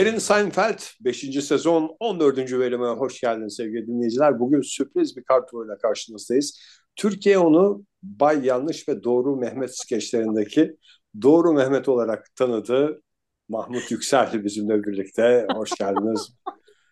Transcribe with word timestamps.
Jerry 0.00 0.20
Seinfeld 0.20 0.78
5. 1.00 1.44
sezon 1.44 1.96
14. 2.00 2.52
bölüme 2.52 2.86
hoş 2.86 3.20
geldiniz 3.20 3.56
sevgili 3.56 3.86
dinleyiciler. 3.86 4.40
Bugün 4.40 4.60
sürpriz 4.60 5.16
bir 5.16 5.24
kadroyla 5.24 5.78
karşınızdayız. 5.78 6.60
Türkiye 6.96 7.38
onu 7.38 7.84
Bay 8.02 8.46
Yanlış 8.46 8.88
ve 8.88 9.02
Doğru 9.02 9.36
Mehmet 9.36 9.78
skeçlerindeki 9.78 10.76
Doğru 11.22 11.52
Mehmet 11.52 11.88
olarak 11.88 12.26
tanıdı. 12.36 13.02
Mahmut 13.48 13.90
Yüksel 13.90 14.44
bizimle 14.44 14.84
birlikte. 14.84 15.46
Hoş 15.54 15.70
geldiniz. 15.70 16.28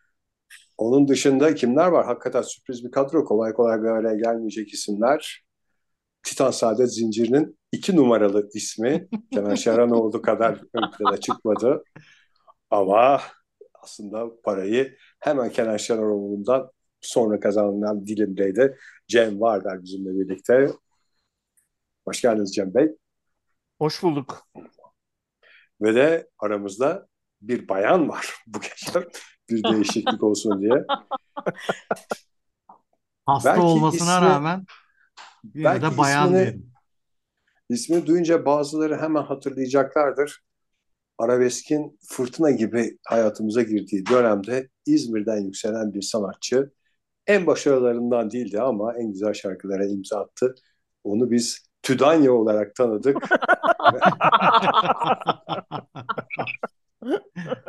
Onun 0.79 1.09
dışında 1.09 1.55
kimler 1.55 1.89
var? 1.89 2.07
Hakikaten 2.07 2.43
sürpriz 2.43 2.85
bir 2.85 2.91
kadro. 2.91 3.25
Kolay 3.25 3.53
kolay 3.53 3.83
bir 3.83 3.89
araya 3.89 4.17
gelmeyecek 4.17 4.73
isimler. 4.73 5.45
Titan 6.23 6.51
Saadet 6.51 6.95
Zinciri'nin 6.95 7.59
iki 7.73 7.97
numaralı 7.97 8.49
ismi 8.55 9.09
Kenan 9.33 9.55
Şeranoğlu 9.55 10.23
kadar 10.23 10.61
ön 10.75 10.91
plana 10.99 11.17
çıkmadı. 11.17 11.83
Ama 12.71 13.21
aslında 13.83 14.41
parayı 14.43 14.97
hemen 15.21 15.51
Kenan 15.51 15.77
Şeneroğlu'ndan 15.77 16.71
sonra 17.01 17.41
kazanılan 17.41 18.07
dilimdeydi. 18.07 18.79
Cem 19.09 19.41
Vardar 19.41 19.83
bizimle 19.83 20.11
birlikte. 20.21 20.71
Hoş 22.05 22.23
geldiniz 22.23 22.55
Cem 22.55 22.75
Bey. 22.75 22.97
Hoş 23.79 24.03
bulduk. 24.03 24.47
Ve 25.81 25.95
de 25.95 26.29
aramızda 26.39 27.07
bir 27.41 27.69
bayan 27.69 28.09
var 28.09 28.35
bu 28.47 28.59
gece. 28.61 29.09
Bir 29.51 29.65
değişiklik 29.65 30.23
olsun 30.23 30.61
diye. 30.61 30.85
Hasta 33.27 33.51
Belki 33.51 33.61
olmasına 33.63 34.19
ismi- 34.19 34.25
rağmen 34.25 34.65
belki 35.45 35.83
de 35.83 35.99
bayan 35.99 36.29
ismini- 36.29 36.47
dedim. 36.47 36.73
İsmini 37.69 38.07
duyunca 38.07 38.45
bazıları 38.45 38.97
hemen 39.01 39.23
hatırlayacaklardır. 39.23 40.45
Arabeskin 41.19 41.99
fırtına 42.09 42.51
gibi 42.51 42.99
hayatımıza 43.07 43.63
girdiği 43.63 44.07
dönemde 44.07 44.69
İzmir'den 44.87 45.41
yükselen 45.41 45.95
bir 45.95 46.03
sanatçı. 46.03 46.73
En 47.27 47.47
başarılarından 47.47 48.31
değildi 48.31 48.61
ama 48.61 48.95
en 48.99 49.13
güzel 49.13 49.35
şarkılara 49.35 49.87
imza 49.87 50.21
attı. 50.21 50.55
Onu 51.05 51.31
biz 51.31 51.69
Tüdanya 51.83 52.33
olarak 52.33 52.75
tanıdık. 52.75 53.17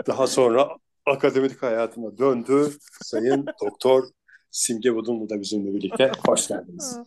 Daha 0.08 0.28
sonra 0.28 0.68
akademik 1.06 1.64
hayatına 1.64 2.18
döndü. 2.18 2.72
Sayın 3.02 3.46
Doktor 3.64 4.04
Simge 4.52 4.96
Budunlu 4.96 5.30
da 5.30 5.42
bizimle 5.42 5.74
birlikte. 5.74 6.12
Hoş 6.28 6.48
geldiniz. 6.48 6.98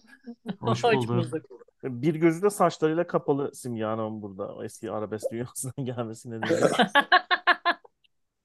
Hoş 0.61 0.85
Hoş 0.85 1.09
bulduk. 1.09 1.43
Bir 1.85 2.15
gözü 2.15 2.43
de 2.43 2.51
saçlarıyla 2.51 3.07
kapalı 3.07 3.55
Simge 3.55 3.85
Hanım 3.85 4.23
burada. 4.23 4.55
O 4.55 4.65
eski 4.65 4.91
arabesk 4.91 5.33
dünyasından 5.33 5.75
gelmesi 5.85 6.31
nedeniyle. 6.31 6.67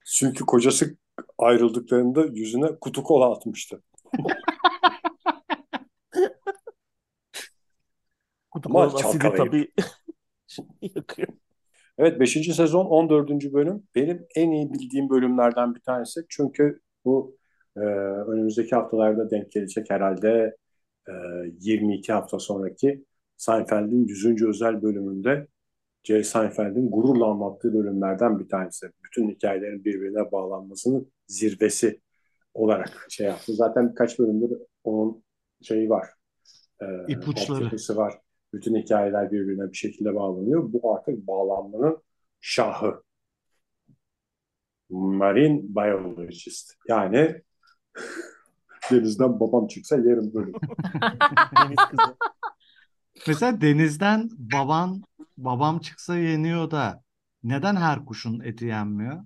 Çünkü 0.04 0.46
kocası 0.46 0.96
ayrıldıklarında 1.38 2.24
yüzüne 2.24 2.78
kutu 2.80 3.02
kola 3.02 3.32
atmıştı. 3.32 3.82
Kutu 8.50 8.68
kolanın 8.68 8.94
asidi 8.94 9.18
tabii 9.36 9.72
yakıyor. 10.82 11.28
Evet 11.98 12.20
5. 12.20 12.32
sezon 12.54 12.86
14. 12.86 13.30
bölüm 13.30 13.82
benim 13.94 14.26
en 14.34 14.50
iyi 14.50 14.72
bildiğim 14.72 15.10
bölümlerden 15.10 15.74
bir 15.74 15.80
tanesi. 15.80 16.20
Çünkü 16.28 16.80
bu 17.04 17.36
e, 17.76 17.80
önümüzdeki 17.80 18.74
haftalarda 18.74 19.30
denk 19.30 19.52
gelecek 19.52 19.90
herhalde 19.90 20.56
e, 21.08 21.12
22 21.60 22.12
hafta 22.12 22.38
sonraki 22.38 23.04
Seinfeld'in 23.38 24.06
100. 24.06 24.42
özel 24.42 24.82
bölümünde 24.82 25.46
Jerry 26.04 26.24
Seinfeld'in 26.24 26.90
gururla 26.90 27.26
anlattığı 27.26 27.74
bölümlerden 27.74 28.38
bir 28.38 28.48
tanesi. 28.48 28.90
Bütün 29.04 29.30
hikayelerin 29.30 29.84
birbirine 29.84 30.32
bağlanmasının 30.32 31.12
zirvesi 31.26 32.00
olarak 32.54 33.06
şey 33.08 33.26
yaptı. 33.26 33.52
Zaten 33.54 33.90
birkaç 33.90 34.18
bölümdür 34.18 34.58
onun 34.84 35.24
şeyi 35.62 35.90
var. 35.90 36.08
E, 36.82 36.86
İpuçları. 37.08 37.96
var. 37.96 38.14
Bütün 38.52 38.76
hikayeler 38.76 39.32
birbirine 39.32 39.72
bir 39.72 39.76
şekilde 39.76 40.14
bağlanıyor. 40.14 40.72
Bu 40.72 40.94
artık 40.94 41.26
bağlanmanın 41.26 42.02
şahı. 42.40 43.02
Marine 44.90 45.62
biologist. 45.62 46.74
Yani 46.88 47.42
denizden 48.90 49.40
babam 49.40 49.66
çıksa 49.66 49.96
yerim 49.96 50.34
bölüm. 50.34 50.52
Deniz 51.58 51.76
kızı. 51.90 52.16
Mesela 53.26 53.60
denizden 53.60 54.28
baban 54.38 55.02
babam 55.36 55.78
çıksa 55.78 56.18
yeniyor 56.18 56.70
da 56.70 57.02
neden 57.42 57.76
her 57.76 58.04
kuşun 58.04 58.40
eti 58.40 58.64
yenmiyor? 58.64 59.24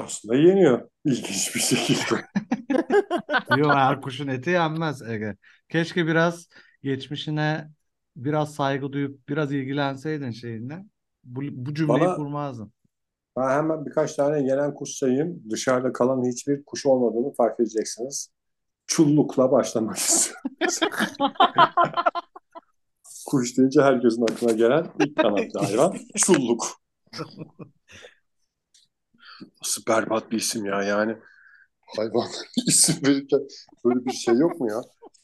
Aslında 0.00 0.34
yeniyor. 0.34 0.88
İlginç 1.04 1.54
bir 1.54 1.60
şekilde. 1.60 2.24
Yok 3.56 3.74
her 3.74 4.00
kuşun 4.00 4.28
eti 4.28 4.50
yenmez 4.50 5.02
Ege. 5.02 5.36
Keşke 5.68 6.06
biraz 6.06 6.48
geçmişine 6.82 7.68
biraz 8.16 8.54
saygı 8.54 8.92
duyup 8.92 9.28
biraz 9.28 9.52
ilgilenseydin 9.52 10.30
şeyinle. 10.30 10.84
Bu, 11.24 11.40
bu 11.52 11.74
cümleyi 11.74 12.00
Bana- 12.00 12.16
kurmazdın. 12.16 12.72
Ben 13.36 13.48
hemen 13.48 13.86
birkaç 13.86 14.14
tane 14.14 14.42
yenen 14.42 14.74
kuş 14.74 14.90
sayayım. 14.90 15.42
Dışarıda 15.50 15.92
kalan 15.92 16.30
hiçbir 16.30 16.64
kuş 16.64 16.86
olmadığını 16.86 17.32
fark 17.34 17.60
edeceksiniz. 17.60 18.28
Çullukla 18.92 19.52
başlamak 19.52 19.96
istiyorum. 19.96 20.50
kuş 23.26 23.58
deyince 23.58 23.82
herkesin 23.82 24.22
aklına 24.22 24.52
gelen 24.52 24.86
ilk 25.00 25.16
kanatlı 25.16 25.60
hayvan 25.60 25.96
çulluk. 26.16 26.66
Nasıl 29.62 29.82
berbat 29.88 30.30
bir 30.30 30.36
isim 30.36 30.64
ya 30.64 30.82
yani. 30.82 31.16
Hayvan 31.96 32.28
isim 32.66 32.96
verirken 33.06 33.40
böyle 33.84 34.04
bir 34.04 34.12
şey 34.12 34.34
yok 34.34 34.60
mu 34.60 34.70
ya? 34.70 34.80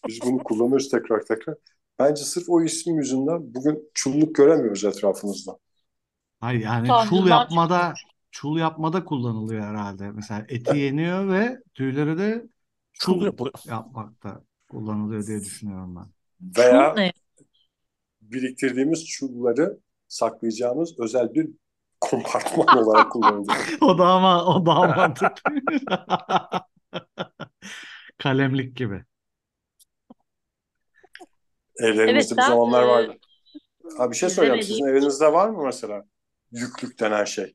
Biz 0.08 0.18
bunu 0.24 0.38
kullanıyoruz 0.38 0.88
tekrar 0.88 1.20
tekrar. 1.20 1.54
Bence 1.98 2.24
sırf 2.24 2.44
o 2.48 2.62
isim 2.62 2.96
yüzünden 2.96 3.54
bugün 3.54 3.90
çulluk 3.94 4.34
göremiyoruz 4.34 4.84
etrafımızda. 4.84 5.58
Hayır 6.40 6.60
yani 6.60 6.88
Tanrıdan 6.88 7.08
çul 7.08 7.28
yapmada 7.28 7.94
çul 8.30 8.58
yapmada 8.58 9.04
kullanılıyor 9.04 9.62
herhalde. 9.62 10.10
Mesela 10.10 10.44
eti 10.48 10.76
yeniyor 10.76 11.28
ve 11.28 11.58
tüyleri 11.74 12.18
de 12.18 12.48
Çul 12.98 13.32
yapmakta 13.66 14.42
kullanılıyor 14.70 15.26
diye 15.26 15.40
düşünüyorum 15.40 15.96
ben. 15.96 16.06
Veya 16.58 16.90
Çul 16.90 16.96
ne? 16.96 17.12
biriktirdiğimiz 18.22 19.06
çulları 19.06 19.78
saklayacağımız 20.08 21.00
özel 21.00 21.34
bir 21.34 21.50
kompartman 22.00 22.68
olarak 22.76 23.12
kullanılıyor. 23.12 23.68
O 23.80 23.98
da 23.98 24.06
ama 24.06 24.44
o 24.44 24.66
daha 24.66 24.86
mantıklı. 24.86 25.52
Kalemlik 28.18 28.76
gibi. 28.76 29.04
Evlerimizde 31.78 32.34
Evet, 32.34 32.38
ben, 32.38 32.50
zamanlar 32.50 32.82
e, 32.82 32.86
vardı. 32.86 33.16
Abi 33.98 34.10
bir 34.10 34.16
şey 34.16 34.28
izlemediğim- 34.28 34.62
Sizin 34.62 34.86
evinizde 34.86 35.32
var 35.32 35.48
mı 35.48 35.64
mesela 35.64 36.04
yüklük 36.52 37.00
denen 37.00 37.24
şey? 37.24 37.54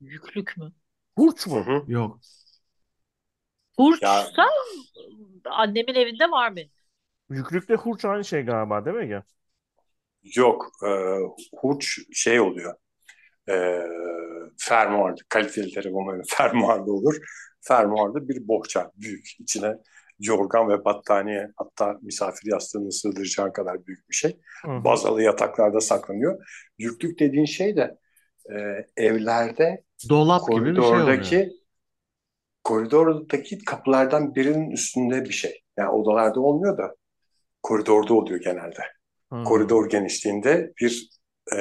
Yüklük 0.00 0.56
mü? 0.56 0.72
Hurç 1.16 1.46
Hı 1.46 1.50
mu? 1.50 1.60
hı. 1.60 1.84
Yok. 1.86 2.20
Hurçsa 3.76 4.46
annemin 5.50 5.94
evinde 5.94 6.30
var 6.30 6.56
benim. 6.56 6.70
Yüklükle 7.30 7.74
hurç 7.74 8.04
aynı 8.04 8.24
şey 8.24 8.42
galiba 8.42 8.84
değil 8.84 8.96
mi 8.96 9.04
Ege? 9.04 9.22
Yok. 10.36 10.70
E, 10.84 10.88
hurç 11.56 11.98
şey 12.12 12.40
oluyor. 12.40 12.74
E, 13.48 13.82
fermuarlı. 14.58 15.16
Kaliteli 15.28 15.70
telefonların 15.70 16.22
fermuarlı 16.28 16.92
olur. 16.92 17.16
Fermuarlı 17.60 18.28
bir 18.28 18.48
bohça. 18.48 18.90
Büyük. 18.96 19.26
İçine 19.38 19.74
yorgan 20.20 20.68
ve 20.68 20.84
battaniye 20.84 21.48
hatta 21.56 21.98
misafir 22.02 22.50
yastığını 22.50 22.92
sığdıracağın 22.92 23.52
kadar 23.52 23.86
büyük 23.86 24.10
bir 24.10 24.14
şey. 24.14 24.40
Hı 24.64 24.72
hı. 24.72 24.84
Bazalı 24.84 25.22
yataklarda 25.22 25.80
saklanıyor. 25.80 26.46
Yüklük 26.78 27.18
dediğin 27.20 27.44
şey 27.44 27.76
de 27.76 27.98
e, 28.54 28.86
evlerde 28.96 29.84
Dolap 30.08 30.52
gibi 30.52 30.76
bir 30.76 30.82
şey 30.82 31.02
oluyor. 31.02 31.46
Koridordaki 32.66 33.58
kapılardan 33.58 34.34
birinin 34.34 34.70
üstünde 34.70 35.24
bir 35.24 35.32
şey. 35.32 35.60
Yani 35.76 35.88
odalarda 35.90 36.40
olmuyor 36.40 36.78
da 36.78 36.94
koridorda 37.62 38.14
oluyor 38.14 38.40
genelde. 38.40 38.82
Hı. 39.32 39.44
Koridor 39.44 39.88
genişliğinde 39.88 40.72
bir 40.80 41.10
e, 41.56 41.58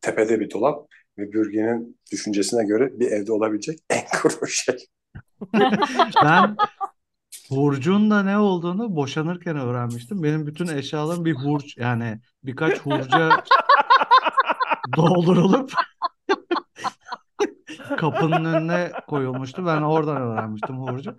tepede 0.00 0.40
bir 0.40 0.50
dolap 0.50 0.88
ve 1.18 1.32
bürgenin 1.32 2.00
düşüncesine 2.12 2.64
göre 2.64 3.00
bir 3.00 3.10
evde 3.10 3.32
olabilecek 3.32 3.78
en 3.90 4.04
kuru 4.22 4.46
şey. 4.46 4.76
Ben 6.24 6.56
hurcun 7.48 8.10
da 8.10 8.22
ne 8.22 8.38
olduğunu 8.38 8.96
boşanırken 8.96 9.56
öğrenmiştim. 9.56 10.22
Benim 10.22 10.46
bütün 10.46 10.66
eşyalarım 10.66 11.24
bir 11.24 11.34
hurç 11.34 11.76
yani 11.76 12.20
birkaç 12.42 12.78
hurca 12.78 13.30
doldurulup 14.96 15.72
kapının 17.98 18.44
önüne 18.44 18.92
koyulmuştu. 19.08 19.66
Ben 19.66 19.82
oradan 19.82 20.16
öğrenmiştim 20.16 20.76
hurcu. 20.76 21.16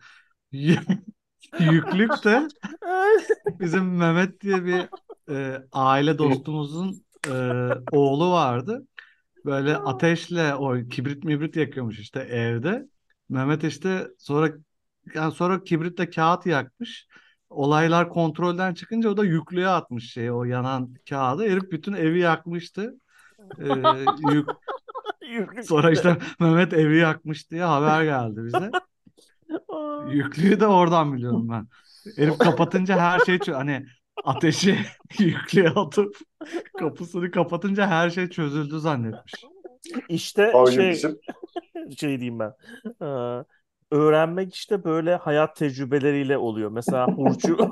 Yüklük 1.60 2.24
de 2.24 2.48
bizim 3.60 3.98
Mehmet 3.98 4.42
diye 4.42 4.66
bir 4.66 4.90
e, 5.30 5.64
aile 5.72 6.18
dostumuzun 6.18 7.04
e, 7.28 7.34
oğlu 7.92 8.31
vardı. 8.31 8.88
Böyle 9.46 9.78
ateşle 9.78 10.56
o 10.56 10.88
kibrit 10.90 11.24
mibrit 11.24 11.56
yakıyormuş 11.56 12.00
işte 12.00 12.19
evde. 12.19 12.86
Mehmet 13.30 13.64
işte 13.64 14.08
sonra 14.18 14.50
yani 15.16 15.31
sonra 15.31 15.64
kibritle 15.64 16.10
kağıt 16.10 16.46
yakmış. 16.46 17.08
Olaylar 17.50 18.10
kontrolden 18.10 18.74
çıkınca 18.74 19.10
o 19.10 19.18
da 19.18 19.25
yüklüğe 19.25 19.68
atmış 19.68 20.14
şeyi 20.14 20.31
o 20.31 20.44
yanan 20.44 20.94
kağıdı. 21.10 21.44
Herif 21.44 21.72
bütün 21.72 21.94
evi 21.94 22.19
yakmıştı. 22.19 22.96
Ee, 23.60 23.66
yük, 24.31 24.50
sonra 25.63 25.91
işte 25.91 26.18
Mehmet 26.39 26.74
evi 26.74 26.97
yakmış 26.97 27.51
diye 27.51 27.63
haber 27.63 28.03
geldi 28.03 28.44
bize. 28.45 28.71
Aa. 29.69 30.12
Yüklüğü 30.12 30.59
de 30.59 30.68
oradan 30.68 31.13
biliyorum 31.13 31.50
ben. 31.50 31.68
Herif 32.15 32.38
kapatınca 32.38 33.00
her 33.00 33.19
şey 33.19 33.39
hani 33.53 33.85
ateşi 34.24 34.77
yüklüğe 35.19 35.69
atıp 35.69 36.18
kapısını 36.79 37.31
kapatınca 37.31 37.88
her 37.88 38.09
şey 38.09 38.29
çözüldü 38.29 38.79
zannetmiş. 38.79 39.33
İşte 40.09 40.53
şey 40.75 40.91
bizim 40.91 41.19
şey 41.97 42.19
diyeyim 42.19 42.39
ben. 42.39 42.53
Ee, 43.01 43.44
öğrenmek 43.91 44.56
işte 44.56 44.83
böyle 44.83 45.15
hayat 45.15 45.56
tecrübeleriyle 45.56 46.38
oluyor. 46.38 46.71
Mesela 46.71 47.07
Hurcu 47.07 47.71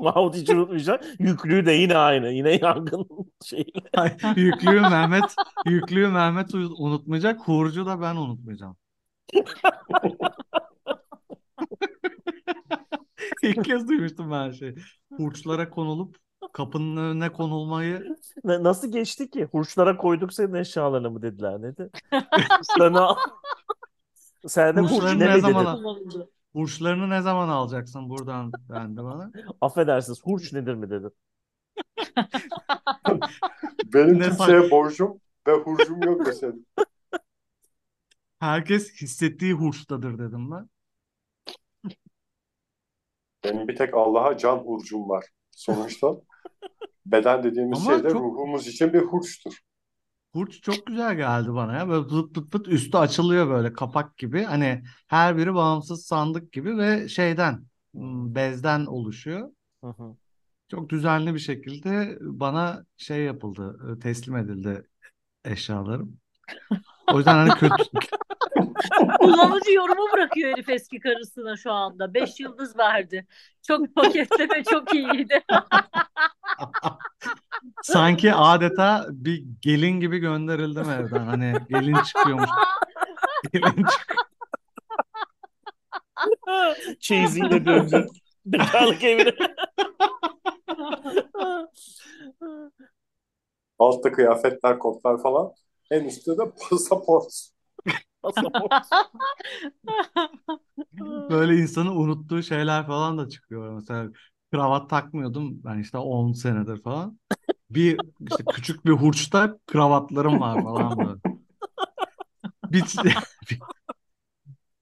Mahmut 0.00 0.36
hiç 0.36 0.50
unutmayacak. 0.50 1.04
Yüklüğü 1.18 1.66
de 1.66 1.72
yine 1.72 1.96
aynı. 1.96 2.28
Yine 2.28 2.50
yangın 2.62 3.06
şeyiyle. 3.44 3.80
Ay, 3.96 4.16
Yüklüğü 4.36 4.80
Mehmet 4.80 5.34
yüklüğü 5.66 6.08
Mehmet 6.08 6.54
unutmayacak. 6.54 7.40
Hurcu 7.48 7.86
da 7.86 8.00
ben 8.00 8.16
unutmayacağım. 8.16 8.76
İlk 13.42 13.64
kez 13.64 13.88
duymuştum 13.88 14.30
ben 14.30 14.50
şey. 14.50 14.74
Hurçlara 15.16 15.70
konulup 15.70 16.16
kapının 16.52 16.96
önüne 16.96 17.32
konulmayı 17.32 18.16
nasıl 18.44 18.92
geçti 18.92 19.30
ki? 19.30 19.44
Hurçlara 19.44 19.96
koyduk 19.96 20.32
senin 20.32 20.54
eşyalarını 20.54 21.10
mı 21.10 21.22
dediler? 21.22 21.62
Ne 21.62 21.76
de? 21.76 21.90
Hurçlarını 22.58 23.00
al. 23.00 23.16
Sen 24.48 24.76
de 24.76 24.80
hurç 24.80 25.14
ne 25.14 25.28
mi 25.28 25.40
zaman 25.40 25.66
dedin? 25.66 25.90
Hurçlarını 26.52 27.10
ne 27.10 27.22
zaman 27.22 27.48
alacaksın 27.48 28.08
buradan 28.08 28.52
dendi 28.68 29.04
bana. 29.04 29.32
Affedersiniz. 29.60 30.20
Hurç 30.24 30.52
nedir 30.52 30.74
mi 30.74 30.90
dedin? 30.90 31.12
benim 33.94 34.18
Ne 34.20 34.24
kimseye 34.24 34.70
borcum 34.70 35.20
ve 35.46 35.52
hurcum 35.52 36.02
yok 36.02 36.26
desedim. 36.26 36.66
Herkes 38.38 39.00
hissettiği 39.02 39.52
hurçtadır 39.52 40.18
dedim 40.18 40.50
ben. 40.50 40.68
Benim 43.44 43.68
bir 43.68 43.76
tek 43.76 43.94
Allah'a 43.94 44.36
can 44.36 44.56
hurcum 44.56 45.08
var. 45.08 45.24
Sonuçta 45.50 46.14
beden 47.06 47.42
dediğimiz 47.42 47.78
Ama 47.78 47.94
şey 47.94 48.04
de 48.04 48.10
çok- 48.10 48.20
ruhumuz 48.22 48.66
için 48.66 48.92
bir 48.92 49.00
hurçtur. 49.00 49.60
Hurç 50.32 50.62
çok 50.62 50.86
güzel 50.86 51.16
geldi 51.16 51.54
bana 51.54 51.76
ya. 51.78 51.88
Böyle 51.88 52.06
pıt 52.06 52.34
pıt 52.34 52.52
pıt 52.52 52.68
üstü 52.68 52.98
açılıyor 52.98 53.48
böyle 53.48 53.72
kapak 53.72 54.18
gibi. 54.18 54.42
Hani 54.42 54.82
her 55.08 55.36
biri 55.36 55.54
bağımsız 55.54 56.06
sandık 56.06 56.52
gibi 56.52 56.78
ve 56.78 57.08
şeyden 57.08 57.64
bezden 58.34 58.86
oluşuyor. 58.86 59.48
Hı 59.84 59.90
hı. 59.90 60.16
Çok 60.68 60.88
düzenli 60.88 61.34
bir 61.34 61.38
şekilde 61.38 62.18
bana 62.20 62.84
şey 62.96 63.24
yapıldı, 63.24 63.98
teslim 64.02 64.36
edildi 64.36 64.86
eşyalarım. 65.44 66.18
O 67.12 67.16
yüzden 67.18 67.34
hani 67.34 67.50
kötü 67.50 67.84
Kullanıcı 69.18 69.72
yorumu 69.72 70.12
bırakıyor 70.12 70.52
herif 70.52 70.68
eski 70.68 71.00
karısına 71.00 71.56
şu 71.56 71.72
anda. 71.72 72.14
Beş 72.14 72.40
yıldız 72.40 72.78
verdi. 72.78 73.26
Çok 73.62 73.94
paketleme 73.94 74.64
çok 74.64 74.94
iyiydi. 74.94 75.42
sanki 77.82 78.34
adeta 78.34 79.06
bir 79.10 79.44
gelin 79.60 80.00
gibi 80.00 80.18
gönderildim 80.18 80.90
evden. 80.90 81.26
Hani 81.26 81.54
gelin 81.68 81.96
çıkıyormuş. 82.02 82.50
Gelin 83.52 83.84
çık 83.84 84.16
Çeyiziyle 87.00 87.64
döndü. 87.66 88.06
Bekarlık 88.46 89.04
evine. 89.04 89.34
Altta 93.78 94.12
kıyafetler, 94.12 94.78
kotlar 94.78 95.22
falan. 95.22 95.52
En 95.90 96.04
üstte 96.04 96.38
de 96.38 96.42
pasaport. 96.70 97.50
Pasaport. 98.22 98.72
Böyle 101.30 101.56
insanın 101.56 101.96
unuttuğu 101.96 102.42
şeyler 102.42 102.86
falan 102.86 103.18
da 103.18 103.28
çıkıyor. 103.28 103.74
Mesela 103.74 104.08
kravat 104.52 104.90
takmıyordum 104.90 105.64
ben 105.64 105.78
işte 105.78 105.98
10 105.98 106.32
senedir 106.32 106.82
falan. 106.82 107.18
Bir 107.70 108.00
işte 108.30 108.44
küçük 108.44 108.84
bir 108.84 108.90
hurçta 108.90 109.58
kravatlarım 109.66 110.40
var 110.40 110.62
falan 110.62 110.98
böyle. 110.98 111.20
Bir, 112.72 112.82
bir 113.50 113.58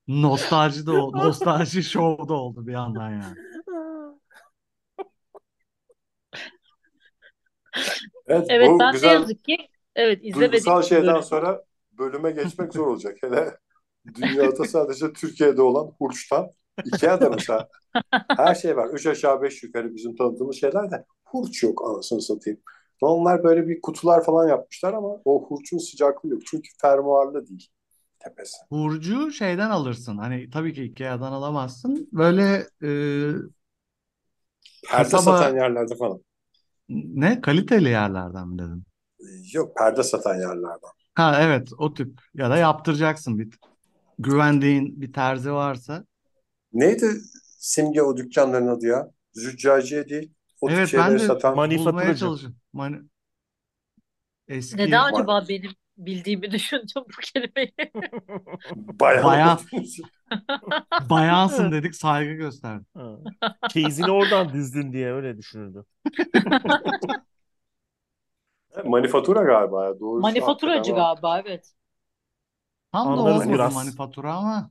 nostalji 0.08 0.86
de 0.86 0.90
oldu. 0.90 1.16
Nostalji 1.16 1.82
show 1.82 2.28
da 2.28 2.34
oldu 2.34 2.66
bir 2.66 2.72
yandan 2.72 3.10
yani. 3.10 3.36
Evet, 8.26 8.46
Evet 8.50 8.70
bu 8.70 8.80
ben 8.80 8.88
ne 8.88 8.92
güzel 8.92 9.20
yazık 9.20 9.44
ki 9.44 9.68
evet 9.96 10.18
izlemedim. 10.22 10.50
duygusal 10.50 10.82
şeyden 10.82 11.14
bölüm. 11.14 11.22
sonra 11.22 11.62
bölüme 11.98 12.30
geçmek 12.30 12.72
zor 12.74 12.86
olacak. 12.86 13.16
Hele 13.22 13.56
dünyada 14.14 14.64
sadece 14.64 15.12
Türkiye'de 15.12 15.62
olan 15.62 15.92
hurçtan 15.98 16.50
Ikea'da 16.84 17.30
mesela 17.30 17.68
her 18.36 18.54
şey 18.54 18.76
var. 18.76 18.88
Üç 18.92 19.06
aşağı 19.06 19.42
beş 19.42 19.62
yukarı 19.62 19.94
bizim 19.94 20.16
tanıdığımız 20.16 20.56
şeyler 20.56 20.90
de 20.90 21.04
hurç 21.24 21.62
yok 21.62 21.82
anasını 21.90 22.22
satayım. 22.22 22.60
Onlar 23.00 23.44
böyle 23.44 23.68
bir 23.68 23.80
kutular 23.80 24.24
falan 24.24 24.48
yapmışlar 24.48 24.92
ama 24.94 25.08
o 25.24 25.48
hurçun 25.48 25.78
sıcaklığı 25.78 26.28
yok. 26.30 26.42
Çünkü 26.46 26.68
fermuarlı 26.82 27.46
değil 27.48 27.68
tepesi. 28.18 28.56
Hurcu 28.70 29.32
şeyden 29.32 29.70
alırsın. 29.70 30.18
Hani 30.18 30.50
tabii 30.50 30.72
ki 30.74 30.84
Ikea'dan 30.84 31.32
alamazsın. 31.32 32.08
Böyle 32.12 32.66
e, 32.82 32.88
Perde 34.90 35.08
Kasaba- 35.08 35.38
satan 35.38 35.56
yerlerde 35.56 35.96
falan. 35.96 36.20
ne 36.88 37.40
kaliteli 37.40 37.88
yerlerden 37.88 38.48
mi 38.48 38.58
dedin? 38.58 38.84
Yok 39.52 39.76
perde 39.76 40.02
satan 40.02 40.34
yerlerden. 40.34 40.90
Ha 41.18 41.38
evet 41.40 41.68
o 41.78 41.94
tip 41.94 42.20
ya 42.34 42.50
da 42.50 42.56
yaptıracaksın 42.56 43.38
bir 43.38 43.48
güvendiğin 44.18 45.00
bir 45.00 45.12
terzi 45.12 45.52
varsa. 45.52 46.04
Neydi 46.72 47.06
simge 47.58 48.02
o 48.02 48.16
dükkanların 48.16 48.66
adı 48.66 48.86
ya? 48.86 49.10
Züccaciye 49.32 50.08
değil. 50.08 50.32
O 50.60 50.68
tip 50.68 50.78
Evet 50.78 50.94
ben 50.94 51.14
de 51.14 51.18
satan 51.18 51.56
bulmaya 51.56 51.66
Manifaturacı. 51.66 52.20
çalışıyorum. 52.20 52.56
Mani... 52.72 52.98
Eski 54.48 54.76
Neden 54.76 55.04
acaba 55.04 55.44
benim 55.48 55.70
bildiğimi 55.96 56.50
düşündüm 56.50 56.86
bu 56.96 57.20
kelimeyi? 57.32 57.72
bayan. 58.74 59.24
Bayan. 59.24 59.58
bayansın 61.10 61.72
dedik 61.72 61.94
saygı 61.94 62.32
gösterdik. 62.32 62.86
Ha. 62.94 63.16
Çeyizini 63.68 64.10
oradan 64.10 64.52
düzdün 64.52 64.92
diye 64.92 65.12
öyle 65.12 65.38
düşünürdü. 65.38 65.84
Manifatura 68.84 69.42
galiba 69.42 69.84
ya. 69.84 70.00
Doğrusu 70.00 70.26
Manifaturacı 70.26 70.90
hakikaten 70.90 70.92
var. 70.92 70.96
galiba 70.96 71.40
evet. 71.40 71.74
Tam 72.92 73.06
da 73.06 73.10
Anlarız 73.10 73.20
olmadı 73.20 73.52
biraz. 73.54 73.74
manifatura 73.74 74.34
ama 74.34 74.70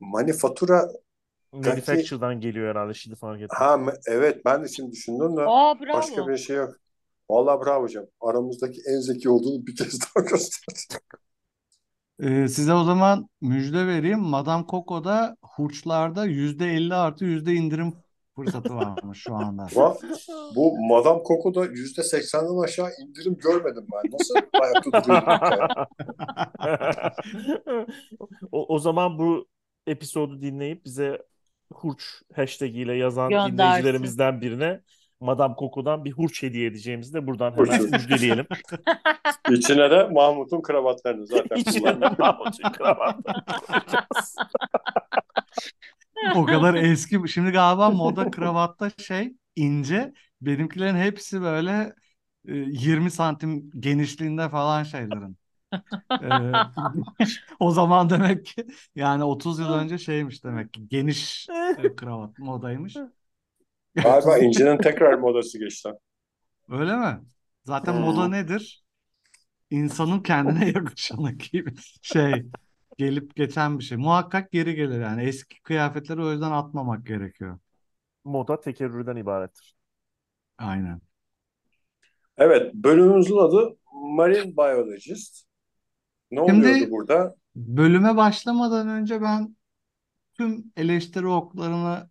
Manifatura 0.00 0.88
Manufacture'dan 1.52 2.40
geliyor 2.40 2.70
herhalde 2.70 2.94
şimdi 2.94 3.16
fark 3.16 3.42
ettim. 3.42 3.56
ha 3.58 3.74
me- 3.76 4.00
evet 4.08 4.44
ben 4.44 4.64
de 4.64 4.68
şimdi 4.68 4.92
düşündüm 4.92 5.36
de 5.36 5.40
Aa 5.46 5.80
bravo. 5.80 5.98
başka 5.98 6.28
bir 6.28 6.36
şey 6.36 6.56
yok. 6.56 6.74
Vallahi 7.30 7.66
bravo 7.66 7.82
hocam. 7.82 8.06
Aramızdaki 8.20 8.80
en 8.88 9.00
zeki 9.00 9.30
olduğunu 9.30 9.66
bir 9.66 9.76
kez 9.76 10.00
daha 10.00 10.24
gösterdi. 10.30 10.80
Ee, 12.20 12.48
size 12.48 12.72
o 12.74 12.84
zaman 12.84 13.28
müjde 13.40 13.86
vereyim. 13.86 14.18
Madame 14.20 14.64
Coco'da 14.70 15.36
hurçlarda 15.42 16.24
%50 16.26 16.94
artı 16.94 17.24
yüzde 17.24 17.54
indirim 17.54 17.94
fırsatı 18.36 18.74
varmış 18.76 19.18
şu 19.22 19.34
anda. 19.34 19.66
Ama 19.76 19.96
bu 20.56 20.86
Madame 20.88 21.22
Coco'da 21.28 21.64
yüzde 21.64 22.02
seksenden 22.02 22.64
aşağı 22.64 22.90
indirim 23.00 23.38
görmedim 23.38 23.86
ben. 23.92 24.10
Nasıl 24.12 24.34
ayakta 24.60 25.04
duruyor? 25.04 25.22
o, 28.52 28.74
o 28.74 28.78
zaman 28.78 29.18
bu 29.18 29.46
episodu 29.86 30.42
dinleyip 30.42 30.84
bize 30.84 31.22
hurç 31.72 32.02
hashtag 32.34 32.76
ile 32.76 32.94
yazan 32.94 33.30
Göndersin. 33.30 33.52
dinleyicilerimizden 33.52 34.40
birine 34.40 34.80
Madame 35.20 35.54
Coco'dan 35.58 36.04
bir 36.04 36.12
hurç 36.12 36.42
hediye 36.42 36.66
edeceğimizi 36.66 37.14
de 37.14 37.26
buradan 37.26 37.52
hemen 37.52 37.82
müjdeleyelim. 37.82 38.46
İçine 39.50 39.90
de 39.90 40.08
Mahmut'un 40.08 40.62
kravatlarını 40.62 41.26
zaten 41.26 41.56
İçine 41.56 41.92
kullanıyor. 41.92 42.18
Mahmut'un 42.18 42.72
koyacağız. 42.72 44.36
O 46.32 46.46
kadar 46.46 46.74
eski. 46.76 47.20
Şimdi 47.28 47.50
galiba 47.50 47.90
moda 47.90 48.30
kravatta 48.30 48.90
şey 48.90 49.34
ince. 49.56 50.12
Benimkilerin 50.40 50.96
hepsi 50.96 51.42
böyle 51.42 51.94
e, 52.48 52.54
20 52.56 53.10
santim 53.10 53.70
genişliğinde 53.80 54.48
falan 54.48 54.82
şeylerin. 54.82 55.38
Ee, 56.22 56.26
o 57.60 57.70
zaman 57.70 58.10
demek 58.10 58.46
ki 58.46 58.66
yani 58.96 59.24
30 59.24 59.58
yıl 59.58 59.72
önce 59.72 59.98
şeymiş 59.98 60.44
demek 60.44 60.72
ki 60.74 60.88
geniş 60.88 61.52
e, 61.76 61.94
kravat 61.96 62.38
modaymış. 62.38 63.02
Galiba 64.02 64.38
İnci'nin 64.38 64.78
tekrar 64.80 65.14
modası 65.18 65.58
geçti. 65.58 65.90
Öyle 66.68 66.96
mi? 66.96 67.20
Zaten 67.64 67.94
Hmm. 67.94 67.96
moda 67.96 68.28
nedir? 68.28 68.84
İnsanın 69.70 70.20
kendine 70.22 70.68
yakışanı 70.70 71.32
gibi 71.32 71.74
şey 72.02 72.46
gelip 72.96 73.36
geçen 73.36 73.78
bir 73.78 73.84
şey. 73.84 73.98
Muhakkak 73.98 74.52
geri 74.52 74.74
gelir 74.74 75.00
yani. 75.00 75.22
Eski 75.22 75.62
kıyafetleri 75.62 76.22
o 76.22 76.32
yüzden 76.32 76.52
atmamak 76.52 77.06
gerekiyor. 77.06 77.58
Moda 78.24 78.60
tekerrürden 78.60 79.16
ibarettir. 79.16 79.76
Aynen. 80.58 81.00
Evet, 82.36 82.74
bölümümüzün 82.74 83.36
adı 83.36 83.76
Marine 83.92 84.56
Biologist. 84.56 85.46
Ne 86.30 86.46
Şimdi- 86.46 86.68
oluyordu 86.68 86.90
burada? 86.90 87.36
Bölüme 87.56 88.16
başlamadan 88.16 88.88
önce 88.88 89.22
ben 89.22 89.56
tüm 90.34 90.72
eleştiri 90.76 91.26
oklarını 91.26 92.10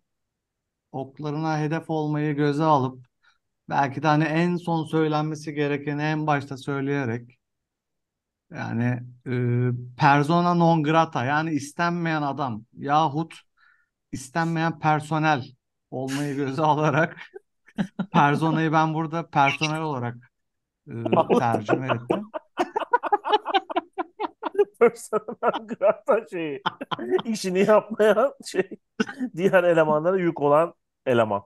oklarına 0.92 1.58
hedef 1.58 1.90
olmayı 1.90 2.36
göze 2.36 2.62
alıp 2.64 3.06
belki 3.68 4.02
de 4.02 4.06
hani 4.06 4.24
en 4.24 4.56
son 4.56 4.84
söylenmesi 4.84 5.54
gerekeni 5.54 6.02
en 6.02 6.26
başta 6.26 6.56
söyleyerek 6.56 7.35
yani 8.50 9.02
e, 9.26 9.32
persona 9.96 10.54
non 10.54 10.82
grata 10.82 11.24
yani 11.24 11.50
istenmeyen 11.50 12.22
adam 12.22 12.64
yahut 12.72 13.34
istenmeyen 14.12 14.78
personel 14.78 15.44
olmayı 15.90 16.36
göze 16.36 16.62
alarak 16.72 17.16
personayı 18.12 18.72
ben 18.72 18.94
burada 18.94 19.30
personel 19.30 19.80
olarak 19.80 20.16
e, 20.88 20.92
tercüme 21.38 21.86
ettim. 21.86 22.30
Personel 24.80 25.66
grata 25.66 26.26
şeyi. 26.30 26.62
işini 27.24 27.58
yapmayan 27.58 28.32
şey. 28.46 28.70
Diğer 29.36 29.64
elemanlara 29.64 30.16
yük 30.16 30.40
olan 30.40 30.74
eleman. 31.06 31.44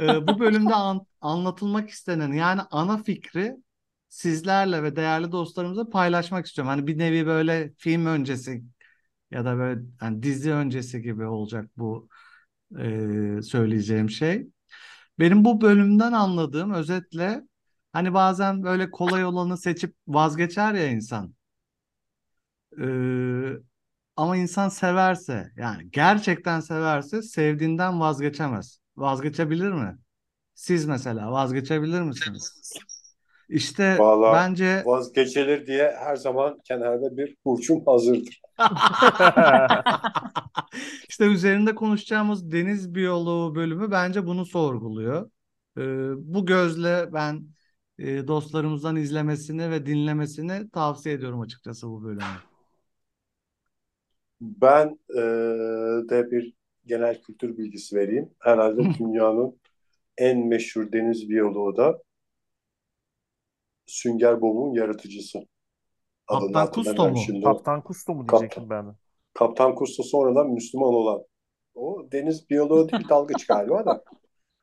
Ee, 0.00 0.26
bu 0.26 0.40
bölümde 0.40 0.74
an- 0.74 1.06
anlatılmak 1.20 1.90
istenen 1.90 2.32
yani 2.32 2.60
ana 2.70 3.02
fikri 3.02 3.56
sizlerle 4.08 4.82
ve 4.82 4.96
değerli 4.96 5.32
dostlarımızla 5.32 5.90
paylaşmak 5.90 6.46
istiyorum. 6.46 6.68
Hani 6.68 6.86
bir 6.86 6.98
nevi 6.98 7.26
böyle 7.26 7.72
film 7.78 8.06
öncesi 8.06 8.64
ya 9.30 9.44
da 9.44 9.58
böyle 9.58 9.80
hani 10.00 10.22
dizi 10.22 10.52
öncesi 10.52 11.02
gibi 11.02 11.26
olacak 11.26 11.70
bu 11.76 12.08
e, 12.78 13.42
söyleyeceğim 13.42 14.10
şey. 14.10 14.48
Benim 15.18 15.44
bu 15.44 15.60
bölümden 15.60 16.12
anladığım 16.12 16.72
özetle 16.74 17.42
hani 17.92 18.14
bazen 18.14 18.62
böyle 18.62 18.90
kolay 18.90 19.24
olanı 19.24 19.58
seçip 19.58 19.96
vazgeçer 20.08 20.74
ya 20.74 20.88
insan. 20.88 21.34
Ee, 22.80 23.52
ama 24.16 24.36
insan 24.36 24.68
severse 24.68 25.52
yani 25.56 25.90
gerçekten 25.90 26.60
severse 26.60 27.22
sevdiğinden 27.22 28.00
vazgeçemez. 28.00 28.80
Vazgeçebilir 28.96 29.72
mi? 29.72 29.98
Siz 30.54 30.86
mesela 30.86 31.32
vazgeçebilir 31.32 32.02
misiniz? 32.02 32.56
İşte 33.48 33.98
Vallahi 33.98 34.34
bence 34.34 34.82
Vazgeçilir 34.86 35.66
diye 35.66 35.94
her 35.98 36.16
zaman 36.16 36.58
kenarda 36.64 37.16
bir 37.16 37.36
hurçum 37.44 37.84
hazırdır. 37.86 38.40
işte 41.08 41.24
üzerinde 41.24 41.74
konuşacağımız 41.74 42.52
deniz 42.52 42.94
biyoloğu 42.94 43.54
bölümü 43.54 43.90
bence 43.90 44.26
bunu 44.26 44.46
sorguluyor. 44.46 45.30
Ee, 45.78 46.10
bu 46.16 46.46
gözle 46.46 47.12
ben 47.12 47.44
e, 47.98 48.26
dostlarımızdan 48.26 48.96
izlemesini 48.96 49.70
ve 49.70 49.86
dinlemesini 49.86 50.70
tavsiye 50.70 51.14
ediyorum 51.14 51.40
açıkçası 51.40 51.88
bu 51.88 52.04
bölümü. 52.04 52.22
Ben 54.40 54.98
e, 55.10 55.22
de 56.08 56.30
bir 56.30 56.54
genel 56.86 57.22
kültür 57.22 57.58
bilgisi 57.58 57.96
vereyim. 57.96 58.30
Herhalde 58.38 58.82
dünyanın 58.98 59.60
en 60.16 60.46
meşhur 60.46 60.92
deniz 60.92 61.28
biyoloğu 61.28 61.76
da 61.76 61.98
Sünger 63.88 64.40
Bob'un 64.40 64.74
yaratıcısı. 64.74 65.38
Adını 66.28 66.52
Kaptan 66.52 66.70
Kusto 66.72 67.10
mu? 67.10 67.18
şimdi. 67.26 67.44
Kaptan 67.44 67.82
Kusto 67.82 68.14
mu 68.14 68.28
diyecektim 68.28 68.70
ben 68.70 68.86
de. 68.86 68.90
Kaptan 69.34 69.74
Kusto 69.74 70.02
sonradan 70.02 70.50
Müslüman 70.50 70.94
olan. 70.94 71.24
O 71.74 72.08
deniz 72.12 72.50
biyoloğu 72.50 72.88
değil 72.88 73.08
dalgıç 73.08 73.46
galiba 73.46 73.86
da. 73.86 74.04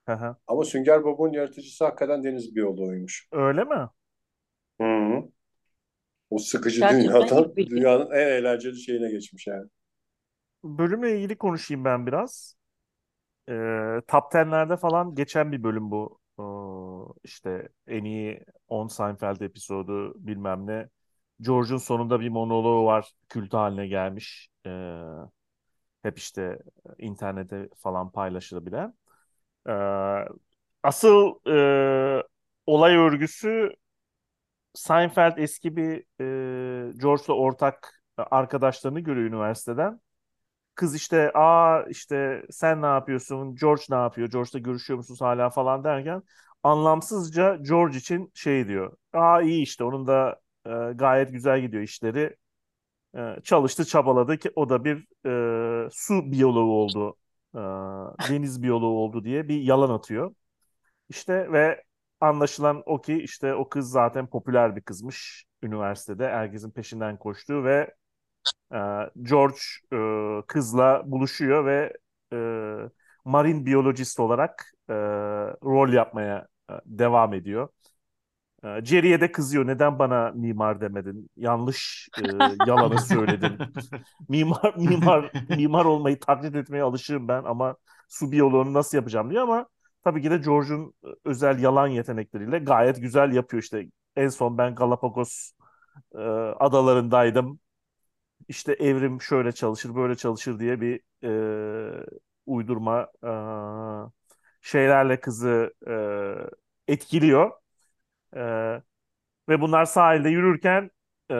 Hı 0.05 0.13
hı. 0.13 0.35
Ama 0.47 0.63
Sünger 0.63 1.03
Bob'un 1.03 1.33
yaratıcısı 1.33 1.85
hakikaten 1.85 2.23
deniz 2.23 2.55
biyoloğuymuş. 2.55 3.29
Öyle 3.31 3.63
mi? 3.63 3.89
Hı 4.81 4.83
hı. 4.83 5.29
O 6.29 6.37
sıkıcı 6.39 6.81
Gerçekten 6.81 7.09
dünyadan 7.11 7.55
dünyanın 7.57 8.11
en 8.11 8.27
eğlenceli 8.27 8.79
şeyine 8.81 9.11
geçmiş 9.11 9.47
yani. 9.47 9.69
Bölümle 10.63 11.17
ilgili 11.17 11.37
konuşayım 11.37 11.85
ben 11.85 12.07
biraz. 12.07 12.55
Ee, 13.49 14.01
Top 14.07 14.31
10'lerde 14.35 14.77
falan 14.77 15.15
geçen 15.15 15.51
bir 15.51 15.63
bölüm 15.63 15.91
bu. 15.91 16.19
Ee, 16.39 16.43
işte 17.23 17.69
en 17.87 18.03
iyi 18.05 18.41
10 18.67 18.87
Seinfeld 18.87 19.41
episodu 19.41 20.13
bilmem 20.27 20.67
ne. 20.67 20.89
George'un 21.41 21.77
sonunda 21.77 22.19
bir 22.19 22.29
monoloğu 22.29 22.85
var. 22.85 23.11
Kült 23.29 23.53
haline 23.53 23.87
gelmiş. 23.87 24.49
Ee, 24.65 25.01
hep 26.03 26.17
işte 26.17 26.59
internete 26.99 27.69
falan 27.77 28.11
paylaşılabilen. 28.11 28.93
Ee, 29.69 29.71
asıl 30.83 31.35
e, 31.47 32.23
olay 32.65 32.95
örgüsü 32.95 33.75
Seinfeld 34.73 35.37
eski 35.37 35.75
bir 35.75 36.03
e, 36.21 36.93
George'la 36.97 37.33
ortak 37.33 38.01
arkadaşlarını 38.17 38.99
görüyor 38.99 39.27
üniversiteden. 39.29 40.01
Kız 40.75 40.95
işte 40.95 41.31
aa 41.35 41.83
işte 41.89 42.43
sen 42.51 42.81
ne 42.81 42.85
yapıyorsun? 42.85 43.55
George 43.55 43.83
ne 43.89 43.95
yapıyor? 43.97 44.29
George'la 44.31 44.59
görüşüyor 44.59 44.97
musunuz 44.97 45.21
hala 45.21 45.49
falan 45.49 45.83
derken 45.83 46.23
anlamsızca 46.65 47.55
George 47.55 47.97
için 47.97 48.31
şey 48.33 48.67
diyor. 48.67 48.97
Aa 49.13 49.41
iyi 49.41 49.63
işte 49.63 49.83
onun 49.83 50.07
da 50.07 50.41
e, 50.65 50.69
gayet 50.95 51.31
güzel 51.31 51.61
gidiyor 51.61 51.83
işleri. 51.83 52.35
E, 53.17 53.37
çalıştı 53.43 53.85
çabaladı 53.85 54.37
ki 54.37 54.51
o 54.55 54.69
da 54.69 54.85
bir 54.85 54.97
e, 55.87 55.89
su 55.91 56.31
biyoloğu 56.31 56.73
oldu. 56.73 57.17
E, 57.55 57.59
deniz 58.29 58.63
biyoloğu 58.63 58.99
oldu 58.99 59.23
diye 59.23 59.47
bir 59.47 59.61
yalan 59.61 59.89
atıyor. 59.89 60.35
İşte 61.09 61.51
ve 61.51 61.83
anlaşılan 62.21 62.83
o 62.85 63.01
ki 63.01 63.23
işte 63.23 63.55
o 63.55 63.69
kız 63.69 63.91
zaten 63.91 64.27
popüler 64.27 64.75
bir 64.75 64.81
kızmış 64.81 65.45
üniversitede. 65.63 66.29
Herkesin 66.29 66.71
peşinden 66.71 67.17
koştuğu 67.17 67.63
ve 67.63 67.93
e, 68.73 68.77
George 69.21 69.57
e, 69.93 69.97
kızla 70.47 71.03
buluşuyor 71.05 71.65
ve 71.65 71.93
e, 72.33 72.37
marine 73.25 73.65
biyolojist 73.65 74.19
olarak 74.19 74.71
e, 74.89 74.93
rol 75.63 75.93
yapmaya 75.93 76.47
devam 76.85 77.33
ediyor. 77.33 77.69
E, 78.63 78.85
Jerry'e 78.85 79.21
de 79.21 79.31
kızıyor. 79.31 79.67
Neden 79.67 79.99
bana 79.99 80.31
mimar 80.35 80.81
demedin? 80.81 81.29
Yanlış 81.37 82.09
e, 82.17 82.21
yalanı 82.67 83.01
söyledin. 83.01 83.57
Mimar 84.29 84.75
mimar 84.77 85.31
mimar 85.49 85.85
olmayı 85.85 86.19
taklit 86.19 86.55
etmeye 86.55 86.83
alışığım 86.83 87.27
ben 87.27 87.43
ama 87.43 87.75
su 88.09 88.31
biyoloğunu 88.31 88.73
nasıl 88.73 88.97
yapacağım 88.97 89.29
diyor 89.29 89.43
ama 89.43 89.67
tabii 90.03 90.21
ki 90.21 90.31
de 90.31 90.37
George'un 90.37 90.93
özel 91.25 91.59
yalan 91.63 91.87
yetenekleriyle 91.87 92.59
gayet 92.59 93.01
güzel 93.01 93.33
yapıyor 93.33 93.63
işte. 93.63 93.87
En 94.15 94.27
son 94.27 94.57
ben 94.57 94.75
Galapagos 94.75 95.51
e, 96.15 96.19
adalarındaydım. 96.59 97.59
İşte 98.47 98.73
evrim 98.73 99.21
şöyle 99.21 99.51
çalışır, 99.51 99.95
böyle 99.95 100.15
çalışır 100.15 100.59
diye 100.59 100.81
bir 100.81 101.01
e, 101.23 102.05
uydurma 102.45 103.07
e, 103.23 103.29
şeylerle 104.65 105.19
kızı 105.19 105.73
e, 106.87 106.93
etkiliyor. 106.93 107.51
E, 108.35 108.41
ve 109.49 109.61
bunlar 109.61 109.85
sahilde 109.85 110.29
yürürken 110.29 110.91
e, 111.31 111.35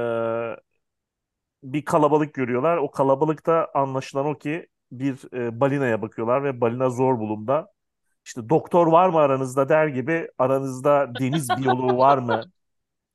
bir 1.64 1.86
kalabalık 1.86 2.34
görüyorlar. 2.34 2.78
O 2.78 2.92
kalabalıkta 2.92 3.68
anlaşılan 3.74 4.26
o 4.26 4.38
ki 4.38 4.68
bir 4.92 5.34
e, 5.34 5.60
balinaya 5.60 6.02
bakıyorlar 6.02 6.44
ve 6.44 6.62
balina 6.62 6.90
zor 6.90 7.20
bulumda. 7.20 7.72
İşte 8.26 8.50
doktor 8.50 8.88
var 8.88 9.10
mı 9.10 9.18
aranızda 9.20 9.70
der 9.70 9.88
gibi 9.88 10.30
aranızda 10.38 11.20
deniz 11.20 11.50
biyoloğu 11.50 11.98
var 11.98 12.18
mı 12.18 12.42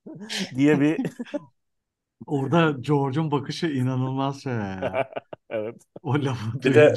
diye 0.57 0.81
bir 0.81 0.99
Orada 2.27 2.71
George'un 2.81 3.31
bakışı 3.31 3.67
inanılmaz 3.67 4.43
şey 4.43 4.53
ya. 4.53 5.11
evet. 5.51 5.83
O 6.03 6.15
lafı 6.15 6.63
Bir 6.63 6.75
de-. 6.75 6.95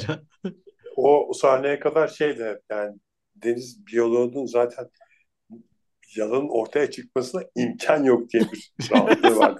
O 0.96 1.32
sahneye 1.34 1.80
kadar 1.80 2.08
şeydi 2.08 2.44
hep 2.44 2.60
yani 2.70 2.98
deniz 3.44 3.86
biyoloğunun 3.86 4.46
zaten 4.46 4.90
yalanın 6.16 6.48
ortaya 6.48 6.90
çıkmasına 6.90 7.42
imkan 7.56 8.04
yok 8.04 8.30
diye 8.30 8.42
bir 8.52 8.72
rahatlığı. 8.92 9.56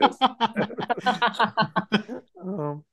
Um, 2.37 2.85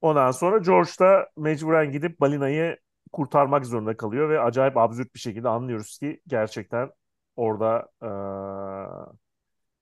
Ondan 0.00 0.30
sonra 0.30 0.58
George 0.58 0.90
da 1.00 1.28
mecburen 1.36 1.92
gidip 1.92 2.20
balinayı 2.20 2.78
kurtarmak 3.12 3.66
zorunda 3.66 3.96
kalıyor 3.96 4.28
ve 4.30 4.40
acayip 4.40 4.76
absürt 4.76 5.14
bir 5.14 5.20
şekilde 5.20 5.48
anlıyoruz 5.48 5.98
ki 5.98 6.20
gerçekten 6.26 6.90
orada 7.36 7.88
eee, 8.02 8.08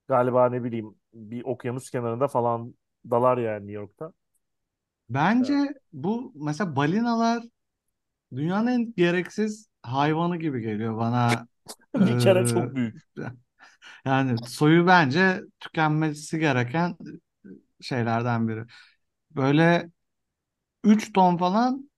galiba 0.09 0.49
ne 0.49 0.65
bileyim 0.65 0.95
bir 1.15 1.45
okyanus 1.45 1.91
kenarında 1.91 2.29
falan 2.29 2.75
dalar 3.11 3.39
yani 3.39 3.61
New 3.67 3.73
York'ta. 3.73 4.13
Bence 5.11 5.55
bu 5.93 6.33
mesela 6.37 6.77
balinalar 6.77 7.43
dünyanın 8.35 8.67
en 8.67 8.95
gereksiz 8.97 9.69
hayvanı 9.83 10.37
gibi 10.37 10.61
geliyor 10.61 10.97
bana. 10.97 11.47
Bir 11.95 12.21
kere 12.21 12.43
Ee, 12.43 12.47
çok 12.47 12.75
büyük. 12.77 12.95
yani 14.05 14.37
soyu 14.49 14.87
bence 14.87 15.41
tükenmesi 15.61 16.39
gereken 16.39 16.97
şeylerden 17.81 18.49
biri. 18.49 18.65
Böyle 19.31 19.91
3 20.85 21.13
ton 21.13 21.37
falan 21.37 21.91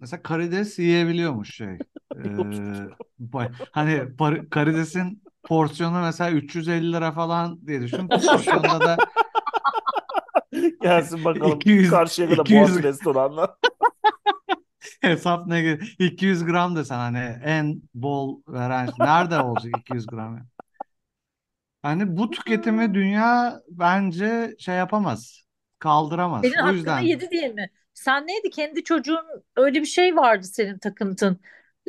mesela 0.00 0.22
karides 0.22 0.78
yiyebiliyormuş 0.78 1.56
şey. 1.56 1.78
Ee, 2.16 3.40
hani 3.72 4.08
karidesin 4.50 5.22
porsiyonu 5.42 6.00
mesela 6.00 6.30
350 6.30 6.92
lira 6.92 7.12
falan 7.12 7.66
diye 7.66 7.82
düşün. 7.82 8.08
Porsiyonda 8.08 8.80
da 8.80 8.96
Gelsin 10.82 11.24
bakalım 11.24 11.56
200 11.56 11.90
karşıya 11.90 12.28
kadar 12.28 12.42
200 12.42 12.60
Boğaz 12.60 12.82
restoranlar. 12.82 13.50
Hesap 15.04 15.46
ne 15.46 15.62
gibi 15.62 15.84
200 15.98 16.44
gram 16.44 16.76
desen 16.76 16.98
hani 16.98 17.38
en 17.44 17.82
bol 17.94 18.40
veren 18.48 18.88
nerede 18.98 19.40
olacak 19.40 19.72
200 19.78 20.06
gram 20.06 20.36
ya? 20.36 20.46
Hani 21.82 22.16
bu 22.16 22.30
tüketimi 22.30 22.94
dünya 22.94 23.60
bence 23.68 24.54
şey 24.58 24.74
yapamaz. 24.74 25.44
Kaldıramaz. 25.78 26.42
Senin 26.42 26.68
O 26.68 26.72
yüzden 26.72 27.00
yedi 27.00 27.30
diye 27.30 27.48
mi? 27.48 27.70
Sen 27.94 28.26
neydi? 28.26 28.50
Kendi 28.50 28.84
çocuğun 28.84 29.26
öyle 29.56 29.80
bir 29.80 29.86
şey 29.86 30.16
vardı 30.16 30.46
senin 30.46 30.78
takıntın. 30.78 31.40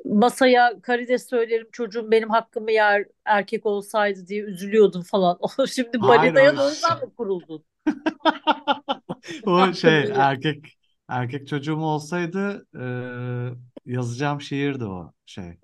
Masaya 0.05 0.81
karides 0.81 1.29
söylerim 1.29 1.67
çocuğum 1.71 2.11
benim 2.11 2.29
hakkımı 2.29 2.71
yer 2.71 3.05
erkek 3.25 3.65
olsaydı 3.65 4.27
diye 4.27 4.41
üzülüyordun 4.43 5.01
falan. 5.01 5.39
Şimdi 5.67 5.97
hayır 5.97 6.21
balinaya 6.21 6.57
da 6.57 6.65
o 6.65 6.69
yüzden 6.69 6.97
mi 6.97 7.13
kuruldun? 7.17 7.65
o 9.45 9.73
şey 9.73 10.11
erkek 10.15 10.74
erkek 11.09 11.47
çocuğum 11.47 11.77
olsaydı 11.77 12.67
eee, 12.75 13.53
yazacağım 13.85 14.41
şiirdi 14.41 14.85
o 14.85 15.13
şey. 15.25 15.59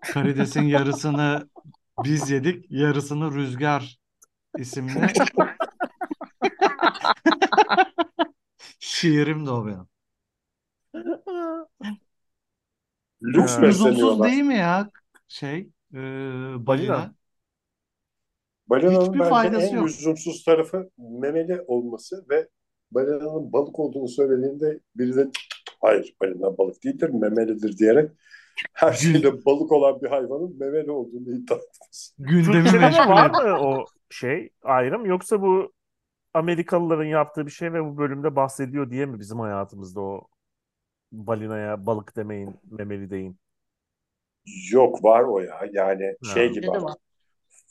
Karidesin 0.00 0.62
yarısını 0.62 1.48
biz 2.04 2.30
yedik, 2.30 2.66
yarısını 2.70 3.34
Rüzgar 3.34 3.98
isimli 4.56 5.12
şiirim 8.78 9.46
de 9.46 9.50
o 9.50 9.66
benim. 9.66 9.88
Lüks 13.22 13.52
Ha. 13.52 13.62
lüzumsuz 13.62 14.22
besleniyorlar. 14.22 14.22
değil 14.22 14.42
mi 14.42 14.56
ya 14.56 14.90
şey 15.28 15.70
Balina. 15.92 16.66
balina? 16.66 17.14
Balinanın 18.66 19.00
Hiçbir 19.04 19.18
bence 19.18 19.30
faydası 19.30 19.66
en 19.66 19.76
yok. 19.76 19.86
lüzumsuz 19.86 20.44
tarafı 20.44 20.90
memeli 20.98 21.60
olması 21.60 22.26
ve 22.30 22.48
balinanın 22.94 23.52
balık 23.52 23.78
olduğunu 23.78 24.08
söylediğinde 24.08 24.80
biri 24.96 25.16
de 25.16 25.30
hayır 25.80 26.16
balina 26.22 26.58
balık 26.58 26.84
değildir 26.84 27.08
memelidir 27.10 27.78
diyerek 27.78 28.10
her 28.72 28.92
şeyde 28.92 29.44
balık 29.44 29.72
olan 29.72 30.02
bir 30.02 30.08
hayvanın 30.08 30.58
memeli 30.58 30.90
olduğunu 30.90 31.30
iddia 31.36 31.56
etmesi. 31.56 32.12
gündemi 32.18 32.64
var 33.08 33.30
mı 33.30 33.58
o 33.60 33.84
şey 34.10 34.50
ayrım 34.62 35.06
yoksa 35.06 35.42
bu 35.42 35.72
Amerikalıların 36.34 37.04
yaptığı 37.04 37.46
bir 37.46 37.50
şey 37.50 37.72
ve 37.72 37.84
bu 37.84 37.98
bölümde 37.98 38.36
bahsediyor 38.36 38.90
diye 38.90 39.06
mi 39.06 39.20
bizim 39.20 39.38
hayatımızda 39.38 40.00
o 40.00 40.28
balinaya 41.12 41.86
balık 41.86 42.16
demeyin, 42.16 42.56
memeli 42.70 43.10
deyin. 43.10 43.36
Yok 44.72 45.04
var 45.04 45.22
o 45.22 45.40
ya 45.40 45.60
yani 45.72 46.16
şey 46.34 46.46
Ha. 46.48 46.52
gibi 46.52 46.66
de 46.66 46.70
artık 46.70 46.84
var? 46.84 46.96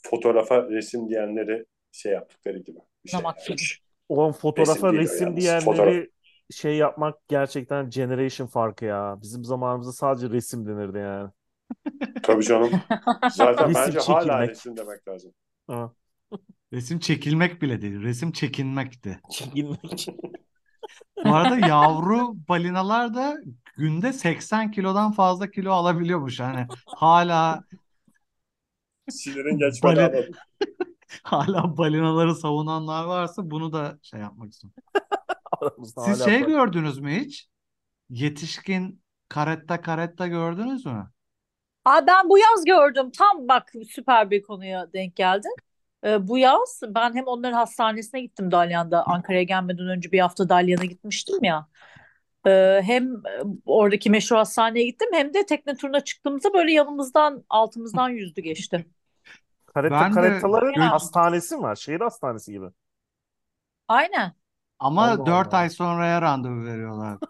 fotoğrafa 0.02 0.68
resim 0.70 1.08
diyenleri 1.08 1.64
şey 1.92 2.12
yaptıkları 2.12 2.58
gibi 2.58 2.78
bir 3.04 3.10
şey. 3.10 3.20
Gibi. 3.56 3.81
O 4.16 4.32
Resim 4.56 4.82
fotoğrafa 4.82 4.88
o 4.88 4.94
resim 4.94 5.16
yalnız 5.16 5.56
fotoğraf. 5.64 5.96
diyenleri 5.96 6.10
şey 6.50 6.76
yapmak 6.76 7.28
gerçekten 7.28 7.90
generation 7.90 8.46
farkı 8.46 8.84
ya. 8.84 9.18
Bizim 9.22 9.44
zamanımızda 9.44 9.92
sadece 9.92 10.30
resim 10.30 10.66
denirdi 10.66 10.98
yani. 10.98 11.30
Tabii 12.22 12.44
canım. 12.44 12.70
Zaten 13.28 13.68
Resim 13.68 13.74
bence 13.74 13.98
hala 14.00 14.46
çekilmek. 14.46 14.50
resim 14.50 14.76
demek 14.76 15.08
lazım. 15.08 15.34
Ha, 15.66 15.92
Resim 16.72 16.98
çekilmek 17.00 17.62
bile 17.62 17.82
değil, 17.82 18.02
resim 18.02 18.32
çekinmekti. 18.32 19.22
çekilmek. 19.30 20.06
Bu 21.24 21.34
arada 21.34 21.58
yavru 21.58 22.34
balinalar 22.48 23.14
da 23.14 23.36
günde 23.76 24.12
80 24.12 24.70
kilodan 24.70 25.12
fazla 25.12 25.50
kilo 25.50 25.72
alabiliyormuş. 25.72 26.40
Hani 26.40 26.66
hala 26.86 27.64
Sinirin 29.08 29.58
geçmedi 29.58 30.00
bali, 30.00 30.00
anladım. 30.00 30.34
hala 31.22 31.76
balinaları 31.76 32.34
savunanlar 32.34 33.04
varsa 33.04 33.50
bunu 33.50 33.72
da 33.72 33.98
şey 34.02 34.20
yapmak 34.20 34.52
istiyorum. 34.52 34.82
Siz 35.84 35.96
hala 35.96 36.24
şey 36.24 36.40
bak. 36.40 36.48
gördünüz 36.48 36.98
mü 36.98 37.20
hiç? 37.20 37.48
Yetişkin 38.10 39.02
karetta 39.28 39.80
karetta 39.80 40.26
gördünüz 40.26 40.86
mü? 40.86 41.10
Aa, 41.84 42.06
ben 42.06 42.28
bu 42.28 42.38
yaz 42.38 42.64
gördüm. 42.64 43.10
Tam 43.18 43.48
bak 43.48 43.72
süper 43.90 44.30
bir 44.30 44.42
konuya 44.42 44.92
denk 44.92 45.16
geldin. 45.16 45.56
Ee, 46.04 46.28
bu 46.28 46.38
yaz 46.38 46.80
ben 46.88 47.14
hem 47.14 47.24
onların 47.26 47.52
hastanesine 47.56 48.20
gittim 48.20 48.50
Dalyan'da. 48.50 49.06
Ankara'ya 49.06 49.42
gelmeden 49.42 49.88
önce 49.88 50.12
bir 50.12 50.20
hafta 50.20 50.48
Dalyan'a 50.48 50.84
gitmiştim 50.84 51.44
ya. 51.44 51.68
Ee, 52.46 52.80
hem 52.84 53.12
e, 53.16 53.42
oradaki 53.66 54.10
meşhur 54.10 54.36
hastaneye 54.36 54.86
gittim 54.86 55.08
hem 55.12 55.34
de 55.34 55.46
tekne 55.46 55.76
turuna 55.76 56.00
çıktığımızda 56.00 56.54
böyle 56.54 56.72
yanımızdan 56.72 57.44
altımızdan 57.48 58.08
yüzdü 58.08 58.40
geçti. 58.40 58.86
Karetta 59.74 60.00
Ben 60.00 60.14
de 60.74 60.80
hastanesi 60.80 61.56
mi 61.56 61.62
var? 61.62 61.76
Şehir 61.76 62.00
hastanesi 62.00 62.52
gibi. 62.52 62.66
Aynen. 63.88 64.32
ama 64.78 65.04
Allah 65.04 65.26
4 65.26 65.48
Allah. 65.48 65.56
ay 65.56 65.70
sonraya 65.70 66.22
randevu 66.22 66.64
veriyorlar. 66.64 67.18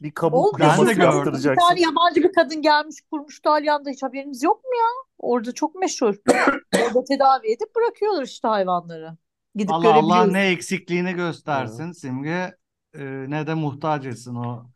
Bir, 0.00 0.10
kabuk 0.10 0.60
Ben 0.60 0.86
de 0.86 0.92
gördüm. 0.92 1.34
Bir 1.34 1.56
tane 1.56 1.80
yabancı 1.80 2.22
bir 2.22 2.32
kadın 2.32 2.62
gelmiş 2.62 2.96
kurmuş 3.10 3.44
Dalyan'da 3.44 3.90
hiç 3.90 4.02
haberiniz 4.02 4.42
yok 4.42 4.64
mu 4.64 4.70
ya? 4.78 4.88
Orada 5.18 5.52
çok 5.52 5.74
meşhur. 5.74 6.14
Orada 6.74 7.04
tedavi 7.04 7.46
edip 7.46 7.76
bırakıyorlar 7.76 8.22
işte 8.22 8.48
hayvanları. 8.48 9.16
Gidip 9.54 9.72
Allah 9.72 9.94
Allah 9.94 10.26
ne 10.26 10.46
eksikliğini 10.46 11.12
göstersin 11.12 11.92
Simge 11.92 12.56
e, 12.94 13.04
ne 13.04 13.46
de 13.46 13.54
muhtaç 13.54 14.06
etsin 14.06 14.34
o 14.34 14.66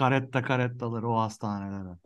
karetta 0.00 0.42
karettaları 0.42 1.08
o 1.08 1.20
hastanelere. 1.20 1.96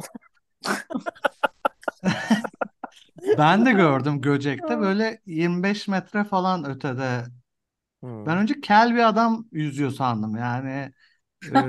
Ben 3.39 3.67
de 3.67 3.73
gördüm 3.73 4.21
Göcek'te 4.21 4.81
böyle 4.81 5.21
25 5.27 5.89
metre 5.89 6.25
falan 6.25 6.65
ötede. 6.65 7.25
Hmm. 8.01 8.27
Ben 8.27 8.39
önce 8.39 8.61
kel 8.61 8.95
bir 8.95 9.09
adam 9.09 9.47
yüzüyor 9.53 9.91
sandım 9.91 10.37
yani. 10.37 10.93
e, 11.55 11.63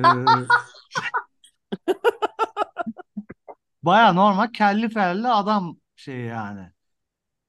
baya 3.84 4.14
normal 4.14 4.48
kelli 4.48 4.90
felli 4.90 5.28
adam 5.28 5.78
şey 5.96 6.20
yani. 6.20 6.72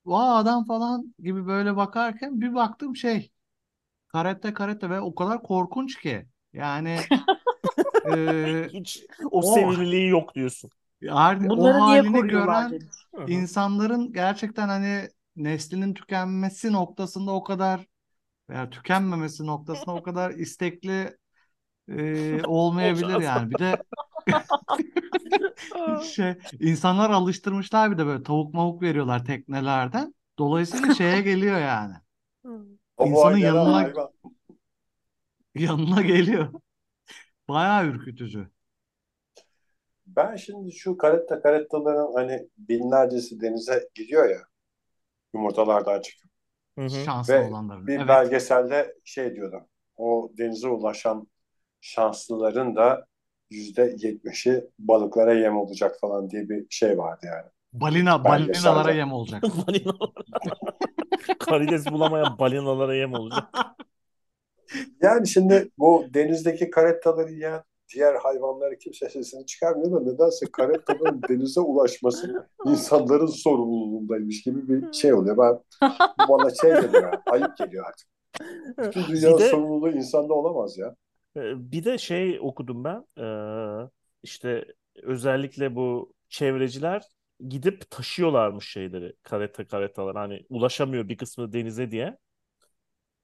Vay 0.05 0.39
adam 0.41 0.65
falan 0.65 1.15
gibi 1.19 1.47
böyle 1.47 1.77
bakarken 1.77 2.41
bir 2.41 2.55
baktım 2.55 2.97
şey 2.97 3.31
karette 4.09 4.55
karette 4.55 4.91
ve 4.91 5.01
o 5.01 5.15
kadar 5.15 5.43
korkunç 5.43 6.01
ki. 6.01 6.29
Yani 6.53 7.01
e, 8.13 8.69
Hiç 8.73 9.03
o 9.25 9.39
o 9.39 9.43
sevimliliği 9.55 10.09
yok 10.09 10.35
diyorsun. 10.35 10.71
O 11.03 11.49
Bunları 11.49 11.75
niye 11.75 12.01
halini 12.01 12.29
gören 12.29 12.71
demiş. 12.73 12.87
İnsanların 13.27 14.13
gerçekten 14.13 14.69
hani 14.69 15.09
neslinin 15.37 15.95
tükenmesi 15.95 16.73
noktasında 16.73 17.33
o 17.33 17.45
kadar 17.45 17.87
veya 18.51 18.71
tükenmemesi 18.71 19.47
noktasında 19.47 19.95
o 19.95 20.03
kadar 20.03 20.31
istekli 20.31 21.17
e, 21.89 22.43
olmayabilir 22.47 23.21
yani. 23.21 23.51
Bir 23.51 23.59
de 23.59 23.83
şey 26.15 26.35
insanlar 26.61 27.11
alıştırmışlar 27.11 27.91
bir 27.93 27.99
de 27.99 28.07
böyle 28.07 28.23
tavuk 28.23 28.55
mavuk 28.55 28.83
veriyorlar 28.83 29.25
teknelerden. 29.25 30.15
Dolayısıyla 30.39 30.95
şeye 30.95 31.21
geliyor 31.21 31.61
yani. 31.61 31.95
O 32.97 33.07
İnsanın 33.07 33.37
yanına 33.37 33.75
hayvan. 33.75 34.11
yanına 35.55 36.03
geliyor. 36.03 36.53
Bayağı 37.49 37.87
ürkütücü. 37.87 38.51
Ben 40.07 40.37
şimdi 40.37 40.73
şu 40.73 40.97
karetta 40.97 41.43
karettaların 41.43 42.13
hani 42.15 42.49
binlercesi 42.59 43.41
denize 43.41 43.89
gidiyor 43.95 44.29
ya 44.31 44.39
yumurtalardan 45.35 46.01
çıkıp 46.01 46.31
Hı 46.79 46.85
hı. 46.85 46.91
Şanslı 47.05 47.35
ve 47.35 47.49
olanların. 47.49 47.87
bir 47.87 47.99
Evet. 48.01 48.09
belgeselde 48.09 48.95
şey 49.05 49.35
diyordu. 49.37 49.69
O 49.97 50.33
denize 50.39 50.69
ulaşan 50.69 51.29
şanslıların 51.81 52.77
da 52.77 53.07
yüzde 53.51 53.97
yetmişi 53.99 54.65
balıklara 54.79 55.35
yem 55.35 55.57
olacak 55.59 55.97
falan 56.01 56.31
diye 56.31 56.49
bir 56.49 56.67
şey 56.71 56.99
vardı 56.99 57.27
yani 57.27 57.51
Balina 57.73 58.25
balinalara 58.29 58.93
yem 58.93 59.13
olacak. 59.13 59.43
Balinalar. 59.69 60.11
Karides 61.39 61.91
bulamayan 61.91 62.39
balinalara 62.39 62.95
yem 62.95 63.15
olacak. 63.15 63.49
Yani 65.03 65.29
şimdi 65.29 65.69
bu 65.79 66.05
denizdeki 66.15 66.71
karettaları 66.71 67.33
yiyen 67.33 67.63
diğer 67.95 68.15
hayvanları 68.15 68.79
kimse 68.79 69.09
sesini 69.09 69.47
çıkarmıyor 69.47 69.93
da 69.93 70.13
nedense 70.13 70.47
karettaların 70.53 71.23
denize 71.29 71.61
ulaşması 71.61 72.49
insanların 72.67 73.27
sorumluluğundaymış 73.27 74.43
gibi 74.43 74.69
bir 74.69 74.93
şey 74.93 75.15
oluyor. 75.15 75.37
Ben 75.39 75.59
bu 76.19 76.33
bana 76.33 76.51
şey 76.51 76.71
geliyor, 76.71 77.13
ayıp 77.27 77.57
geliyor 77.57 77.85
artık. 77.89 78.09
Bütün 78.79 79.15
dünyanın 79.15 79.39
de 79.39 79.49
sorumluluğu 79.49 79.91
insanda 79.91 80.35
olamaz 80.35 80.79
ya. 80.79 80.97
Ee, 81.37 81.73
Bir 81.73 81.85
de 81.85 81.99
şey 81.99 82.39
okudum 82.41 82.85
ben. 82.85 83.07
Ee, 83.19 83.89
işte 84.23 84.65
özellikle 85.03 85.77
bu 85.77 86.13
çevreciler 86.29 87.03
gidip 87.49 87.91
taşıyorlarmış 87.91 88.69
şeyleri. 88.69 89.13
Kareta 89.23 89.67
karetalar. 89.67 90.17
Hani 90.17 90.47
ulaşamıyor 90.49 91.09
bir 91.09 91.17
kısmı 91.17 91.53
denize 91.53 91.91
diye. 91.91 92.17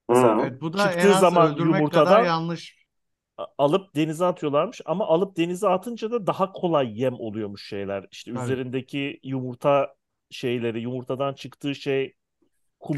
Mesela. 0.09 0.39
Evet 0.39 0.61
bu 0.61 0.73
da 0.73 0.93
en 0.93 1.09
çıktığı 1.09 1.15
az 1.15 1.35
zaman 1.35 1.51
öldürmek 1.51 1.93
yumurtadan 1.97 2.21
kadar 2.21 2.25
yanlış. 2.25 2.87
a- 3.39 3.47
alıp 3.59 3.97
denize 3.97 4.25
atıyorlarmış 4.25 4.81
ama 4.85 5.07
alıp 5.07 5.37
denize 5.37 5.69
atınca 5.69 6.11
da 6.11 6.27
daha 6.27 6.53
kolay 6.53 7.01
yem 7.01 7.15
oluyormuş 7.15 7.69
şeyler. 7.69 8.07
İşte 8.11 8.31
Tabii. 8.33 8.59
üzerindeki 8.71 9.21
yumurta 9.23 9.95
şeyleri, 10.31 10.81
yumurtadan 10.81 11.35
çıktığı 11.35 11.75
şey 11.75 12.15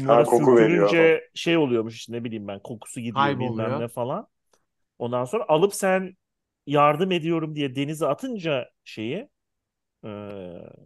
Ha, 0.07 0.23
kumlara 0.23 0.25
koku 0.25 0.55
veriyor 0.57 0.89
şey 1.35 1.57
oluyormuş 1.57 1.95
işte 1.95 2.13
ne 2.13 2.23
bileyim 2.23 2.47
ben 2.47 2.59
kokusu 2.63 3.01
gidiyor 3.01 3.39
bilmem 3.39 3.77
Kayboluyor. 3.77 3.79
ne 3.79 3.87
falan. 3.89 4.27
Ondan 4.99 5.25
sonra 5.25 5.45
alıp 5.49 5.75
sen 5.75 6.17
yardım 6.67 7.11
ediyorum 7.13 7.55
diye 7.55 7.75
denize 7.75 8.07
atınca 8.07 8.71
şeyi 8.85 9.29
e, 10.05 10.09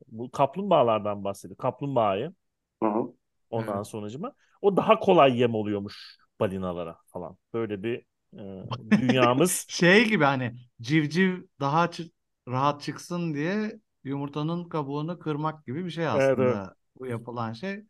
bu 0.07 0.31
kaplumbağalardan 0.31 1.23
bahsediyor. 1.23 1.57
Kaplumbağayı 1.57 2.33
Hı 2.81 2.85
hı. 2.89 3.13
Ondan 3.49 3.83
Evet. 3.83 3.83
sonracıma 3.83 4.33
o 4.61 4.77
daha 4.77 4.99
kolay 4.99 5.39
yem 5.39 5.55
oluyormuş 5.55 6.17
balinalara 6.39 6.97
falan. 7.07 7.37
Böyle 7.53 7.83
bir 7.83 8.05
e, 8.39 8.65
dünyamız 8.99 9.67
Şey 9.67 10.05
gibi 10.09 10.23
hani 10.23 10.55
civciv 10.81 11.41
daha 11.59 11.85
çı- 11.85 12.11
rahat 12.47 12.81
çıksın 12.81 13.33
diye 13.33 13.79
yumurtanın 14.03 14.69
kabuğunu 14.69 15.19
kırmak 15.19 15.65
gibi 15.65 15.85
bir 15.85 15.91
şey 15.91 16.07
Evet, 16.13 16.39
evet. 16.39 16.59
aslında 16.59 16.75
bu 16.99 17.05
yapılan 17.05 17.53
şey. 17.53 17.85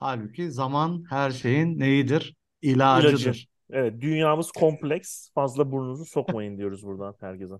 Halbuki 0.00 0.50
zaman 0.52 1.04
her 1.10 1.30
şeyin 1.30 1.78
neyidir? 1.78 2.36
İlacıdır. 2.92 3.36
İlacı. 3.42 3.46
Evet, 3.70 4.00
dünyamız 4.00 4.52
kompleks. 4.52 5.30
Fazla 5.34 5.72
burnunuzu 5.72 6.04
sokmayın 6.04 6.58
diyoruz 6.58 6.82
buradan 6.86 7.14
herkese. 7.20 7.54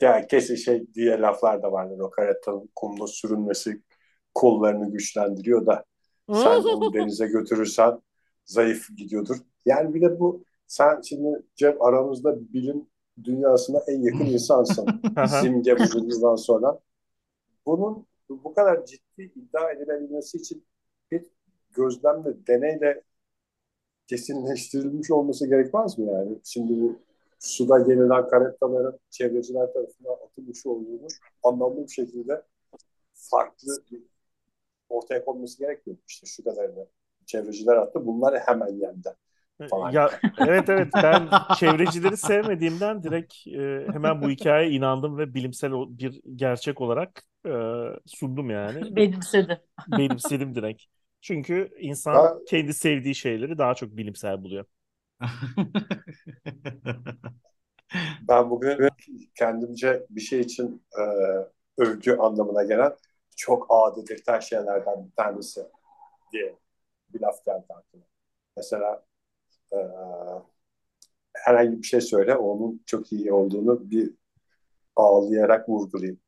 Ya 0.00 0.26
kesin 0.26 0.54
şey 0.54 0.94
diye 0.94 1.18
laflar 1.20 1.62
da 1.62 1.72
vardır. 1.72 1.98
O 1.98 2.10
karetanın 2.10 2.70
kumda 2.76 3.06
sürünmesi 3.06 3.82
kollarını 4.34 4.92
güçlendiriyor 4.92 5.66
da 5.66 5.84
sen 6.28 6.62
onu 6.62 6.92
denize 6.94 7.26
götürürsen 7.26 8.00
zayıf 8.44 8.88
gidiyordur. 8.96 9.36
Yani 9.66 9.94
bir 9.94 10.00
de 10.00 10.20
bu 10.20 10.44
sen 10.66 11.00
şimdi 11.00 11.42
Cem 11.54 11.82
aramızda 11.82 12.52
bilim 12.52 12.86
dünyasına 13.24 13.80
en 13.88 14.02
yakın 14.02 14.26
insansın. 14.26 14.86
Simge 15.40 15.76
bulunduğundan 15.78 16.36
sonra. 16.36 16.80
Bunun 17.66 18.06
bu 18.28 18.54
kadar 18.54 18.86
ciddi 18.86 19.22
iddia 19.22 19.70
edilebilmesi 19.70 20.38
için 20.38 20.64
bir 21.10 21.24
gözlemle, 21.72 22.46
deneyle 22.46 23.02
kesinleştirilmiş 24.06 25.10
olması 25.10 25.48
gerekmez 25.48 25.98
mi 25.98 26.06
yani? 26.06 26.38
Şimdi 26.44 26.82
bu 26.82 26.98
suda 27.38 27.78
yenilen 27.78 28.28
karetaların 28.28 28.98
çevreciler 29.10 29.72
tarafından 29.72 30.16
atılmış 30.26 30.66
olduğunu 30.66 31.06
anlamlı 31.42 31.86
bir 31.86 31.92
şekilde 31.92 32.42
farklı 33.12 33.76
bir 33.90 34.02
ortaya 34.92 35.24
konması 35.24 35.58
gerekmiyor. 35.58 35.98
İşte 36.08 36.26
şu 36.26 36.44
kadarını 36.44 36.86
çevreciler 37.26 37.76
attı. 37.76 38.06
Bunlar 38.06 38.40
hemen 38.40 38.68
yendi. 38.68 39.08
Falan. 39.70 39.92
Ya 39.92 40.10
evet 40.38 40.68
evet 40.68 40.92
ben 40.94 41.36
çevrecileri 41.50 42.16
sevmediğimden 42.16 43.02
direkt 43.02 43.34
e, 43.46 43.88
hemen 43.92 44.22
bu 44.22 44.30
hikayeye 44.30 44.70
inandım 44.72 45.18
ve 45.18 45.34
bilimsel 45.34 45.72
bir 45.72 46.20
gerçek 46.36 46.80
olarak 46.80 47.22
e, 47.46 47.50
sundum 48.06 48.50
yani. 48.50 48.86
Benimsedi. 48.96 49.60
Benimsedim 49.86 50.54
direkt. 50.54 50.82
Çünkü 51.20 51.70
insan 51.80 52.22
Ben- 52.22 52.44
kendi 52.46 52.74
sevdiği 52.74 53.14
şeyleri 53.14 53.58
daha 53.58 53.74
çok 53.74 53.96
bilimsel 53.96 54.42
buluyor. 54.44 54.64
Ben 58.28 58.50
bugün 58.50 58.88
kendimce 59.34 60.06
bir 60.10 60.20
şey 60.20 60.40
için 60.40 60.82
e, 60.98 61.02
övgü 61.82 62.16
anlamına 62.16 62.62
gelen 62.64 62.92
çok 63.42 63.66
ağ 63.68 63.96
dedirten 63.96 64.40
şeylerden 64.40 65.06
bir 65.06 65.12
tanesi 65.16 65.66
diye 66.32 66.58
bir 67.08 67.20
laf 67.20 67.44
geldi 67.44 67.66
aklıma. 67.68 68.04
Mesela 68.56 69.04
e, 69.72 69.76
herhangi 71.34 71.78
bir 71.78 71.86
şey 71.86 72.00
söyle, 72.00 72.36
onun 72.36 72.82
çok 72.86 73.12
iyi 73.12 73.32
olduğunu 73.32 73.90
bir 73.90 74.14
ağlayarak 74.96 75.68
vurgulayayım. 75.68 76.20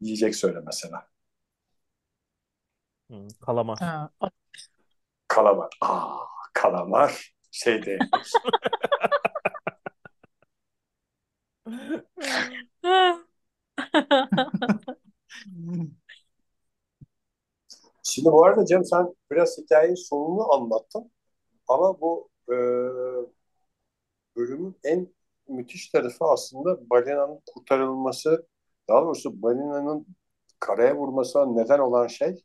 Yiyecek 0.00 0.36
söyle 0.36 0.58
mesela. 0.66 1.08
Hı, 3.10 3.28
kalamar. 3.46 3.78
Ha. 3.78 4.10
Kalamar. 5.28 5.70
Aa, 5.80 6.16
kalamar 6.52 7.34
şey 7.50 7.82
değil. 7.82 8.00
Şimdi 18.02 18.28
bu 18.32 18.44
arada 18.44 18.66
Cem 18.66 18.84
sen 18.84 19.14
biraz 19.30 19.58
hikayenin 19.58 19.94
sonunu 19.94 20.52
anlattın. 20.52 21.10
Ama 21.68 22.00
bu 22.00 22.28
e, 22.52 22.56
bölümün 24.36 24.76
en 24.84 25.08
müthiş 25.48 25.88
tarafı 25.90 26.24
aslında 26.24 26.90
balinanın 26.90 27.40
kurtarılması, 27.54 28.46
daha 28.88 29.02
doğrusu 29.02 29.42
balinanın 29.42 30.06
karaya 30.60 30.96
vurmasına 30.96 31.46
neden 31.46 31.78
olan 31.78 32.06
şey 32.06 32.44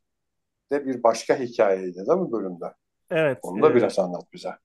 de 0.72 0.86
bir 0.86 1.02
başka 1.02 1.38
hikayeydi 1.38 1.96
değil 1.96 2.18
mi 2.18 2.32
bölümde? 2.32 2.66
Evet, 3.10 3.38
Onu 3.42 3.62
da 3.62 3.70
e, 3.70 3.74
biraz 3.74 3.98
anlat 3.98 4.24
bize. 4.32 4.48
Bak 4.48 4.58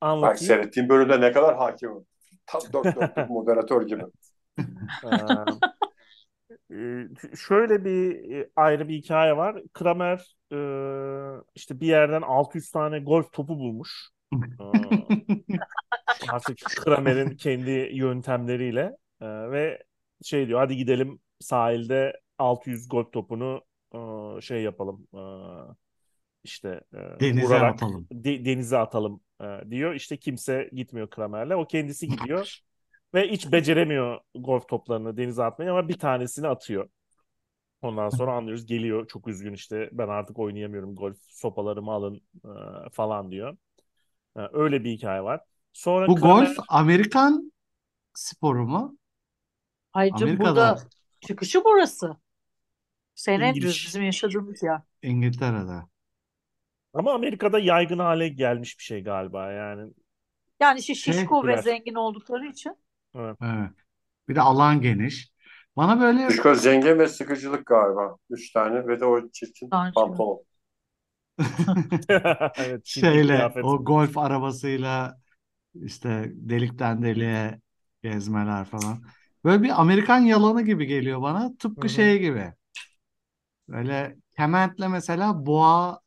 anlatayım. 0.00 0.38
seyrettiğim 0.38 0.88
bölümde 0.88 1.20
ne 1.20 1.32
kadar 1.32 1.56
hakimim. 1.56 2.06
Tam 2.46 2.60
dört 2.72 2.96
dörtlük 2.96 3.28
moderatör 3.30 3.82
gibi. 3.86 4.04
Şöyle 7.36 7.84
bir 7.84 8.26
ayrı 8.56 8.88
bir 8.88 8.94
hikaye 8.94 9.36
var. 9.36 9.62
Kramer 9.72 10.36
işte 11.54 11.80
bir 11.80 11.86
yerden 11.86 12.22
600 12.22 12.70
tane 12.70 12.98
golf 12.98 13.32
topu 13.32 13.58
bulmuş. 13.58 14.08
Artık 16.28 16.58
Kramer'in 16.58 17.36
kendi 17.36 17.90
yöntemleriyle 17.92 18.96
ve 19.22 19.82
şey 20.22 20.48
diyor 20.48 20.60
hadi 20.60 20.76
gidelim 20.76 21.20
sahilde 21.40 22.20
600 22.38 22.88
golf 22.88 23.12
topunu 23.12 23.62
şey 24.40 24.62
yapalım 24.62 25.06
işte 26.44 26.80
Denize 27.20 27.46
vurarak 27.46 27.74
atalım. 27.74 28.06
de- 28.12 28.44
denize 28.44 28.78
atalım 28.78 29.20
diyor. 29.70 29.94
İşte 29.94 30.16
kimse 30.16 30.70
gitmiyor 30.72 31.10
Kramer'le. 31.10 31.54
O 31.56 31.66
kendisi 31.66 32.08
gidiyor 32.08 32.58
ve 33.14 33.28
hiç 33.28 33.52
beceremiyor 33.52 34.20
golf 34.34 34.68
toplarını 34.68 35.16
denize 35.16 35.44
atmayı 35.44 35.70
ama 35.70 35.88
bir 35.88 35.98
tanesini 35.98 36.48
atıyor. 36.48 36.88
Ondan 37.82 38.08
sonra 38.08 38.32
anlıyoruz 38.32 38.66
geliyor 38.66 39.06
çok 39.08 39.28
üzgün 39.28 39.52
işte 39.52 39.88
ben 39.92 40.08
artık 40.08 40.38
oynayamıyorum 40.38 40.96
golf 40.96 41.16
sopalarımı 41.28 41.90
alın 41.92 42.20
e, 42.44 42.90
falan 42.92 43.30
diyor. 43.30 43.56
E, 44.36 44.40
öyle 44.52 44.84
bir 44.84 44.90
hikaye 44.90 45.22
var. 45.22 45.40
Sonra 45.72 46.08
Bu 46.08 46.14
Kramer 46.16 46.46
golf 46.46 46.56
Amerikan 46.68 47.52
sporu 48.14 48.66
mu? 48.66 48.98
Ayrıca 49.92 50.26
Amerika'da. 50.26 50.54
burada 50.54 50.88
çıkışı 51.20 51.64
burası. 51.64 52.16
İngiliz. 53.26 53.86
bizim 53.86 54.02
yaşadığımız 54.02 54.62
yer. 54.62 54.80
İngiltere'de. 55.02 55.82
ama 56.94 57.12
Amerika'da 57.14 57.58
yaygın 57.58 57.98
hale 57.98 58.28
gelmiş 58.28 58.78
bir 58.78 58.84
şey 58.84 59.02
galiba 59.02 59.52
yani. 59.52 59.92
Yani 60.60 60.78
işte 60.80 60.94
Şey, 60.94 61.14
şişko 61.14 61.36
ve 61.36 61.40
popüler. 61.40 61.62
zengin 61.62 61.94
oldukları 61.94 62.46
için. 62.46 62.76
Evet. 63.16 63.36
Evet. 63.42 63.70
Bir 64.28 64.34
de 64.36 64.40
alan 64.40 64.80
geniş. 64.82 65.32
Bana 65.76 66.00
böyle 66.00 66.22
Düşko 66.28 66.54
zengin 66.54 66.98
ve 66.98 67.08
sıkıcılık 67.08 67.66
galiba. 67.66 68.16
Üç 68.30 68.52
tane 68.52 68.86
ve 68.88 69.00
de 69.00 69.04
o 69.04 69.28
çirkin 69.30 69.72
Bence. 69.72 69.94
pantolon. 69.94 70.44
Evet, 72.56 72.84
çirkin 72.84 73.24
şeyle 73.24 73.24
kıyafet. 73.24 73.60
o 73.60 73.84
golf 73.84 74.18
arabasıyla 74.18 75.18
işte 75.74 76.32
delikten 76.34 77.02
deliğe 77.02 77.60
gezmeler 78.02 78.64
falan. 78.66 79.04
Böyle 79.44 79.62
bir 79.64 79.80
Amerikan 79.82 80.18
yalanı 80.20 80.62
gibi 80.62 80.86
geliyor 80.86 81.22
bana. 81.22 81.56
Tıpkı 81.58 81.88
Hı 81.88 81.90
hı. 81.90 82.10
şey 82.10 82.18
gibi. 82.20 82.54
Böyle 83.68 84.16
kementle 84.36 84.88
mesela 84.88 85.46
boğa 85.46 86.00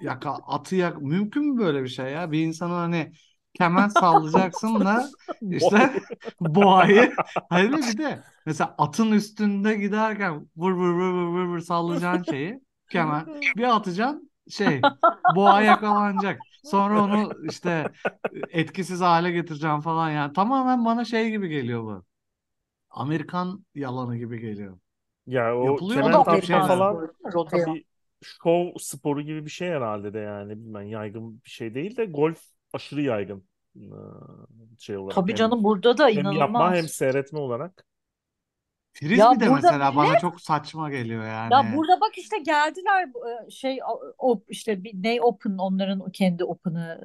yaka 0.00 0.30
atı 0.34 0.76
yak 0.76 1.02
mümkün 1.02 1.44
mü 1.54 1.58
böyle 1.60 1.82
bir 1.82 1.88
şey 1.88 2.12
ya? 2.12 2.32
Bir 2.32 2.42
insana 2.46 2.74
hani 2.80 3.12
kement 3.54 3.92
sallayacaksın 3.92 4.80
da 4.80 5.08
işte 5.50 5.92
boğayı 6.40 7.12
hayır 7.48 7.72
bir 7.72 7.98
de 7.98 8.22
mesela 8.46 8.74
atın 8.78 9.12
üstünde 9.12 9.74
giderken 9.74 10.48
vur 10.56 10.72
vur 10.72 10.94
vur 10.94 11.12
vur 11.12 11.26
vur, 11.26 11.44
vur 11.44 11.60
sallayacaksın 11.60 12.32
şeyi 12.32 12.60
kemer 12.90 13.26
bir 13.56 13.76
atacaksın 13.76 14.30
şey 14.50 14.80
boğa 15.36 15.62
yakalanacak. 15.62 16.40
Sonra 16.64 17.02
onu 17.02 17.30
işte 17.44 17.86
etkisiz 18.48 19.00
hale 19.00 19.30
getireceğim 19.30 19.80
falan 19.80 20.10
yani. 20.10 20.32
Tamamen 20.32 20.84
bana 20.84 21.04
şey 21.04 21.30
gibi 21.30 21.48
geliyor 21.48 21.82
bu. 21.82 22.04
Amerikan 22.90 23.64
yalanı 23.74 24.16
gibi 24.16 24.40
geliyor. 24.40 24.78
Ya 25.26 25.56
o 25.56 25.64
Yapılıyor 25.64 26.02
Şeyler. 26.02 26.18
Amerikan 26.18 26.68
falan 26.68 27.10
tabii 27.50 27.84
şov 28.22 28.66
sporu 28.78 29.22
gibi 29.22 29.44
bir 29.44 29.50
şey 29.50 29.68
herhalde 29.68 30.14
de 30.14 30.18
yani 30.18 30.50
bilmem 30.50 30.88
yaygın 30.88 31.42
bir 31.44 31.50
şey 31.50 31.74
değil 31.74 31.96
de 31.96 32.04
golf 32.04 32.42
aşırı 32.72 33.02
yaygın. 33.02 33.44
Şey 34.78 34.96
olarak 34.96 35.16
Tabii 35.16 35.30
hem, 35.30 35.34
canım 35.34 35.64
burada 35.64 35.98
da 35.98 36.08
hem 36.14 36.32
yapma 36.32 36.74
hem 36.74 36.88
inanılmaz. 36.88 36.90
seyretme 36.90 37.38
olarak. 37.38 37.86
Frisbee 38.92 39.16
Ya 39.20 39.40
de 39.40 39.48
burada 39.48 39.72
mesela 39.72 39.96
bana 39.96 40.16
çok 40.16 40.40
saçma 40.40 40.90
geliyor 40.90 41.24
Ya 41.50 41.62
yani. 41.64 41.72
burada 41.72 42.00
bak 42.00 42.18
işte 42.18 42.38
geldiler 42.38 43.08
şey 43.50 43.78
o 43.88 44.02
o- 44.18 44.42
işte 44.48 44.84
bir 44.84 44.92
ne 45.02 45.20
Open 45.22 45.58
onların 45.58 46.10
kendi 46.12 46.44
Open'ı 46.44 47.00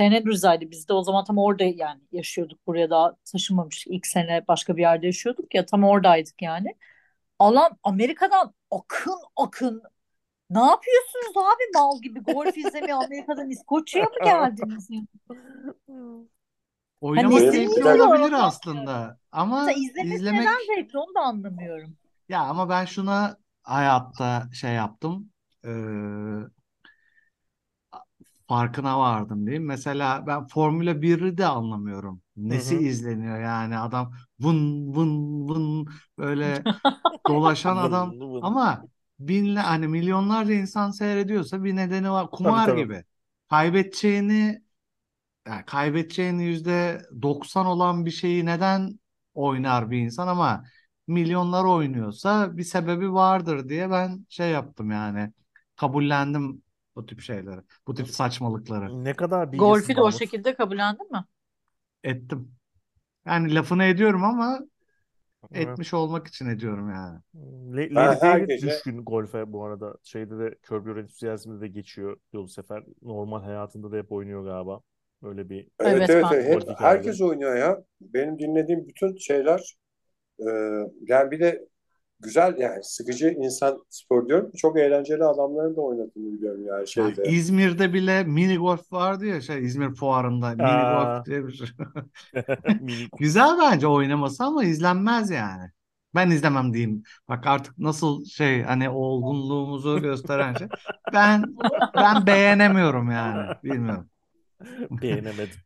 e. 0.00 0.04
Andrews'aydı 0.16 0.70
biz 0.70 0.88
de 0.88 0.92
o 0.92 1.02
zaman 1.02 1.24
tam 1.24 1.38
orada 1.38 1.64
yani 1.64 2.00
yaşıyorduk 2.12 2.66
buraya 2.66 2.90
daha 2.90 3.16
taşınmamıştık 3.32 3.92
ilk 3.94 4.06
sene 4.06 4.44
başka 4.48 4.76
bir 4.76 4.82
yerde 4.82 5.06
yaşıyorduk 5.06 5.54
ya 5.54 5.66
tam 5.66 5.84
oradaydık 5.84 6.42
yani 6.42 6.74
alan 7.38 7.78
Amerika'dan 7.84 8.54
akın 8.70 9.14
akın 9.36 9.82
ne 10.54 10.60
yapıyorsunuz 10.60 11.36
abi 11.36 11.62
mal 11.74 12.00
gibi 12.02 12.20
golf 12.20 12.56
izlemeye 12.56 12.94
Amerika'dan 12.94 13.50
İskoçya'ya 13.50 14.06
mı 14.08 14.16
geldiniz? 14.24 14.88
Oynamak 17.00 17.32
Hani 17.32 17.50
zevkli 17.52 17.84
olabilir 17.86 18.32
aslında 18.32 19.18
ama 19.32 19.64
mesela 19.64 19.78
izlemesi 19.78 20.14
izlemek 20.16 20.32
neden 20.32 20.66
zevkli 20.76 20.98
onu 20.98 21.14
da 21.14 21.20
anlamıyorum. 21.20 21.96
ya 22.28 22.40
ama 22.42 22.68
ben 22.68 22.84
şuna 22.84 23.36
hayatta 23.62 24.48
şey 24.52 24.72
yaptım. 24.74 25.32
Ee, 25.64 25.68
farkına 28.48 28.98
vardım 29.00 29.46
diyeyim. 29.46 29.64
Mesela 29.66 30.26
ben 30.26 30.46
Formula 30.46 31.02
1'i 31.02 31.38
de 31.38 31.46
anlamıyorum. 31.46 32.22
Hı 32.50 32.54
Nesi 32.54 32.76
hı. 32.76 32.78
izleniyor 32.78 33.40
yani 33.40 33.78
adam 33.78 34.12
vın 34.40 34.86
vın 34.94 35.48
vın 35.48 35.88
böyle 36.18 36.64
dolaşan 37.28 37.76
adam 37.76 38.16
Vın 38.20 38.32
vın. 38.32 38.40
ama 38.40 38.88
binle 39.28 39.60
hani 39.60 39.88
milyonlarca 39.88 40.54
insan 40.54 40.90
seyrediyorsa 40.90 41.64
bir 41.64 41.76
nedeni 41.76 42.10
var. 42.10 42.30
Tabii 42.42 42.62
Kumar 42.62 42.62
tabii. 42.62 42.88
gibi. 42.88 43.04
Kaybedeceğini 43.50 44.62
yani 45.46 45.64
kaybedeceğini 45.66 46.44
yüzde 46.44 47.02
90 47.22 47.66
olan 47.66 48.06
bir 48.06 48.10
şeyi 48.10 48.46
neden 48.46 49.00
oynar 49.34 49.90
bir 49.90 49.98
insan 49.98 50.28
ama 50.28 50.64
milyonlar 51.06 51.64
oynuyorsa 51.64 52.56
bir 52.56 52.62
sebebi 52.64 53.12
vardır 53.12 53.68
diye 53.68 53.90
ben 53.90 54.26
şey 54.28 54.50
yaptım 54.50 54.90
yani 54.90 55.32
kabullendim 55.76 56.62
bu 56.96 57.06
tip 57.06 57.20
şeyleri, 57.20 57.60
bu 57.86 57.94
tip 57.94 58.08
saçmalıkları 58.08 58.92
Ne 59.04 59.14
kadar 59.14 59.52
Golfü 59.52 59.96
bilgisin 59.96 59.96
de 59.96 60.00
o 60.00 60.12
şekilde 60.12 60.54
kabullendin 60.54 61.12
mi? 61.12 61.24
ettim. 62.04 62.54
Yani 63.26 63.54
lafını 63.54 63.84
ediyorum 63.84 64.24
ama 64.24 64.60
Evet. 65.54 65.68
etmiş 65.68 65.94
olmak 65.94 66.26
için 66.26 66.46
ediyorum 66.46 66.90
yani. 66.90 67.18
Le 67.76 67.94
Ben 67.94 68.14
her 68.14 68.38
gece 68.38 68.66
düşkün 68.66 69.04
golfe 69.04 69.52
bu 69.52 69.64
arada. 69.64 69.94
Şeyde 70.02 70.38
de 70.38 70.54
Curb 70.68 70.86
Your 70.86 70.96
Enthusiasm'de 70.96 71.60
de 71.60 71.68
geçiyor 71.68 72.16
yolu 72.32 72.48
sefer. 72.48 72.84
Normal 73.02 73.42
hayatında 73.42 73.92
da 73.92 73.96
hep 73.96 74.12
oynuyor 74.12 74.44
galiba. 74.44 74.80
Böyle 75.22 75.48
bir 75.48 75.68
evet 75.78 76.10
Evet 76.10 76.10
evet 76.10 76.68
hep 76.68 76.80
herkes 76.80 77.20
oynuyor 77.20 77.56
ya. 77.56 77.84
Benim 78.00 78.38
dinlediğim 78.38 78.88
bütün 78.88 79.16
şeyler 79.16 79.76
e, 80.38 80.46
yani 81.08 81.30
bir 81.30 81.40
de 81.40 81.68
güzel 82.22 82.58
yani 82.58 82.78
sıkıcı 82.82 83.28
insan 83.28 83.84
spor 83.88 84.28
diyorum. 84.28 84.50
Çok 84.56 84.78
eğlenceli 84.78 85.24
adamların 85.24 85.76
da 85.76 85.80
oynadığını 85.80 86.32
biliyorum 86.32 86.66
yani 86.66 86.80
Ya 86.80 86.86
şeyde. 86.86 87.22
İzmir'de 87.24 87.92
bile 87.92 88.24
mini 88.24 88.56
golf 88.56 88.92
vardı 88.92 89.26
ya 89.26 89.40
şey 89.40 89.64
İzmir 89.64 89.94
fuarında 89.94 90.50
mini 90.50 90.82
golf 90.82 91.06
Aa, 91.06 91.24
diye 91.26 91.46
bir 91.46 91.52
şey. 91.52 91.68
mini 92.80 93.08
Güzel 93.18 93.58
bence 93.60 93.86
oynaması 93.86 94.44
ama 94.44 94.64
izlenmez 94.64 95.30
yani. 95.30 95.70
Ben 96.14 96.30
izlemem 96.30 96.74
diyeyim. 96.74 97.02
Bak 97.28 97.46
artık 97.46 97.78
nasıl 97.78 98.24
şey 98.24 98.62
hani 98.62 98.90
olgunluğumuzu 98.90 100.02
gösteren 100.02 100.54
şey. 100.54 100.68
Ben 101.12 101.44
ben 101.96 102.26
beğenemiyorum 102.26 103.10
yani. 103.10 103.54
Bilmiyorum. 103.64 104.08
beğenemedim. 104.90 105.60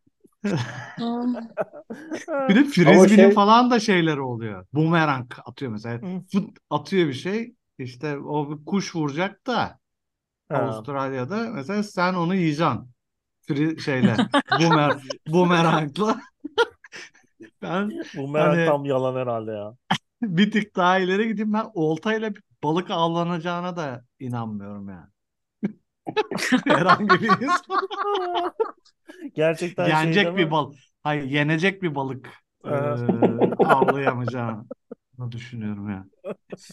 Bir 2.49 2.55
de 2.55 2.65
frisbee'nin 2.65 3.07
şey 3.09 3.31
falan 3.31 3.71
da 3.71 3.81
şeyleri 3.81 4.21
oluyor. 4.21 4.67
Boomerang 4.73 5.33
atıyor 5.45 5.73
mesela. 5.73 6.01
Fıt 6.33 6.59
atıyor 6.71 7.09
bir 7.09 7.15
şey. 7.15 7.55
İşte 7.79 8.19
o 8.19 8.51
bir 8.51 8.65
kuş 8.65 8.97
vuracak 8.97 9.47
da 9.47 9.79
Ha. 10.49 10.57
Avustralya'da 10.57 11.51
mesela 11.51 11.83
sen 11.83 12.15
onu 12.15 12.35
yiyeceksin. 12.35 12.91
Fri 13.49 13.81
şeyle 13.81 14.17
boomer 14.61 14.93
boomerangla. 15.29 16.21
Ben 17.63 17.91
Bu 18.17 18.29
merak 18.29 18.53
hani 18.53 18.67
tam 18.67 18.85
yalan 18.85 19.17
herhalde 19.17 19.51
ya. 19.53 19.77
bir 20.23 20.51
tık 20.51 20.77
daha 20.77 20.99
ileri 20.99 21.29
gideyim 21.29 21.53
ben 21.53 21.71
oltayla 21.75 22.35
bir 22.35 22.43
balık 22.65 22.91
avlanacağına 22.91 23.77
da 23.77 24.05
inanmıyorum 24.21 24.89
yani. 24.89 25.07
Herhangi 26.67 27.09
bir 27.23 27.29
insan 27.41 27.89
Gerçekten 29.35 29.85
şey 29.85 29.93
yenecek 30.01 30.25
deme. 30.27 30.37
bir 30.39 30.51
balık, 30.51 30.79
hayır 31.03 31.23
yenecek 31.25 31.83
bir 31.83 31.95
balık 31.95 32.29
e, 32.65 32.69
Aha. 32.69 33.77
avlayamayacağını 33.77 34.65
düşünüyorum 35.31 35.91
ya. 35.91 36.07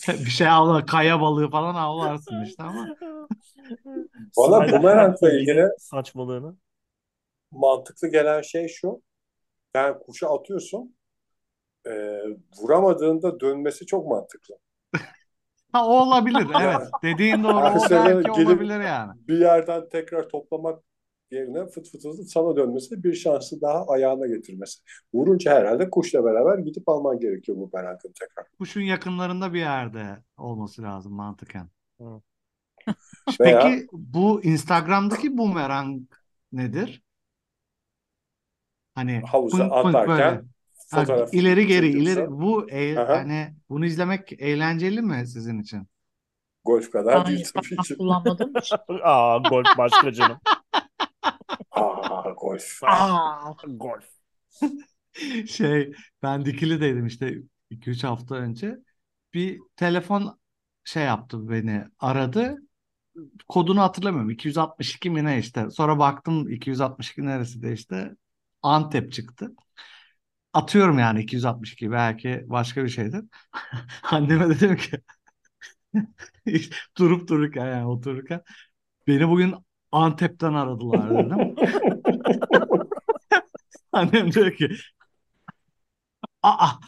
Bir 0.08 0.30
şey 0.30 0.48
avla, 0.48 0.86
kaya 0.86 1.22
balığı 1.22 1.50
falan 1.50 1.76
avlarsın 1.76 2.44
işte 2.44 2.64
ama 2.64 2.88
Valla 4.38 4.58
Sahip 4.60 4.74
bumerangla 4.74 5.32
ilgili 5.34 5.68
saçmalığını. 5.78 6.56
mantıklı 7.52 8.08
gelen 8.08 8.42
şey 8.42 8.68
şu. 8.68 9.02
Yani 9.76 10.00
kuşu 10.00 10.34
atıyorsun. 10.34 10.96
e, 11.88 11.92
vuramadığında 12.62 13.40
dönmesi 13.40 13.86
çok 13.86 14.08
mantıklı. 14.08 14.56
Ha 15.74 15.88
o 15.88 15.92
olabilir 15.92 16.48
evet 16.62 16.82
dediğin 17.04 17.44
doğru 17.44 17.66
o 17.66 17.90
belki 17.90 18.32
gidip 18.32 18.48
olabilir 18.48 18.80
yani. 18.80 19.12
bir 19.28 19.40
yerden 19.40 19.90
tekrar 19.90 20.30
toplamak 20.30 20.84
yerine 21.32 21.66
fıt 21.66 21.92
fıt 21.92 22.04
fıt 22.04 22.30
sana 22.30 22.56
dönmesi 22.56 23.04
bir 23.04 23.14
şansı 23.14 23.62
daha 23.62 23.88
ayağına 23.88 24.28
getirmesi. 24.28 24.82
Vurunca 25.14 25.52
herhalde 25.52 25.90
kuşla 25.90 26.26
beraber 26.26 26.58
gidip 26.58 26.90
alman 26.90 27.20
gerekiyor 27.20 27.58
bu 27.58 27.70
merangın 27.74 28.14
tekrar. 28.20 28.46
Kuşun 28.60 28.82
yakınlarında 28.82 29.54
bir 29.54 29.60
yerde 29.60 30.18
olması 30.38 30.82
lazım 30.84 31.14
mantıken. 31.14 31.70
Hı. 32.02 32.22
Veya 33.40 33.62
Peki 33.62 33.88
bu 33.92 34.44
Instagram'daki 34.44 35.38
bumerang 35.38 36.02
nedir? 36.52 37.04
Hani 38.96 39.22
havuza 39.22 39.70
pınk 39.70 39.94
pınk 39.94 40.08
böyle. 40.08 40.42
Fotoğraf 40.96 41.34
ileri 41.34 41.68
geri 41.68 41.88
ileri 41.88 42.28
bu 42.32 42.70
e, 42.70 43.00
aha, 43.00 43.18
hani 43.18 43.56
bunu 43.70 43.86
izlemek 43.86 44.34
eğlenceli 44.42 45.02
mi 45.02 45.28
sizin 45.28 45.60
için? 45.60 45.88
golf 46.66 46.92
kadar 46.92 47.26
Ben 47.26 47.26
değil 47.26 47.46
tabii 47.54 47.78
ki. 47.78 47.98
kullanmadığım 47.98 48.58
için. 48.58 48.78
Aa 49.04 49.38
golf 49.38 49.78
başka 49.78 50.14
canım. 50.14 50.38
Aa 51.72 52.32
golf. 52.32 52.84
Aa, 52.84 53.54
golf. 53.68 54.06
Şey 55.48 55.94
ben 56.24 56.46
Dikili'deydim 56.46 57.06
işte 57.06 57.36
2-3 57.70 58.04
hafta 58.04 58.36
önce. 58.36 58.78
Bir 59.34 59.60
telefon 59.76 60.40
şey 60.84 61.04
yaptı 61.04 61.50
beni 61.50 61.84
aradı. 62.00 62.58
Kodunu 63.48 63.82
hatırlamıyorum. 63.82 64.30
262 64.30 65.10
mi 65.10 65.26
ne 65.26 65.40
işte. 65.40 65.70
Sonra 65.70 66.00
baktım 66.00 66.50
262 66.52 67.26
neresi 67.26 67.62
de 67.62 67.74
işte 67.74 68.16
Antep 68.62 69.12
çıktı. 69.12 69.52
Atıyorum 70.54 71.00
yani 71.00 71.22
262 71.22 71.92
belki 71.92 72.44
başka 72.48 72.84
bir 72.84 72.90
şeydir. 72.90 73.26
Anneme 74.04 74.50
dedim 74.50 74.76
ki 74.78 74.98
durup 76.98 77.28
dururken 77.30 77.66
yani 77.66 77.86
otururken 77.86 78.42
beni 79.08 79.30
bugün 79.30 79.56
Antep'ten 79.92 80.54
aradılar 80.54 81.10
dedim. 81.10 81.56
Annem 83.92 84.34
diyor 84.34 84.52
ki 84.56 84.70
aa 86.44 86.80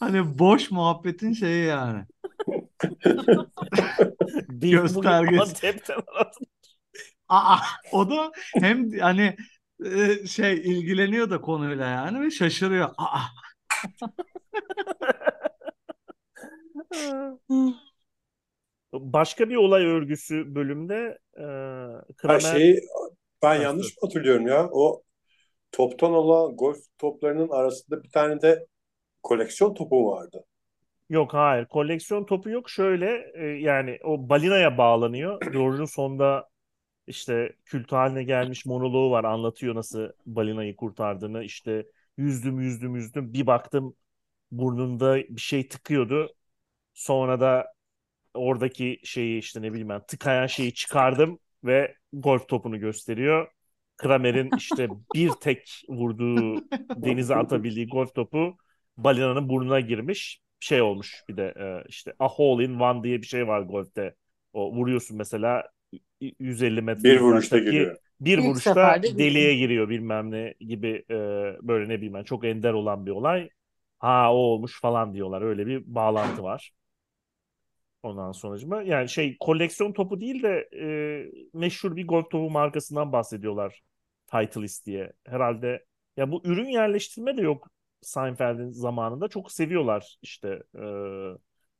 hani 0.00 0.38
boş 0.38 0.70
muhabbetin 0.70 1.32
şeyi 1.32 1.66
yani 1.66 2.04
göstergesi. 4.48 5.74
Aa 7.28 7.58
o 7.92 8.10
da 8.10 8.32
hem 8.60 8.98
hani 8.98 9.36
e, 9.84 10.26
şey 10.26 10.54
ilgileniyor 10.54 11.30
da 11.30 11.40
konuyla 11.40 11.86
yani 11.86 12.20
ve 12.20 12.30
şaşırıyor. 12.30 12.88
Aa 12.98 13.20
Başka 18.92 19.48
bir 19.48 19.56
olay 19.56 19.86
örgüsü 19.86 20.54
bölümde 20.54 21.18
e, 21.34 21.44
Kramer 22.16 22.40
şeyi 22.40 22.80
ben 23.42 23.56
Ha, 23.56 23.62
yanlış 23.62 23.86
mı 23.86 23.92
hatırlıyorum 24.00 24.46
ya? 24.46 24.68
O 24.72 25.02
toptan 25.72 26.12
olan 26.12 26.56
golf 26.56 26.78
toplarının 26.98 27.48
arasında 27.48 28.02
bir 28.02 28.10
tane 28.10 28.42
de 28.42 28.66
koleksiyon 29.22 29.74
topu 29.74 30.06
vardı. 30.06 30.44
Yok 31.10 31.34
hayır. 31.34 31.66
Koleksiyon 31.66 32.26
topu 32.26 32.50
yok. 32.50 32.70
Şöyle 32.70 33.32
e, 33.34 33.44
yani 33.46 33.98
o 34.04 34.28
balinaya 34.28 34.78
bağlanıyor. 34.78 35.40
George'un 35.52 35.84
sonunda 35.84 36.48
işte 37.06 37.56
kült 37.64 37.92
haline 37.92 38.24
gelmiş 38.24 38.66
monoloğu 38.66 39.10
var. 39.10 39.24
Anlatıyor 39.24 39.74
nasıl 39.74 40.08
balinayı 40.26 40.76
kurtardığını. 40.76 41.44
İşte 41.44 41.86
yüzdüm 42.18 42.60
yüzdüm 42.60 42.96
yüzdüm. 42.96 43.32
Bir 43.32 43.46
baktım 43.46 43.96
burnunda 44.52 45.16
bir 45.18 45.40
şey 45.40 45.68
tıkıyordu. 45.68 46.34
Sonra 46.94 47.40
da 47.40 47.74
oradaki 48.34 49.00
şeyi 49.04 49.38
işte 49.38 49.62
ne 49.62 49.70
bileyim 49.72 49.88
ben 49.88 50.02
tıkayan 50.06 50.46
şeyi 50.46 50.74
çıkardım 50.74 51.38
ve 51.64 51.96
golf 52.12 52.48
topunu 52.48 52.80
gösteriyor. 52.80 53.48
Kramer'in 53.96 54.52
işte 54.56 54.88
bir 55.14 55.30
tek 55.40 55.82
vurduğu 55.88 56.64
denize 56.96 57.36
atabildiği 57.36 57.88
golf 57.88 58.14
topu 58.14 58.56
balinanın 58.96 59.48
burnuna 59.48 59.80
girmiş. 59.80 60.40
Şey 60.60 60.82
olmuş 60.82 61.24
bir 61.28 61.36
de 61.36 61.54
e, 61.84 61.88
işte 61.88 62.14
a 62.18 62.28
hole 62.28 62.64
in 62.64 62.78
one 62.80 63.04
diye 63.04 63.22
bir 63.22 63.26
şey 63.26 63.48
var 63.48 63.60
golfte. 63.62 64.14
O 64.52 64.72
vuruyorsun 64.74 65.16
mesela 65.16 65.70
150 66.40 66.82
metre 66.82 67.14
Bir 67.14 67.20
vuruşta 67.20 67.58
giriyor. 67.58 67.98
bir 68.20 68.38
İlk 68.38 68.58
vuruşta 68.58 68.96
seferde 68.96 69.08
giriyor. 69.08 69.18
deliğe 69.18 69.54
giriyor 69.56 69.88
bilmem 69.88 70.30
ne 70.30 70.54
gibi 70.60 71.04
e, 71.10 71.14
böyle 71.68 71.88
ne 71.88 71.96
bileyim 71.96 72.14
ben 72.14 72.24
çok 72.24 72.44
ender 72.44 72.72
olan 72.72 73.06
bir 73.06 73.10
olay. 73.10 73.50
Ha 73.98 74.32
o 74.34 74.36
olmuş 74.36 74.80
falan 74.80 75.14
diyorlar. 75.14 75.42
Öyle 75.42 75.66
bir 75.66 75.82
bağlantı 75.94 76.42
var. 76.42 76.72
Ondan 78.02 78.32
sonucuma 78.32 78.82
yani 78.82 79.08
şey 79.08 79.36
koleksiyon 79.40 79.92
topu 79.92 80.20
değil 80.20 80.42
de 80.42 80.68
e, 80.74 81.48
meşhur 81.58 81.96
bir 81.96 82.06
golf 82.06 82.30
topu 82.30 82.50
markasından 82.50 83.12
bahsediyorlar. 83.12 83.82
Titleist 84.26 84.86
diye. 84.86 85.12
Herhalde 85.26 85.86
ya 86.16 86.32
bu 86.32 86.40
ürün 86.44 86.66
yerleştirme 86.68 87.36
de 87.36 87.42
yok 87.42 87.68
Seinfeld'in 88.02 88.70
zamanında. 88.70 89.28
Çok 89.28 89.52
seviyorlar 89.52 90.18
işte 90.22 90.62
e, 90.74 90.80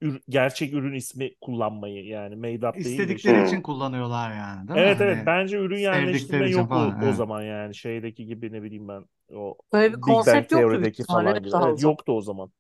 ür- 0.00 0.20
gerçek 0.28 0.72
ürün 0.74 0.94
ismi 0.94 1.34
kullanmayı 1.40 2.04
yani 2.06 2.36
made 2.36 2.68
up 2.68 2.84
değil 2.84 3.08
de 3.08 3.14
için 3.38 3.62
kullanıyorlar 3.62 4.36
yani 4.36 4.68
değil 4.68 4.80
mi? 4.80 4.84
Evet 4.84 5.00
evet 5.00 5.18
Hani 5.18 5.26
bence 5.26 5.56
ürün 5.58 5.78
yerleştirme 5.78 6.48
yok 6.48 6.74
o, 6.74 6.78
falan, 6.78 7.00
o 7.00 7.12
evet. 7.12 7.12
zaman 7.12 7.42
yani 7.42 7.74
şeydeki 7.74 8.26
gibi 8.26 8.52
ne 8.52 8.62
bileyim 8.62 8.88
ben 8.88 9.04
o 9.34 9.58
Böyle 9.72 9.92
bir 9.92 10.00
Big 10.06 10.26
Bang 10.26 10.48
konsept 10.48 10.52
yoktu 10.52 10.82
büyük 10.82 10.98
teorideki 10.98 11.04
ihtimalle. 11.04 11.30
falan 11.34 11.42
Evet, 11.44 11.44
gibi. 11.44 11.56
Evet, 11.62 11.80
yoktu 11.80 12.12
o 12.12 12.20
zaman. 12.20 12.52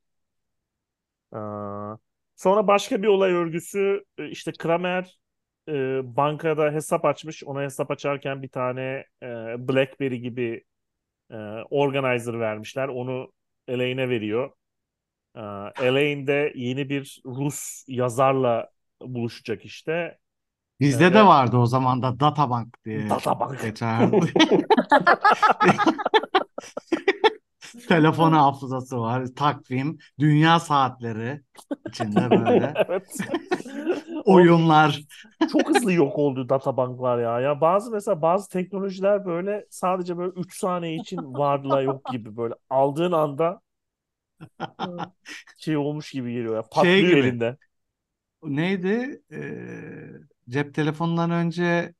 Aa, 1.32 1.96
sonra 2.36 2.66
başka 2.66 3.02
bir 3.02 3.06
olay 3.08 3.32
örgüsü 3.32 4.04
e, 4.18 4.28
işte 4.30 4.52
Kramer 4.58 5.18
e, 5.68 5.72
bankada 6.16 6.72
hesap 6.72 7.04
açmış. 7.04 7.44
Ona 7.44 7.62
hesap 7.62 7.90
açarken 7.90 8.42
bir 8.42 8.48
tane 8.48 9.04
e, 9.22 9.26
BlackBerry 9.68 10.20
gibi 10.20 10.64
e, 11.32 11.36
organizer 11.70 12.40
vermişler. 12.40 12.88
Onu 12.88 13.32
Elaine'e 13.68 14.08
veriyor. 14.08 14.50
E, 15.36 15.40
Elaine 15.86 16.26
de 16.26 16.52
yeni 16.56 16.88
bir 16.88 17.22
Rus 17.26 17.84
yazarla 17.88 18.70
buluşacak 19.02 19.64
işte. 19.64 20.18
Bizde 20.80 21.06
E, 21.06 21.14
de 21.14 21.14
ve 21.14 21.24
vardı 21.26 21.56
o 21.56 21.66
zaman 21.66 22.02
da 22.02 22.20
Databank 22.20 22.84
diye 22.84 23.10
Databank. 23.10 23.60
geçerdi. 23.62 24.32
Telefon 27.88 28.32
hafızası 28.32 28.98
var, 29.00 29.26
takvim, 29.36 29.98
dünya 30.18 30.60
saatleri 30.60 31.40
içinde 31.88 32.30
böyle 32.30 32.74
Evet. 32.88 33.16
Oyunlar. 34.24 35.02
çok 35.52 35.68
hızlı 35.68 35.92
yok 35.92 36.18
oldu 36.18 36.48
databanklar 36.48 37.18
ya. 37.18 37.40
Ya 37.40 37.60
bazı 37.60 37.90
mesela 37.90 38.22
bazı 38.22 38.48
teknolojiler 38.48 39.24
böyle 39.26 39.66
sadece 39.70 40.18
böyle 40.18 40.32
3 40.36 40.56
saniye 40.58 40.96
için 40.96 41.34
varla 41.34 41.82
yok 41.82 42.04
gibi 42.12 42.36
böyle 42.36 42.54
aldığın 42.70 43.12
anda 43.12 43.60
şey 45.58 45.76
olmuş 45.76 46.10
gibi 46.10 46.32
geliyor 46.32 46.54
ya. 46.56 46.62
Şey 46.62 46.70
Patlıyor 46.70 47.18
gibi. 47.18 47.18
elinde. 47.28 47.56
Neydi? 48.42 49.22
Ee, 49.32 49.40
cep 50.48 50.74
telefonundan 50.74 51.30
önce 51.30 51.94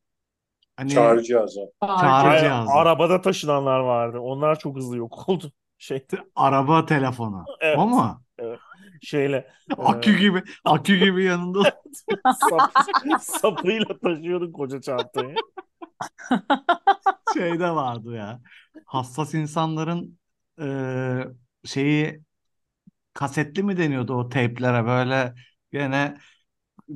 hani 0.77 0.91
Çağrı 0.91 1.23
cihazı. 1.23 1.61
çağrı 1.81 2.41
cihazı, 2.41 2.71
arabada 2.73 3.21
taşınanlar 3.21 3.81
vardı. 3.81 4.19
Onlar 4.21 4.59
çok 4.59 4.77
hızlı 4.77 4.97
yok 4.97 5.29
oldu. 5.29 5.53
Şey, 5.79 6.07
araba 6.35 6.87
telefonu. 6.87 7.45
O 7.49 7.57
evet, 7.61 7.79
mu? 7.79 8.23
evet. 8.39 8.59
Şeyle 9.03 9.37
e, 9.79 9.83
Akü 9.83 10.19
gibi, 10.19 10.43
akü 10.65 10.97
gibi 10.97 11.25
yanında. 11.25 11.63
sap, 12.51 12.73
sapıyla 13.21 13.99
taşıyordun 13.99 14.53
koca 14.53 14.81
çantayı. 14.81 15.35
Şey 17.35 17.61
de 17.61 17.71
vardı 17.71 18.15
ya. 18.17 18.41
Hassas 18.87 19.35
insanların 19.35 20.19
e, 20.61 20.67
şeyi 21.65 22.21
kasetli 23.15 23.63
mi 23.63 23.77
deniyordu 23.77 24.15
o 24.15 24.29
teyplere 24.29 24.87
böyle 24.87 25.35
gene 25.73 26.17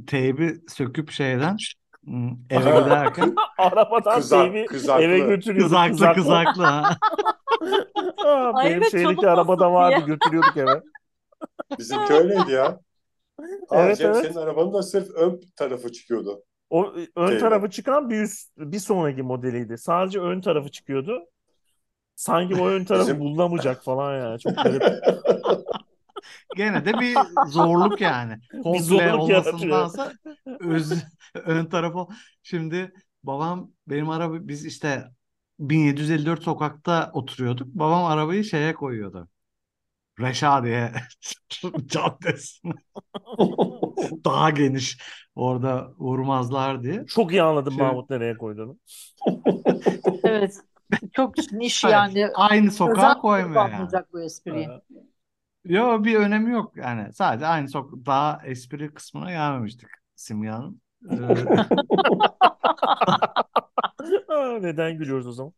teybi 0.07 0.61
söküp 0.69 1.11
şeyden 1.11 1.57
eve 2.51 2.81
giderken 2.81 3.35
Arabadan 3.59 4.15
Kızak, 4.15 4.45
teybi 4.45 4.59
eve 4.59 4.67
kızaklı. 4.67 5.05
götürüyorduk. 5.27 5.63
kızaklı 5.63 6.13
Kızaklı. 6.15 6.23
kızaklı 6.23 6.65
ha. 6.65 6.99
Aa, 8.25 8.53
Ay 8.53 8.71
benim 8.71 8.85
şeydeki 8.85 9.27
çabuk 9.27 9.27
arabada 9.27 9.73
vardı 9.73 10.03
diye. 10.07 10.07
götürüyorduk 10.07 10.57
eve. 10.57 10.83
Bizimki 11.79 12.13
öyleydi 12.15 12.51
ya. 12.53 12.81
Aa, 13.71 13.87
Evet 13.87 13.99
Cem 13.99 14.13
evet. 14.13 14.17
senin 14.17 14.35
arabanın 14.37 14.73
da 14.75 14.83
sırf 14.83 15.11
ön 15.11 15.41
tarafı 15.57 15.93
çıkıyordu. 15.93 16.45
O 16.71 16.93
ön 17.17 17.37
Teybi. 17.37 17.39
tarafı 17.39 17.71
çıkan 17.71 18.11
bir 18.11 18.21
üst, 18.23 18.51
bir 18.57 18.79
sonraki 18.79 19.23
modeliydi. 19.23 19.79
Sadece 19.79 20.21
ön 20.21 20.41
tarafı 20.41 20.71
çıkıyordu. 20.71 21.27
Sanki 22.17 22.57
o 22.57 22.69
ön 22.69 22.85
tarafı 22.85 23.07
Bizim 23.07 23.21
bulunamayacak 23.21 23.85
falan 23.85 24.19
yani. 24.19 24.39
Çok 24.41 24.63
garip. 24.63 24.85
Gene 26.57 26.85
de 26.85 27.01
bir 27.01 27.29
zorluk 27.47 28.01
yani. 28.01 28.39
Bir 28.53 28.63
Komple 28.63 28.81
zorluk 28.81 29.29
yaratıyor. 29.29 29.91
olmasındansa 29.91 30.13
öz, 30.61 30.93
ön 31.35 31.67
tarafı. 31.67 32.07
Şimdi 32.43 32.93
babam 33.25 33.73
benim 33.87 34.11
araba 34.11 34.37
biz 34.49 34.67
işte 34.67 35.05
1754 35.61 36.43
sokakta 36.43 37.11
oturuyorduk. 37.13 37.67
Babam 37.75 38.05
arabayı 38.05 38.45
şeye 38.45 38.75
koyuyordu. 38.75 39.29
Reşadiye 40.21 40.93
Caddesi'ne. 41.87 42.73
Daha 44.25 44.51
geniş. 44.51 44.99
Orada 45.35 45.91
vurmazlar 45.99 46.83
diye. 46.83 47.07
Çok 47.07 47.33
iyi 47.33 47.43
anladım 47.43 47.73
Şey, 47.75 47.87
Mahmut 47.87 48.11
nereye 48.11 48.37
koyduğunu. 48.37 48.79
Evet. 50.25 50.55
Çok 51.13 51.35
niş 51.53 51.85
yani. 51.85 52.29
aynı 52.35 52.71
sokağa 52.71 52.93
Özel 52.93 53.15
koymuyor 53.15 53.69
yani. 53.71 53.89
bu 54.13 54.23
espriyi. 54.23 54.69
Yok 55.65 56.05
bir 56.05 56.17
önemi 56.17 56.53
yok 56.53 56.77
yani. 56.77 57.13
Sadece 57.13 57.47
aynı 57.47 57.69
sok 57.69 58.07
daha 58.07 58.41
espri 58.45 58.95
kısmına 58.95 59.31
gelmemiştik 59.31 59.89
Simge 60.17 60.49
Hanım. 60.49 60.81
Ee, 61.13 61.17
Aa, 64.29 64.59
Neden 64.61 64.99
gülüyoruz 64.99 65.27
o 65.27 65.33
zaman? 65.33 65.53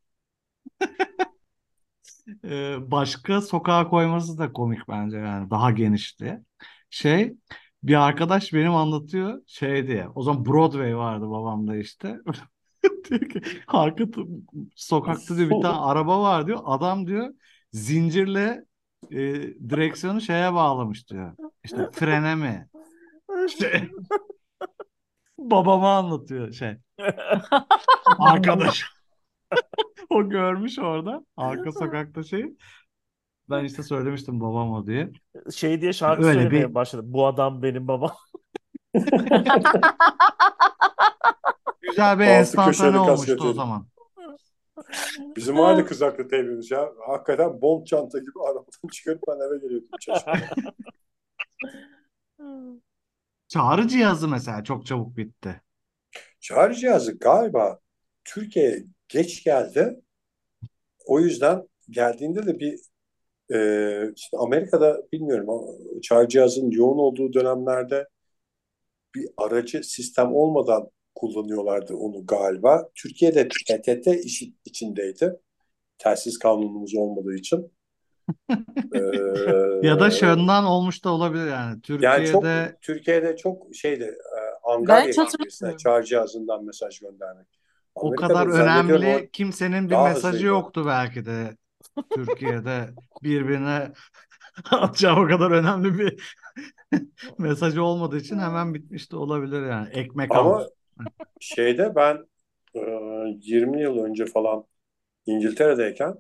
e, 2.45 2.77
başka 2.91 3.41
sokağa 3.41 3.89
koyması 3.89 4.39
da 4.39 4.53
komik 4.53 4.89
bence 4.89 5.17
yani 5.19 5.51
daha 5.51 5.71
genişti. 5.71 6.41
Şey 6.91 7.35
bir 7.83 7.95
arkadaş 8.09 8.53
benim 8.53 8.75
anlatıyor 8.75 9.43
şey 9.47 9.87
diye. 9.87 10.09
O 10.15 10.23
zaman 10.23 10.47
Broadway 10.47 10.97
vardı 10.97 11.31
babamda 11.31 11.77
işte. 11.77 12.19
Diyor 13.11 13.21
ki 13.29 13.41
arka 13.67 14.11
t- 14.11 14.21
sokakta 14.77 15.37
diyor 15.37 15.51
bir 15.51 15.61
tane 15.61 15.79
araba 15.79 16.23
var 16.23 16.47
diyor. 16.47 16.61
Adam 16.65 17.07
diyor 17.07 17.35
zincirle 17.73 18.65
e, 19.11 19.17
direksiyonu 19.71 20.21
şeye 20.21 20.55
bağlamış 20.55 21.11
diyor. 21.11 21.37
İşte 21.65 21.91
frene 21.93 22.35
mi? 22.35 22.69
Şey, 23.59 23.91
babama 25.51 25.97
anlatıyor 25.97 26.53
şey. 26.53 26.77
Arkadaş. 28.19 28.85
O 30.11 30.29
görmüş 30.29 30.79
orada 30.79 31.25
arka 31.37 31.73
sokakta 31.73 32.23
şeyi. 32.23 32.57
Ben 33.51 33.65
işte 33.65 33.83
söylemiştim 33.83 34.41
babam 34.41 34.73
o 34.73 34.87
diye. 34.87 35.11
Şey 35.55 35.81
diye 35.81 35.93
şarkı 35.93 36.25
Öyle 36.25 36.41
söylemeye 36.41 36.69
bir 36.69 36.75
başladı. 36.75 37.03
Bu 37.05 37.27
adam 37.27 37.63
benim 37.63 37.89
babam. 37.89 38.11
güzel 41.83 42.19
bir 42.19 42.25
Altı 42.25 42.25
enstantane 42.25 42.73
köşeli 42.73 42.99
olmuştu 42.99 43.49
o 43.49 43.53
zaman. 43.53 43.87
Bizim 45.37 45.59
vardı 45.59 45.87
kızaklı 45.87 46.29
teybimiz 46.29 46.71
ya. 46.71 46.93
Hakikaten 47.07 47.61
bol 47.63 47.85
çanta 47.85 48.19
gibi 48.19 48.41
arabadan 48.49 48.89
çıkarıp 48.93 49.23
ben 49.29 49.49
eve 49.49 49.59
geliyordum. 49.59 49.89
Çağrı 53.53 53.89
cihazı 53.89 54.29
mesela 54.29 54.65
çok 54.65 54.87
çabuk 54.87 55.17
bitti. 55.17 55.61
Çağrı 56.41 56.75
cihazı 56.75 57.19
galiba 57.19 57.79
Türkiye'ye 58.25 58.85
geç 59.09 59.45
geldi. 59.45 60.01
O 61.07 61.21
yüzden 61.21 61.69
geldiğinde 61.91 62.47
de 62.47 62.59
bir 62.59 62.81
e, 63.55 64.13
işte 64.17 64.37
Amerika'da 64.37 65.03
bilmiyorum 65.13 65.51
ama 65.51 65.63
çağrı 66.03 66.29
cihazının 66.29 66.71
yoğun 66.71 66.99
olduğu 66.99 67.33
dönemlerde 67.33 68.09
bir 69.15 69.29
aracı 69.37 69.83
sistem 69.83 70.35
olmadan 70.35 70.89
kullanıyorlardı 71.15 71.95
onu 71.95 72.27
galiba. 72.27 72.91
Türkiye'de 72.95 73.49
PTT 73.49 74.07
işi 74.07 74.55
içindeydi. 74.65 75.41
Telsiz 75.99 76.39
kanunumuz 76.39 76.95
olmadığı 76.95 77.35
için. 77.35 77.73
Ya 79.83 80.01
da 80.01 80.11
Ee, 80.11 80.11
şundan 80.11 80.65
olmuş 80.65 81.05
da 81.05 81.11
olabilir 81.11 81.47
yani. 81.47 81.83
yani 81.99 82.25
çok 82.27 82.43
Türkiye'de 82.43 82.77
Türkiye'de 82.81 83.37
çok 83.37 83.75
şeydi 83.75 84.05
e, 84.05 84.39
Angarya 84.63 85.15
hatırlamıyorum. 85.17 85.77
çağrı 85.77 86.05
cihazından 86.05 86.65
mesaj 86.65 87.01
göndermek. 87.01 87.47
o 87.95 88.09
Amerika'da 88.09 88.35
kadar 88.35 88.47
zannediyorum 88.51 89.07
o 89.07 89.17
önemli 89.17 89.31
kimsenin 89.33 89.91
bir 89.91 89.97
mesajı 89.97 90.47
hızlıydı. 90.47 90.47
yoktu 90.47 90.85
belki 90.87 91.27
de. 91.27 91.57
Türkiye'de 92.11 92.91
birbirine 93.23 93.93
atacağı 94.71 95.17
o 95.25 95.29
kadar 95.29 95.51
önemli 95.51 95.99
bir 95.99 96.37
mesajı 97.39 97.83
olmadığı 97.85 98.19
için 98.19 98.39
hemen 98.39 98.75
bitmiş 98.75 99.13
de 99.13 99.17
olabilir 99.17 99.67
yani. 99.67 99.89
Ekmek 99.91 100.37
Ama 100.37 100.67
şeyde 101.41 101.95
ben 101.95 102.27
e, 102.75 102.81
20 103.41 103.83
yıl 103.83 103.99
önce 103.99 104.27
falan 104.27 104.65
İngiltere'deyken 105.27 106.15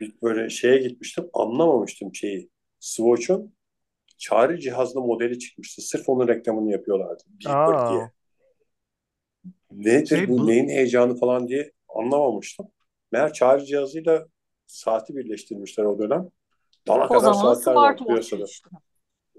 bir 0.00 0.14
böyle 0.22 0.50
şeye 0.50 0.78
gitmiştim. 0.78 1.28
Anlamamıştım 1.32 2.14
şeyi. 2.14 2.50
Swatch'un 2.80 3.54
çağrı 4.18 4.58
cihazlı 4.58 5.00
modeli 5.00 5.38
çıkmıştı. 5.38 5.82
Sırf 5.82 6.08
onun 6.08 6.28
reklamını 6.28 6.70
yapıyorlardı. 6.72 7.22
Beeper 7.46 7.88
diye. 7.88 8.10
Nedir 9.72 10.06
Şey, 10.06 10.28
bu, 10.28 10.38
bu- 10.38 10.46
neyin 10.46 10.68
heyecanı 10.68 11.16
falan 11.16 11.48
diye 11.48 11.72
anlamamıştım. 11.88 12.66
Meğer 13.12 13.32
çağrı 13.32 13.64
cihazıyla 13.64 14.26
saati 14.66 15.16
birleştirmişler 15.16 15.84
o 15.84 15.98
dönem. 15.98 16.28
Bana 16.88 17.04
O 17.04 17.08
kadar 17.08 17.20
zaman 17.32 17.54
saatler 17.54 17.74
var 17.74 17.96
piyasada. 17.96 18.44
işte. 18.44 18.70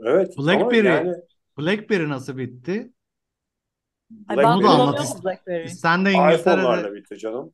Evet 0.04 0.38
BlackBerry. 0.38 0.88
yani 0.88 1.16
BlackBerry 1.58 2.10
nasıl 2.10 2.38
bitti? 2.38 2.92
Ay 4.28 4.38
da 4.38 4.42
BlackBerry 4.44 4.68
anlat 4.68 4.96
kullanıyorum 4.96 5.24
BlackBerry. 5.24 5.70
Sen 5.70 6.06
de 6.06 6.10
iPhone'larla 6.12 6.76
İngiltere'de 6.78 6.96
bitti 6.96 7.18
canım. 7.18 7.54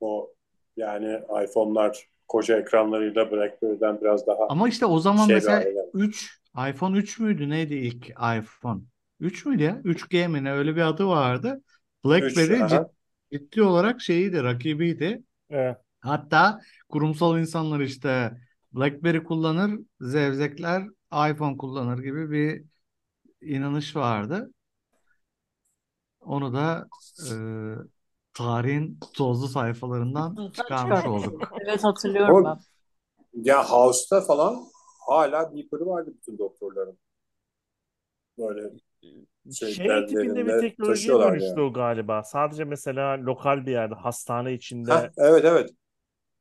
O 0.00 0.32
yani 0.76 1.20
iPhone'lar 1.44 2.08
koca 2.30 2.58
ekranlarıyla 2.58 3.30
BlackBerry'den 3.32 4.00
biraz 4.00 4.26
daha 4.26 4.44
ama 4.48 4.68
işte 4.68 4.86
o 4.86 4.98
zaman 5.00 5.26
şey 5.26 5.34
mesela 5.36 5.60
geldi. 5.60 5.92
3 5.94 6.40
iPhone 6.70 6.98
3 6.98 7.18
müydü 7.18 7.50
neydi 7.50 7.74
ilk 7.74 8.10
iPhone? 8.10 8.80
3 9.20 9.46
müydü 9.46 9.62
ya? 9.62 9.80
3G 9.84 10.28
mi 10.28 10.44
ne 10.44 10.52
öyle 10.52 10.76
bir 10.76 10.80
adı 10.80 11.06
vardı. 11.06 11.62
BlackBerry 12.04 12.52
cid- 12.68 12.88
ciddi 13.32 13.62
olarak 13.62 14.00
şeyiydi, 14.00 14.42
rakibiydi. 14.42 15.22
Evet. 15.50 15.76
Hatta 16.00 16.60
kurumsal 16.88 17.38
insanlar 17.38 17.80
işte 17.80 18.32
BlackBerry 18.72 19.24
kullanır, 19.24 19.80
zevzekler 20.00 20.82
iPhone 21.30 21.56
kullanır 21.56 21.98
gibi 22.02 22.30
bir 22.30 22.64
inanış 23.40 23.96
vardı. 23.96 24.50
Onu 26.20 26.52
da 26.54 26.90
e, 27.18 27.26
tarihin 28.34 28.98
tozlu 29.16 29.48
sayfalarından 29.48 30.50
çıkarmış 30.52 31.06
olduk. 31.06 31.52
Evet 31.66 31.84
hatırlıyorum 31.84 32.44
ben. 32.44 32.50
Ama 32.50 32.60
ya 33.34 33.70
House'ta 33.70 34.20
falan 34.20 34.58
hala 35.08 35.54
beeper'ı 35.54 35.86
vardı 35.86 36.10
bütün 36.16 36.38
doktorların. 36.38 36.98
Böyle 38.38 38.70
şey, 39.52 39.72
Şey 39.72 40.06
tipinde 40.06 40.46
bir 40.46 40.60
teknolojiye 40.60 41.18
dönüştü 41.18 41.46
yani. 41.46 41.60
o 41.60 41.72
galiba. 41.72 42.22
Sadece 42.22 42.64
mesela 42.64 43.18
lokal 43.18 43.66
bir 43.66 43.72
yerde 43.72 43.94
hastane 43.94 44.54
içinde 44.54 44.94
Heh, 44.94 45.08
evet 45.16 45.44
evet. 45.44 45.70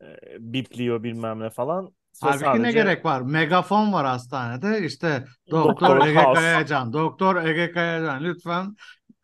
e, 0.01 0.05
bipliyor 0.39 1.03
bilmem 1.03 1.39
ne 1.39 1.49
falan. 1.49 1.93
Halbuki 2.21 2.45
ne 2.45 2.45
sadece 2.45 2.71
gerek 2.71 3.05
var? 3.05 3.21
Megafon 3.21 3.93
var 3.93 4.05
hastanede. 4.05 4.85
İşte 4.85 5.25
Doktor 5.51 6.07
Ege. 6.07 6.23
Kayacan, 6.33 6.93
Doktor 6.93 7.45
Ege 7.45 7.71
Kayacan 7.71 8.23
lütfen 8.23 8.75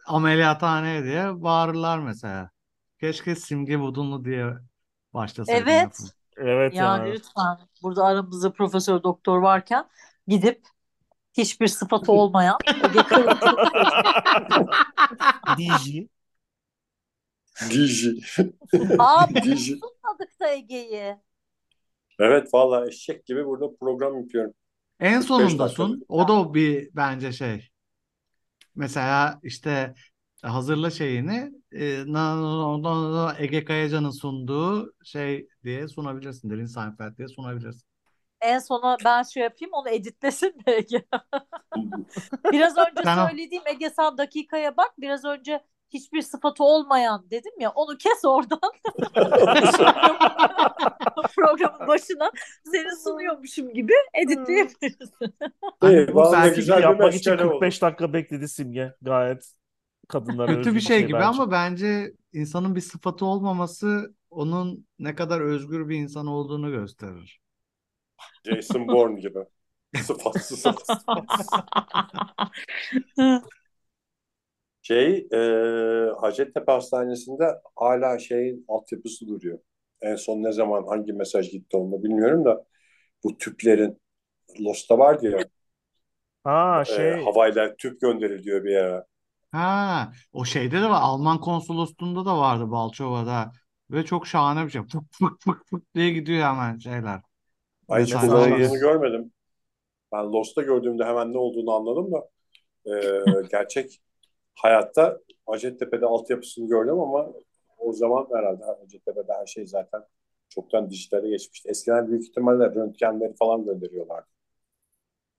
ameliyathaneye 0.07 1.03
diye 1.03 1.41
bağırırlar 1.41 1.99
mesela. 1.99 2.49
Keşke 3.00 3.36
Simge 3.36 3.80
Budunlu 3.80 4.26
diye 4.26 4.54
başlasaydım 5.14 5.68
Evet. 5.68 5.86
lafım. 5.86 6.10
Evet 6.38 6.74
Yani 6.76 7.08
ya. 7.10 7.14
lütfen 7.16 7.58
burada 7.84 8.06
aramızda 8.06 8.54
profesör 8.54 9.04
doktor 9.04 9.38
varken 9.39 9.89
gidip 10.28 10.62
hiçbir 11.38 11.68
sıfatı 11.68 12.12
olmayan 12.12 12.58
Ege 12.68 13.04
Kayacan'ı 13.04 14.68
DJ. 15.58 16.08
DJ. 17.70 18.08
Aa 19.00 19.28
DJ. 19.36 19.72
bulmadık 19.82 20.39
da 20.39 20.50
Ege'yi. 20.52 21.16
Evet 22.20 22.54
vallahi 22.54 22.88
eşek 22.88 23.26
gibi 23.26 23.46
burada 23.46 23.76
program 23.80 24.18
yapıyorum. 24.22 24.54
En 25.00 25.14
45 25.22 25.28
sonunda 25.28 25.64
dakika. 25.64 25.84
sun. 25.84 26.06
O 26.08 26.28
da 26.28 26.54
bir 26.54 26.89
bence 26.93 27.32
şey. 27.32 27.70
Mesela 28.76 29.39
işte 29.43 29.93
hazırla 30.50 30.89
şeyini 30.89 31.52
e, 31.72 32.04
Ege 33.39 33.66
Kayacan'ın 33.66 34.12
sunduğu 34.12 34.93
şey 35.04 35.48
diye 35.64 35.88
sunabilirsin. 35.88 36.50
Derin 36.50 36.66
Seinfeld 36.66 37.18
diye 37.18 37.28
sunabilirsin. 37.28 37.88
En 38.41 38.60
sona 38.60 38.98
ben 39.06 39.24
şey 39.24 39.43
yapayım 39.43 39.74
onu 39.74 39.89
editlesin 39.89 40.54
de 40.68 40.76
Ege. 40.78 41.06
Biraz 42.52 42.78
önce 42.78 43.12
o- 43.12 43.28
söylediğim 43.28 43.64
Ege 43.68 43.89
sen 43.89 44.18
dakikaya 44.18 44.78
bak. 44.78 44.91
Biraz 44.98 45.26
önce 45.26 45.64
hiçbir 45.89 46.22
sıfatı 46.22 46.64
olmayan 46.64 47.28
dedim 47.32 47.54
ya 47.60 47.70
onu 47.70 47.98
kes 47.98 48.26
oradan. 48.26 48.60
Programın 51.36 51.88
başına 51.88 52.32
seni 52.72 52.96
sunuyormuşum 53.04 53.74
gibi 53.74 53.93
editleyebilirsin. 54.14 55.36
Hani 55.80 56.08
bu 56.08 56.16
vallahi 56.16 56.43
belki 56.43 56.56
güzel 56.56 56.82
Yapmak 56.82 57.16
için 57.16 57.32
meşgale 57.32 57.50
oldu. 57.50 57.60
45 57.60 57.82
dakika 57.82 58.14
bekledi 58.14 58.48
Simge. 58.48 58.93
Gayet 59.02 59.52
kadınlara 60.08 60.58
Kötü 60.58 60.76
bir 60.76 60.80
şey 60.80 60.97
şey 60.97 61.08
gibi 61.08 61.14
bence. 61.14 61.26
ama 61.26 61.51
bence 61.51 62.14
insanın 62.34 62.76
bir 62.76 62.82
sıfatı 62.82 63.26
olmaması 63.26 64.16
onun 64.30 64.88
ne 64.99 65.16
kadar 65.16 65.41
özgür 65.41 65.89
bir 65.89 65.95
insan 65.95 66.28
olduğunu 66.28 66.72
gösterir. 66.72 67.41
Jason 68.45 68.88
Bourne 68.88 69.20
gibi. 69.20 69.39
Sıfatsız 70.03 70.60
sıfatsız. 70.60 71.08
Şey, 74.82 75.28
e, 75.34 75.38
Hacettepe 76.22 76.72
Hastanesi'nde 76.72 77.62
hala 77.76 78.20
şeyin 78.20 78.66
altyapısı 78.68 79.28
duruyor. 79.28 79.60
En 80.01 80.16
son 80.16 80.43
ne 80.43 80.51
zaman 80.51 80.88
hangi 80.88 81.14
mesaj 81.14 81.51
gitti 81.51 81.78
onu 81.78 82.03
bilmiyorum 82.03 82.45
da 82.45 82.66
bu 83.24 83.38
tüplerin 83.38 84.01
Lost'ta 84.62 84.99
vardı 84.99 85.32
ya 85.32 85.39
Ha 86.43 86.82
e, 86.82 86.86
şey 86.86 87.12
havayla 87.24 87.76
tüp 87.76 88.01
gönderiliyor 88.01 88.64
bir 88.64 88.72
yere. 88.72 89.03
Ha, 89.56 90.12
o 90.34 90.45
şeyde 90.45 90.82
de 90.82 90.89
var. 90.89 91.01
Alman 91.01 91.39
konsolosluğunda 91.41 92.26
da 92.26 92.38
vardı 92.38 92.72
Balçova'da. 92.72 93.51
Ve 93.91 94.06
çok 94.06 94.28
şahane 94.28 94.66
bir 94.66 94.70
şey. 94.70 94.82
Fık 94.82 95.03
fık 95.12 95.41
fık 95.41 95.66
fık 95.70 95.95
diye 95.95 96.10
gidiyor 96.12 96.43
hemen 96.47 96.78
şeyler. 96.78 97.22
Ay 97.89 98.03
hiç 98.03 98.14
Mesajlar. 98.14 98.45
kullanıldığını 98.45 98.80
görmedim. 98.80 99.32
Ben 100.12 100.24
Lost'ta 100.24 100.62
gördüğümde 100.62 101.06
hemen 101.06 101.34
ne 101.34 101.38
olduğunu 101.38 101.72
anladım 101.72 102.12
da 102.12 102.30
e, 102.86 103.47
gerçek 103.51 104.01
hayatta 104.56 105.20
Hacettepe'de 105.47 106.06
altyapısını 106.06 106.68
gördüm 106.68 106.99
ama 106.99 107.28
o 107.78 107.93
zaman 107.93 108.28
herhalde 108.34 108.64
Hacettepe'de 108.82 109.34
her 109.34 109.45
şey 109.45 109.68
zaten 109.68 110.01
çoktan 110.49 110.89
dijitale 110.89 111.30
geçmişti. 111.30 111.70
Eskiden 111.70 112.08
büyük 112.08 112.24
ihtimalle 112.24 112.66
röntgenleri 112.66 113.34
falan 113.36 113.66
gönderiyorlardı. 113.66 114.28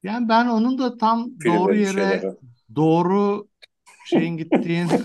Yani 0.02 0.28
ben 0.28 0.46
onun 0.48 0.78
da 0.78 0.96
tam 0.96 1.26
doğru 1.46 1.72
Filmleri, 1.72 1.78
yere 1.78 2.20
şeyleri. 2.20 2.36
doğru 2.76 3.48
şeyin 4.06 4.36
gittiğini 4.36 4.88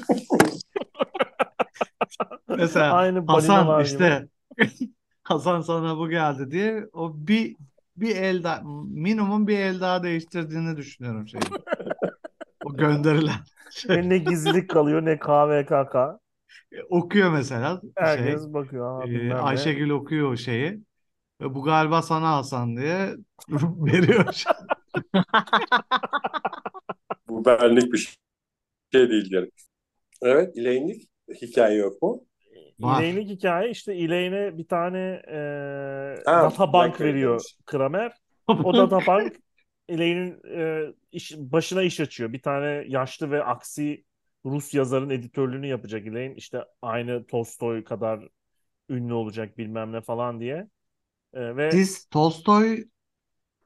mesela 2.48 2.94
aynı 2.94 3.26
Hasan 3.28 3.84
işte 3.84 4.28
Hasan 5.24 5.62
sana 5.62 5.98
bu 5.98 6.10
geldi 6.10 6.52
diye 6.52 6.86
o 6.94 7.14
bir 7.16 7.56
bir 7.98 8.16
el 8.16 8.44
daha 8.44 8.62
minimum 8.86 9.48
bir 9.48 9.60
el 9.60 9.82
daha 9.82 10.04
değiştirdiğini 10.04 10.78
düşünüyorum 10.78 11.28
şeyi. 11.28 11.42
O 12.66 12.74
gönderilen 12.78 13.40
şey. 13.72 14.10
Ne 14.10 14.18
gizlilik 14.18 14.70
kalıyor 14.70 15.06
ne 15.06 15.20
KVKK. 15.20 15.96
Okuyor 16.90 17.32
mesela 17.32 17.82
şey 17.82 17.92
Herkes 17.96 18.54
bakıyor. 18.54 19.02
Ha, 19.02 19.08
e, 19.08 19.10
bilmem 19.10 19.30
ne. 19.30 19.42
Ayşegül 19.42 19.90
okuyor 19.90 20.32
o 20.32 20.38
şeyi. 20.38 20.82
Ve 21.42 21.56
bu 21.56 21.64
galiba 21.64 22.02
sana 22.02 22.32
Hasan 22.32 22.78
diye 22.78 23.16
veriyor. 23.78 24.26
Bu 27.30 27.46
benlik 27.46 27.94
bir 27.94 27.98
şey 27.98 28.16
değil 28.94 29.30
diyelim. 29.30 29.52
Evet, 30.24 30.58
ileyinlik 30.58 31.10
hikaye 31.42 31.78
yok 31.78 32.02
mu? 32.02 32.26
Var. 32.80 33.04
İleynik 33.04 33.30
hikaye 33.30 33.70
işte 33.72 33.96
İleyne 33.96 34.58
bir 34.58 34.68
tane 34.68 35.22
e, 35.28 35.36
Ha, 36.26 36.42
data 36.42 36.74
bank 36.74 36.94
BlackBerry 36.94 37.02
veriyor 37.02 37.22
demiş. 37.22 37.58
Kramer. 37.66 38.12
O 38.64 38.78
data 38.78 39.08
bank 39.08 39.36
İley'nin 39.88 40.42
e, 40.58 40.94
iş, 41.12 41.38
başına 41.38 41.84
iş 41.84 42.00
açıyor. 42.00 42.34
Bir 42.34 42.42
tane 42.42 42.86
yaşlı 42.88 43.32
ve 43.32 43.44
aksi 43.44 44.06
Rus 44.46 44.74
yazarın 44.74 45.10
editörlüğünü 45.10 45.68
yapacak 45.68 46.06
İley'in. 46.06 46.36
İşte 46.36 46.66
aynı 46.82 47.28
Tolstoy 47.28 47.84
kadar 47.84 48.28
ünlü 48.90 49.14
olacak 49.14 49.58
bilmem 49.58 49.92
ne 49.92 50.02
falan 50.02 50.40
diye. 50.40 50.68
E, 51.34 51.56
ve 51.58 51.72
Siz 51.72 52.06
Tolstoy 52.06 52.86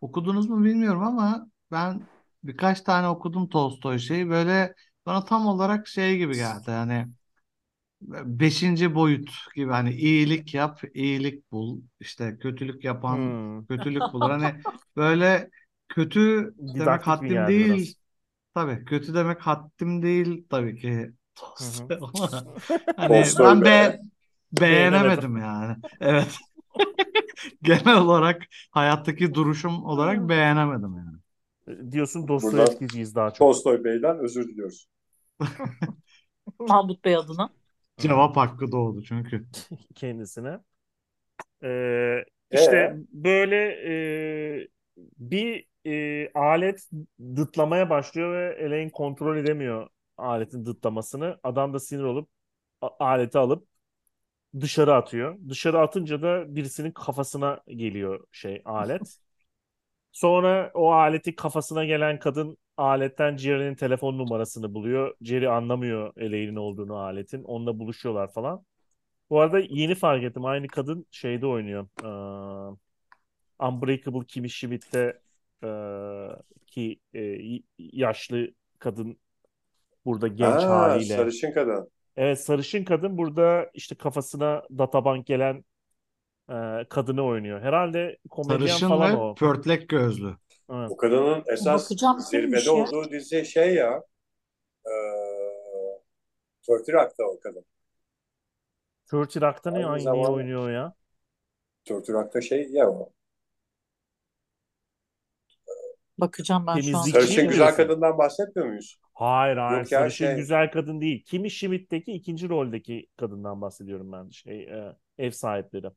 okudunuz 0.01 0.49
mu 0.49 0.65
bilmiyorum 0.65 1.03
ama 1.03 1.47
ben 1.71 2.09
birkaç 2.43 2.82
tane 2.82 3.07
okudum 3.07 3.49
Tolstoy 3.49 3.99
şeyi 3.99 4.30
böyle 4.30 4.76
bana 5.06 5.26
tam 5.26 5.47
olarak 5.47 5.88
şey 5.88 6.18
gibi 6.18 6.36
geldi 6.36 6.72
hani 6.72 7.08
beşinci 8.26 8.95
boyut 8.95 9.30
gibi 9.56 9.72
hani 9.72 9.93
iyilik 9.93 10.53
yap 10.53 10.82
iyilik 10.93 11.51
bul 11.51 11.82
işte 11.99 12.38
kötülük 12.38 12.84
yapan 12.84 13.24
Hmm, 13.24 13.66
kötülük 13.70 14.14
bulur 14.14 14.30
hani 14.30 14.62
böyle 14.95 15.49
kötü 15.89 16.53
demek 16.60 17.01
didaktik 17.01 17.22
mi 17.22 17.30
haddim 17.32 17.47
değil 17.47 17.56
biraz? 17.62 17.95
tabii 18.56 18.86
kötü 18.86 19.14
demek 19.16 19.41
haddim 19.41 20.03
değil 20.03 20.47
tabii 20.49 20.78
ki 20.78 21.12
ama 22.01 22.47
hani 22.95 23.39
Tolstoy 23.39 23.39
ben 23.39 23.62
be. 23.62 23.66
be 23.66 23.99
Beğenemedim. 24.70 25.26
beğenemedim 25.32 25.38
yani 25.38 25.78
evet 26.01 26.39
Genel 27.64 27.97
olarak 27.97 28.43
hayattaki 28.72 29.34
duruşum 29.34 29.84
olarak 29.86 30.30
beğenemedim 30.30 30.95
yani. 30.97 31.18
Diyorsun 31.91 32.28
Dostoyevskiciyiz 32.28 33.16
daha 33.16 33.34
çok 33.34 33.49
Tolstoy 33.49 33.84
Bey'den 33.84 34.20
özür 34.20 34.47
diliyoruz. 34.47 34.88
Mahmut 36.60 37.04
Bey 37.04 37.16
adına. 37.16 37.54
Cevap 37.98 38.38
hakkı 38.38 38.72
doğdu 38.72 39.04
çünkü. 39.04 39.48
kendisine. 39.96 40.60
Ee, 41.64 42.26
işte 42.52 42.90
Ee? 42.90 42.98
böyle 43.14 43.56
e, 44.64 44.68
bir 45.20 45.68
e, 45.86 46.32
alet 46.34 46.90
dıtlamaya 47.36 47.90
başlıyor 47.90 48.34
ve 48.34 48.56
Elaine 48.66 48.92
kontrol 48.92 49.38
edemiyor 49.38 49.90
aletin 50.18 50.66
dıtlamasını. 50.66 51.40
Adam 51.44 51.74
da 51.74 51.80
sinir 51.80 52.04
olup 52.04 52.30
a- 52.82 52.90
aleti 53.06 53.38
alıp 53.38 53.68
dışarı 54.62 54.96
atıyor. 54.96 55.40
Dışarı 55.50 55.80
atınca 55.82 56.22
da 56.22 56.56
birisinin 56.56 56.92
kafasına 56.92 57.62
geliyor 57.68 58.28
şey 58.32 58.62
alet. 58.66 59.18
Sonra 60.12 60.72
o 60.74 60.92
aleti 60.92 61.36
kafasına 61.36 61.86
gelen 61.86 62.20
kadın 62.20 62.58
aletten 62.78 63.38
Jerry'nin 63.38 63.76
telefon 63.76 64.17
numarasını 64.17 64.73
buluyor. 64.73 65.15
Jerry 65.21 65.49
anlamıyor 65.49 66.13
Elaine'in 66.17 66.55
olduğunu 66.55 66.95
aletin. 66.95 67.43
Onunla 67.43 67.80
buluşuyorlar 67.80 68.34
falan. 68.34 68.65
Bu 69.30 69.39
arada 69.41 69.59
yeni 69.59 69.95
fark 69.95 70.23
ettim. 70.23 70.45
Aynı 70.45 70.67
kadın 70.67 71.05
şeyde 71.11 71.47
oynuyor. 71.47 71.88
Ee, 72.03 72.76
Unbreakable 73.59 74.26
Kimmy 74.28 74.49
Schmidt'te 74.49 75.19
ee, 75.63 76.28
ki 76.65 76.99
y- 77.13 77.63
yaşlı 77.80 78.47
kadın 78.80 79.17
burada 80.05 80.28
genç 80.28 80.61
Ha, 80.61 80.69
haliyle. 80.69 81.15
sarışın 81.15 81.51
kadın. 81.51 81.89
Evet 82.17 82.39
sarışın 82.39 82.84
kadın 82.84 83.17
burada 83.17 83.69
işte 83.73 83.95
kafasına 83.95 84.63
databank 84.78 85.28
gelen 85.28 85.65
ee, 86.49 86.86
kadını 86.89 87.23
oynuyor. 87.23 87.61
Herhalde 87.61 88.17
komedyen 88.30 88.59
Sarışın 88.59 88.88
falan 88.88 89.13
ve 89.13 89.17
o. 89.17 89.36
pörtlek 89.36 89.89
gözlü. 89.89 90.36
Evet. 90.74 90.89
Bu 90.89 90.97
kadının 90.97 91.43
esas 91.47 91.86
Bakacağım 91.86 92.20
zirvede 92.20 92.66
ya? 92.66 92.72
olduğu 92.74 93.11
dizi 93.11 93.45
şey 93.45 93.76
ya. 93.76 94.03
E, 94.86 94.93
Thirty 96.61 96.91
Rock'ta 96.91 97.24
o 97.24 97.39
kadın. 97.39 97.66
Kurt 99.09 99.41
Rock'ta 99.41 99.72
ne 99.72 99.78
Aynı 99.78 99.89
aynı 99.89 100.03
zamanda- 100.03 100.32
oynuyor 100.32 100.72
ya? 100.72 100.93
Thirty 101.86 102.11
Rock'ta 102.11 102.41
şey 102.41 102.70
ya 102.72 102.89
o. 102.89 103.09
Bakacağım 106.18 106.68
ben 106.68 106.74
şu 106.74 106.78
an. 106.78 106.84
Temizlikçi 106.84 107.11
Sarışın 107.11 107.43
mi 107.43 107.49
güzel 107.49 107.57
diyorsun? 107.66 107.78
kadından 107.78 108.18
bahsetmiyor 108.18 108.68
muyuz? 108.70 108.99
Hayır 109.13 109.57
hayır 109.57 109.78
Yok 109.82 109.91
ya, 109.91 109.99
sarışın 109.99 110.26
şey- 110.26 110.36
güzel 110.36 110.72
kadın 110.72 111.01
değil. 111.01 111.24
Kimmy 111.26 111.49
Schmidt'teki 111.49 112.11
ikinci 112.11 112.49
roldeki 112.49 113.07
kadından 113.18 113.61
bahsediyorum 113.61 114.11
ben. 114.11 114.30
Şey 114.30 114.63
e, 114.63 114.95
ev 115.18 115.32
sahipleri. 115.32 115.86
Ege 115.86 115.93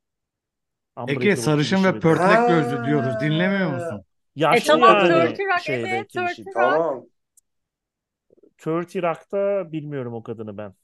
Unbreakable 0.96 1.36
sarışın 1.36 1.76
ve 1.84 1.88
Schmidt. 1.90 2.02
pörtlek 2.02 2.48
gözlü 2.48 2.86
diyoruz. 2.86 3.14
Dinlemiyor 3.20 3.70
musun? 3.72 4.04
E 4.38 4.40
Yaşlı 4.40 4.66
tamam 4.66 4.96
yani 5.10 5.28
Turkey 5.28 5.46
Rock 5.46 5.60
şeyde 5.60 5.88
evet 5.88 6.10
Turkey 6.10 6.34
Schmidt. 6.34 6.46
Rock. 6.46 6.54
Tamam. 6.54 7.06
Thirty 8.58 8.98
Rock'ta 8.98 9.72
bilmiyorum 9.72 10.14
o 10.14 10.22
kadını 10.22 10.58
ben. 10.58 10.74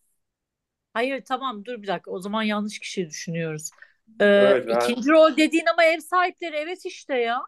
Hayır 0.94 1.24
tamam 1.24 1.64
dur 1.64 1.82
bir 1.82 1.86
dakika 1.86 2.10
o 2.10 2.18
zaman 2.18 2.42
yanlış 2.42 2.78
kişiyi 2.78 3.08
düşünüyoruz. 3.08 3.70
Ee, 4.20 4.24
Evet, 4.24 4.68
ben- 4.68 4.80
ikinci 4.80 5.10
rol 5.10 5.36
dediğin 5.36 5.66
ama 5.72 5.84
ev 5.84 5.98
sahipleri 5.98 6.56
evet 6.56 6.86
işte 6.86 7.18
ya. 7.18 7.42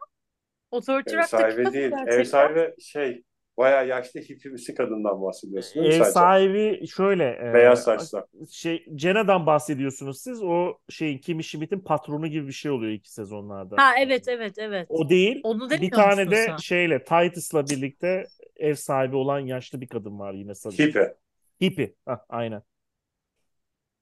Authority 0.72 1.14
Ev 1.14 1.18
Rock'taki 1.18 1.42
sahibi 1.42 1.64
kadın 1.64 1.74
değil. 1.74 1.90
gerçekten. 1.90 2.18
Ev 2.20 2.24
sahibi 2.24 2.82
şey 2.82 3.22
bayağı 3.58 3.88
yaşlı 3.88 4.20
hippimsi 4.20 4.74
kadından 4.74 5.22
bahsediyorsun 5.22 5.74
değil 5.74 5.86
mi 5.86 5.92
Ev 5.92 5.98
sadece? 5.98 6.12
sahibi 6.12 6.86
şöyle 6.86 7.24
e, 7.24 7.54
Beyaz 7.54 7.82
saçlı. 7.82 8.26
şey 8.50 8.86
Cenna'dan 8.94 9.46
bahsediyorsunuz 9.46 10.20
siz. 10.20 10.42
O 10.42 10.78
şeyin 10.88 11.18
Kimmy 11.18 11.42
Schmidt'in 11.42 11.80
patronu 11.80 12.26
gibi 12.26 12.46
bir 12.46 12.52
şey 12.52 12.70
oluyor 12.70 12.92
iki 12.92 13.12
sezonlarda. 13.12 13.76
Ha 13.76 13.92
evet 14.00 14.28
evet 14.28 14.54
evet. 14.58 14.88
O 14.90 15.08
değil. 15.10 15.40
Onu 15.44 15.70
Bir 15.70 15.90
tane 15.90 16.30
de 16.30 16.46
sen? 16.46 16.56
şeyle 16.56 17.04
Titus'la 17.04 17.68
birlikte 17.70 18.24
ev 18.56 18.74
sahibi 18.74 19.16
olan 19.16 19.38
yaşlı 19.40 19.80
bir 19.80 19.88
kadın 19.88 20.18
var 20.18 20.34
yine 20.34 20.54
sarışın. 20.54 20.84
Hippi. 20.84 21.14
Hippie. 21.60 21.94
Hah, 22.06 22.18
aynen. 22.28 22.62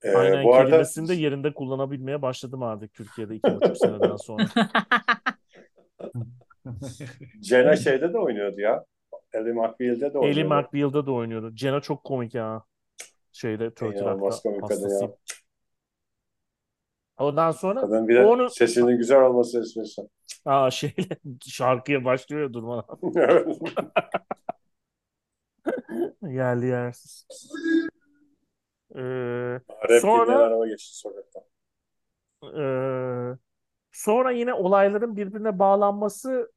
Ee, 0.04 0.14
Aynen 0.14 0.44
bu 0.44 0.54
arada 0.54 0.76
kelimesini 0.76 1.08
de 1.08 1.14
yerinde 1.14 1.54
kullanabilmeye 1.54 2.22
başladım 2.22 2.62
artık 2.62 2.94
Türkiye'de 2.94 3.36
iki 3.36 3.54
buçuk 3.54 3.76
seneden 3.76 4.16
sonra. 4.16 4.46
Jenna 7.42 7.76
şeyde 7.76 8.12
de 8.12 8.18
oynuyordu 8.18 8.60
ya. 8.60 8.84
Ellie 9.34 9.52
McBeal'de 9.52 10.00
de 10.00 10.06
Ellie 10.06 10.18
oynuyordu. 10.18 10.48
McBeal'da 10.54 11.06
da 11.06 11.12
oynuyordu. 11.12 11.52
Jenna 11.56 11.80
çok 11.80 12.04
komik 12.04 12.34
ya. 12.34 12.64
Şeyde 13.32 13.70
İnanılmaz 13.82 14.42
Rock'ta. 14.46 15.16
Ondan 17.18 17.50
sonra 17.50 17.80
Kadın 17.80 18.08
bir 18.08 18.14
de 18.14 18.24
onu 18.24 18.50
sesinin 18.50 18.98
güzel 18.98 19.22
olması 19.22 19.62
istiyorsan. 19.62 20.08
aa, 20.44 20.70
şeyle 20.70 21.08
şarkıya 21.46 22.04
başlıyor 22.04 22.52
durmadan. 22.52 22.98
Yerli 26.22 26.66
yersiz. 26.66 27.26
Ee, 28.94 29.00
Rap 29.88 30.00
Sonra- 30.00 30.38
araba 30.38 30.66
geçti 30.66 30.96
sokaktan. 30.96 31.42
Ee, 32.44 33.36
sonra 33.92 34.30
yine 34.30 34.54
olayların 34.54 35.16
birbirine 35.16 35.58
bağlanması 35.58 36.52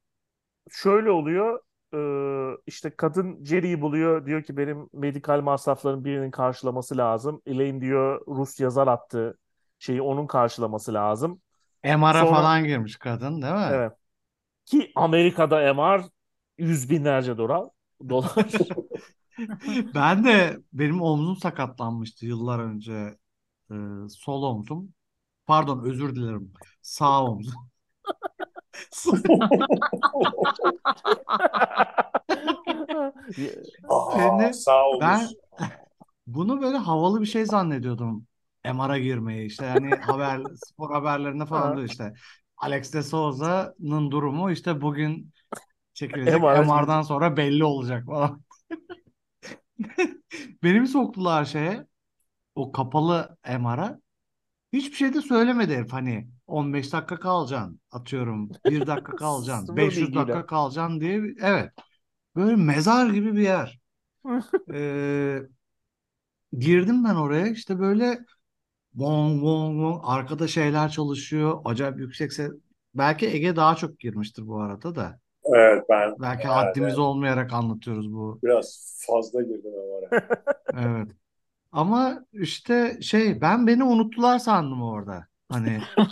şöyle 0.70 1.10
oluyor. 1.10 1.60
Ee, 1.94 2.50
işte 2.66 2.90
kadın 2.90 3.44
Jerry'i 3.44 3.80
buluyor. 3.80 4.26
Diyor 4.26 4.42
ki 4.42 4.56
benim 4.56 4.88
medikal 4.92 5.40
masrafların 5.40 6.04
birinin 6.04 6.30
karşılaması 6.30 6.96
lazım. 6.96 7.42
Elaine 7.46 7.80
diyor 7.80 8.26
Rus 8.26 8.60
yazar 8.60 8.86
attı. 8.86 9.38
Şeyi 9.78 10.02
onun 10.02 10.26
karşılaması 10.26 10.94
lazım. 10.94 11.40
MR'a 11.84 12.12
Sonra- 12.12 12.24
falan 12.34 12.64
girmiş 12.64 12.96
kadın 12.96 13.42
değil 13.42 13.54
mi? 13.54 13.68
Evet. 13.72 13.92
Ki 14.64 14.92
Amerika'da 14.94 15.74
MR 15.74 16.04
yüz 16.58 16.90
binlerce 16.90 17.38
dolar. 17.38 17.64
dolar. 18.08 18.34
Ben 19.94 20.24
de 20.24 20.58
benim 20.72 21.02
omzum 21.02 21.36
sakatlanmıştı 21.36 22.26
yıllar 22.26 22.58
önce. 22.58 23.18
Ee, 23.70 23.74
sol 24.08 24.42
omzum. 24.42 24.94
Pardon 25.46 25.84
özür 25.84 26.14
dilerim. 26.16 26.52
Sağ 26.82 27.24
omzum. 27.24 27.68
Aa, 33.90 34.52
sağ 34.52 34.88
omuz. 34.88 35.00
ben- 35.00 35.28
Bunu 36.26 36.62
böyle 36.62 36.76
havalı 36.76 37.20
bir 37.20 37.26
şey 37.26 37.46
zannediyordum. 37.46 38.26
MR'a 38.64 38.98
girmeyi 38.98 39.46
işte 39.46 39.66
hani 39.66 39.94
haber 39.96 40.40
spor 40.56 40.90
haberlerinde 40.92 41.46
falan 41.46 41.76
diyor 41.76 41.88
işte. 41.88 42.14
Alex 42.56 42.94
de 42.94 43.02
Souza'nın 43.02 44.10
durumu 44.10 44.50
işte 44.50 44.80
bugün 44.80 45.32
çekilecek 45.94 46.40
MR'dan 46.42 47.02
sonra 47.02 47.36
belli 47.36 47.64
olacak 47.64 48.06
falan. 48.06 48.42
Beni 50.62 50.80
bir 50.80 50.86
soktular 50.86 51.44
şeye 51.44 51.86
o 52.54 52.72
kapalı 52.72 53.36
MR'a. 53.48 54.00
Hiçbir 54.72 54.96
şey 54.96 55.14
de 55.14 55.22
söylemedi 55.22 55.76
herif 55.76 55.92
hani 55.92 56.28
15 56.48 56.92
dakika 56.94 57.20
kalacaksın 57.20 57.80
atıyorum 57.92 58.56
1 58.66 58.86
dakika 58.86 59.16
kalacaksın 59.16 59.76
Sıfır 59.76 59.76
500 59.76 59.96
bilgiyle. 59.96 60.16
dakika 60.16 60.46
kalacaksın 60.46 61.00
diye 61.00 61.22
bir- 61.22 61.38
evet 61.42 61.72
böyle 62.36 62.56
mezar 62.56 63.10
gibi 63.10 63.36
bir 63.36 63.42
yer. 63.42 63.80
Ee, 64.74 65.40
girdim 66.58 67.04
ben 67.04 67.14
oraya 67.14 67.46
işte 67.48 67.78
böyle 67.78 68.18
Bong 68.94 69.42
bong 69.42 69.80
bong 69.82 70.00
arkada 70.04 70.48
şeyler 70.48 70.90
çalışıyor. 70.90 71.62
Acayip 71.66 71.98
yüksek 72.00 72.32
ses. 72.32 72.52
Belki 72.94 73.26
Ege 73.28 73.56
daha 73.56 73.76
çok 73.76 74.00
girmiştir 74.00 74.48
bu 74.48 74.62
arada 74.62 74.96
da. 74.96 75.20
Evet 75.44 75.84
ben 75.88 76.16
Belki 76.18 76.48
Evet, 76.48 76.48
haddimiz 76.48 76.98
olmayarak 76.98 77.52
anlatıyoruz 77.52 78.12
bu. 78.12 78.42
biraz 78.42 78.96
fazla 79.06 79.42
girdim 79.42 79.72
ama. 79.74 80.08
Evet. 80.72 81.08
Ama 81.72 82.26
işte 82.32 82.98
şey 83.02 83.40
ben 83.40 83.66
beni 83.66 83.84
unuttular 83.84 84.38
sandım 84.38 84.82
orada. 84.82 85.28
Hani 85.50 85.80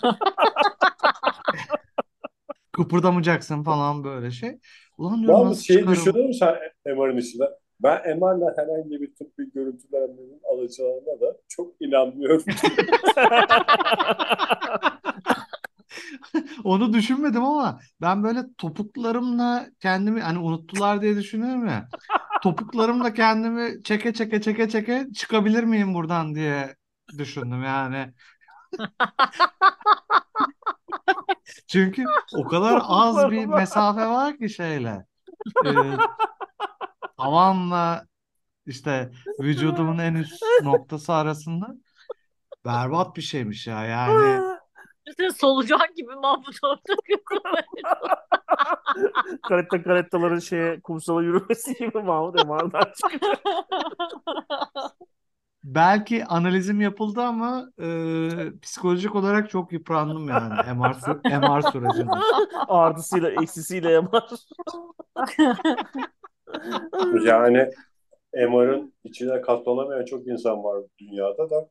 kıpırdamayacaksın 2.73 3.63
falan 3.65 4.05
böyle 4.05 4.31
şey. 4.31 4.59
Ulan 4.99 5.23
diyorum 5.23 5.39
Yalnız 5.41 5.49
nasıl 5.49 5.63
şeyi 5.65 5.79
çıkarım? 5.79 5.97
düşünür 5.97 6.25
müsün 6.25 6.47
MR'ın 6.87 7.17
içinde? 7.17 7.45
Ben 7.81 8.19
MR'la 8.19 8.55
herhangi 8.57 9.01
bir 9.01 9.15
tıbbi 9.15 9.53
görüntülenmenin 9.55 10.41
alacağına 10.53 11.21
da 11.21 11.37
çok 11.49 11.75
inanmıyorum. 11.81 12.43
Onu 16.65 16.93
düşünmedim 16.93 17.45
ama 17.45 17.81
ben 18.01 18.25
böyle 18.25 18.41
topuklarımla 18.59 19.67
kendimi 19.81 20.21
hani 20.21 20.39
unuttular 20.39 21.03
diye 21.03 21.17
düşünüyorum 21.17 21.67
ya. 21.67 21.89
Topuklarımla 22.43 23.15
kendimi 23.15 23.83
çeke 23.83 24.13
çeke 24.15 24.41
çeke 24.41 24.69
çeke 24.69 25.07
çıkabilir 25.15 25.65
miyim 25.65 25.95
buradan 25.95 26.35
diye 26.35 26.77
düşündüm 27.19 27.63
yani. 27.63 28.13
Çünkü 31.67 32.05
o 32.35 32.45
kadar 32.49 32.81
az 32.85 33.31
bir 33.31 33.47
mesafe 33.47 34.07
var 34.07 34.39
ki 34.39 34.51
şeyle. 34.51 35.07
Ee, 35.67 35.71
tavanla 37.19 38.07
işte 38.67 39.11
vücudumun 39.41 39.99
en 39.99 40.15
üst 40.15 40.43
noktası 40.63 41.13
arasında 41.13 41.67
berbat 42.65 43.17
bir 43.17 43.23
şeymiş 43.23 43.67
ya 43.67 43.85
yani. 43.85 44.43
İşte 45.07 45.31
Solucan 45.31 45.95
gibi 45.97 46.15
Mahmut 46.15 46.57
orada 46.63 46.95
Karetta 49.49 49.83
karettaların 49.83 50.39
şeye 50.39 50.81
kumsala 50.81 51.23
yürümesi 51.23 51.75
gibi 51.75 51.99
Mahmut 51.99 52.35
MR'dan 52.35 52.93
çıkıyor. 53.03 53.37
Belki 55.67 56.25
analizim 56.25 56.81
yapıldı 56.81 57.21
ama 57.21 57.73
e, 57.81 57.89
psikolojik 58.63 59.15
olarak 59.15 59.51
çok 59.51 59.73
yıprandım 59.73 60.29
yani 60.29 60.55
MR, 60.75 60.95
MR 61.39 61.63
sürecinde. 61.63 62.11
Artısıyla 62.69 63.31
eksisiyle 63.31 64.01
MR. 64.01 64.23
Yani 67.27 67.71
MR'ın 68.35 68.95
içine 69.05 69.41
katlanamayan 69.41 70.05
çok 70.05 70.27
insan 70.27 70.65
var 70.65 70.83
dünyada 70.99 71.51
da 71.51 71.69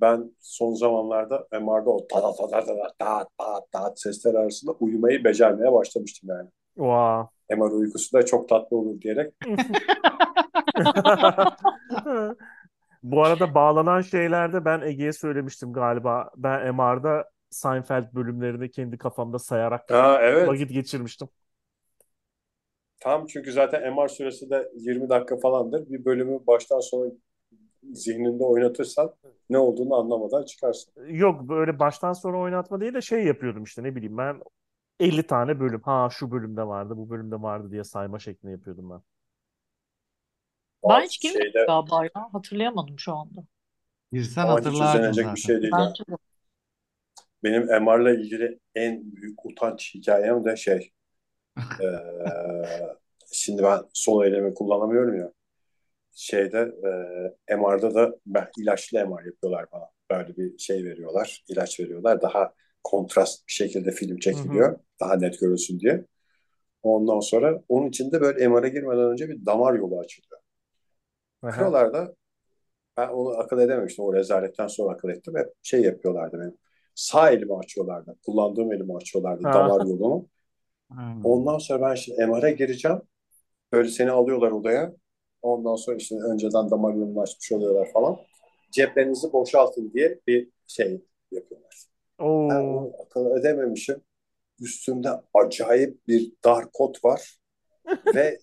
ben 0.00 0.30
son 0.40 0.74
zamanlarda 0.74 1.46
MR'da 1.52 1.90
o 1.90 2.06
ta 2.06 2.20
ta 2.20 2.32
ta 2.32 2.48
ta 2.48 2.64
ta 2.66 2.88
ta 2.98 3.26
ta 3.38 3.60
ta 3.72 3.92
sesler 3.96 4.34
arasında 4.34 4.72
uyumayı 4.72 5.24
becermeye 5.24 5.72
başlamıştım 5.72 6.30
yani. 6.30 6.48
Vaa. 6.76 7.28
MR 7.50 7.70
uykusu 7.70 8.12
da 8.12 8.24
çok 8.24 8.48
tatlı 8.48 8.76
olur 8.76 9.00
diyerek. 9.00 9.34
Bu 13.12 13.24
arada 13.24 13.54
bağlanan 13.54 14.00
şeylerde 14.00 14.64
ben 14.64 14.80
Ege'ye 14.80 15.12
söylemiştim 15.12 15.72
galiba. 15.72 16.30
Ben 16.36 16.74
MR'da 16.74 17.30
Seinfeld 17.50 18.14
bölümlerini 18.14 18.70
kendi 18.70 18.98
kafamda 18.98 19.38
sayarak 19.38 19.90
Ha 19.90 20.18
evet. 20.22 20.48
vakit 20.48 20.70
geçirmiştim. 20.70 21.28
Tam 23.00 23.26
çünkü 23.26 23.52
zaten 23.52 23.94
MR 23.94 24.08
süresi 24.08 24.50
de 24.50 24.68
20 24.74 25.08
dakika 25.08 25.36
falandır. 25.36 25.88
Bir 25.90 26.04
bölümü 26.04 26.46
baştan 26.46 26.80
sona 26.80 27.12
zihninde 27.92 28.44
oynatırsan 28.44 29.14
ne 29.50 29.58
olduğunu 29.58 29.94
anlamadan 29.94 30.44
çıkarsın. 30.44 30.92
Yok 31.08 31.48
böyle 31.48 31.78
baştan 31.78 32.12
sona 32.12 32.38
oynatma 32.38 32.80
değil 32.80 32.94
de 32.94 33.00
şey 33.00 33.24
yapıyordum 33.24 33.64
işte 33.64 33.82
ne 33.82 33.96
bileyim 33.96 34.18
ben 34.18 34.40
50 35.00 35.22
tane 35.22 35.60
bölüm. 35.60 35.80
Ha 35.80 36.08
şu 36.12 36.30
bölümde 36.30 36.66
vardı, 36.66 36.96
bu 36.96 37.10
bölümde 37.10 37.42
vardı 37.42 37.70
diye 37.70 37.84
sayma 37.84 38.18
şeklinde 38.18 38.52
yapıyordum 38.52 38.90
ben. 38.90 39.00
Ben 40.88 41.02
hiç 41.02 41.20
girmedim 41.20 41.42
Şeyde 41.42 41.64
galiba 41.66 42.04
ya. 42.04 42.28
Hatırlayamadım 42.32 42.98
şu 42.98 43.14
anda. 43.14 43.44
Girsen 44.12 44.42
ama 44.42 44.58
hiç 44.60 44.66
hatırlardın 44.66 45.12
zaten. 45.12 45.34
bir 45.34 45.40
şey 45.40 45.62
değil. 45.62 45.72
Bence 45.78 46.04
de. 46.10 46.16
Benim 47.44 47.62
MR'la 47.66 48.10
ilgili 48.10 48.58
en 48.74 49.16
büyük 49.16 49.46
utanç 49.46 49.94
hikayem 49.94 50.44
de 50.44 50.56
şey. 50.56 50.92
eee, 51.80 51.88
şimdi 53.32 53.62
ben 53.62 53.80
sol 53.92 54.24
elimi 54.24 54.54
kullanamıyorum 54.54 55.16
ya. 55.18 55.32
Şeyde 56.12 56.72
eee 57.48 57.56
MR'da 57.56 57.94
da 57.94 58.16
ben 58.26 58.48
ilaçlı 58.58 58.98
MR 58.98 59.26
yapıyorlar 59.26 59.66
bana. 59.72 59.84
Böyle 60.10 60.36
bir 60.36 60.58
şey 60.58 60.84
veriyorlar, 60.84 61.44
ilaç 61.48 61.80
veriyorlar. 61.80 62.22
Daha 62.22 62.54
kontrast 62.84 63.48
bir 63.48 63.52
şekilde 63.52 63.90
film 63.92 64.18
çekiliyor. 64.18 64.78
Daha 65.00 65.16
net 65.16 65.40
görülsün 65.40 65.80
diye. 65.80 66.04
Ondan 66.82 67.20
sonra 67.20 67.62
onun 67.68 67.88
için 67.88 68.12
de 68.12 68.20
böyle 68.20 68.48
MR'a 68.48 68.68
girmeden 68.68 69.04
önce 69.12 69.28
bir 69.28 69.46
damar 69.46 69.74
yolu 69.74 70.00
açılıyor. 70.00 70.40
Bakıyorlar 71.46 72.10
ben 72.96 73.08
onu 73.08 73.38
akıl 73.38 73.58
edememiştim. 73.58 74.04
O 74.04 74.14
rezaletten 74.14 74.66
sonra 74.66 74.92
akıl 74.94 75.08
ettim. 75.08 75.34
Hep 75.36 75.52
şey 75.62 75.82
yapıyorlardı 75.82 76.40
benim. 76.40 76.58
Sağ 76.94 77.30
elimi 77.30 77.56
açıyorlardı. 77.58 78.16
Kullandığım 78.26 78.72
elimi 78.72 78.96
açıyorlardı. 78.96 79.48
Ha. 79.48 79.54
Damar 79.54 79.86
yolunu. 79.86 80.26
Hmm. 80.90 81.24
Ondan 81.24 81.58
sonra 81.58 81.90
ben 81.90 81.94
şimdi 81.94 82.26
MR'a 82.26 82.50
gireceğim. 82.50 83.00
Böyle 83.72 83.88
seni 83.88 84.10
alıyorlar 84.10 84.50
odaya. 84.50 84.92
Ondan 85.42 85.76
sonra 85.76 85.96
işte 85.96 86.14
önceden 86.14 86.70
damar 86.70 86.94
yolunu 86.94 87.20
açmış 87.20 87.52
oluyorlar 87.52 87.88
falan. 87.92 88.16
Ceplerinizi 88.70 89.32
boşaltın 89.32 89.92
diye 89.94 90.20
bir 90.26 90.48
şey 90.66 91.00
yapıyorlar. 91.30 91.84
Ben 92.20 92.24
Oo. 92.24 92.48
onu 92.48 92.92
akıl 93.06 93.36
edememişim. 93.40 94.02
Üstümde 94.60 95.08
acayip 95.34 96.08
bir 96.08 96.32
dar 96.44 96.72
kot 96.72 97.04
var. 97.04 97.38
Ve 98.14 98.38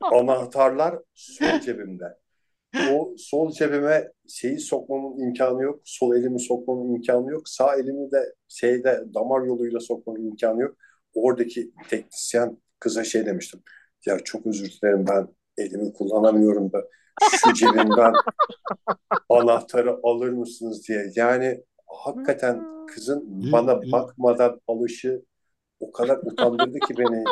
anahtarlar 0.00 0.98
sol 1.14 1.60
cebimde. 1.60 2.18
O 2.92 3.14
sol 3.18 3.50
cebime 3.50 4.12
şeyi 4.28 4.58
sokmamın 4.58 5.18
imkanı 5.18 5.62
yok. 5.62 5.80
Sol 5.84 6.16
elimi 6.16 6.40
sokmamın 6.40 6.94
imkanı 6.94 7.30
yok. 7.30 7.48
Sağ 7.48 7.76
elimi 7.76 8.12
de 8.12 8.34
şeyde 8.48 9.04
damar 9.14 9.42
yoluyla 9.42 9.80
sokmamın 9.80 10.26
imkanı 10.26 10.62
yok. 10.62 10.76
Oradaki 11.14 11.70
teknisyen 11.90 12.58
kıza 12.80 13.04
şey 13.04 13.26
demiştim. 13.26 13.60
Ya 14.06 14.18
çok 14.18 14.46
özür 14.46 14.70
dilerim 14.70 15.04
ben 15.08 15.28
elimi 15.58 15.92
kullanamıyorum 15.92 16.72
da 16.72 16.84
şu 17.30 17.52
cebimden 17.52 18.12
anahtarı 19.28 19.96
alır 20.02 20.28
mısınız 20.28 20.88
diye. 20.88 21.12
Yani 21.14 21.64
hakikaten 21.86 22.86
kızın 22.86 23.52
bana 23.52 23.92
bakmadan 23.92 24.60
alışı 24.68 25.22
o 25.80 25.92
kadar 25.92 26.16
utandırdı 26.16 26.78
ki 26.78 26.94
beni. 26.98 27.24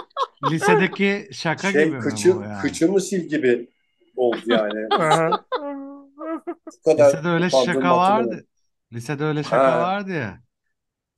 Lisedeki 0.44 1.28
şaka 1.32 1.72
Şey 1.72 1.84
gibi 1.84 1.96
mi 1.96 2.02
kıçı, 2.02 2.36
bu 2.36 2.42
yani? 2.42 2.60
kıçımı 2.62 3.00
sil 3.06 3.22
gibi 3.28 3.70
oldu 4.16 4.40
yani. 4.46 4.88
Kadar 6.84 7.08
Lisede 7.08 7.28
öyle 7.28 7.50
şaka 7.50 7.96
vardı. 7.96 8.46
Lisede 8.92 9.24
öyle 9.24 9.42
şaka 9.42 9.72
Ha. 9.72 9.80
vardı 9.80 10.12
ya. 10.12 10.40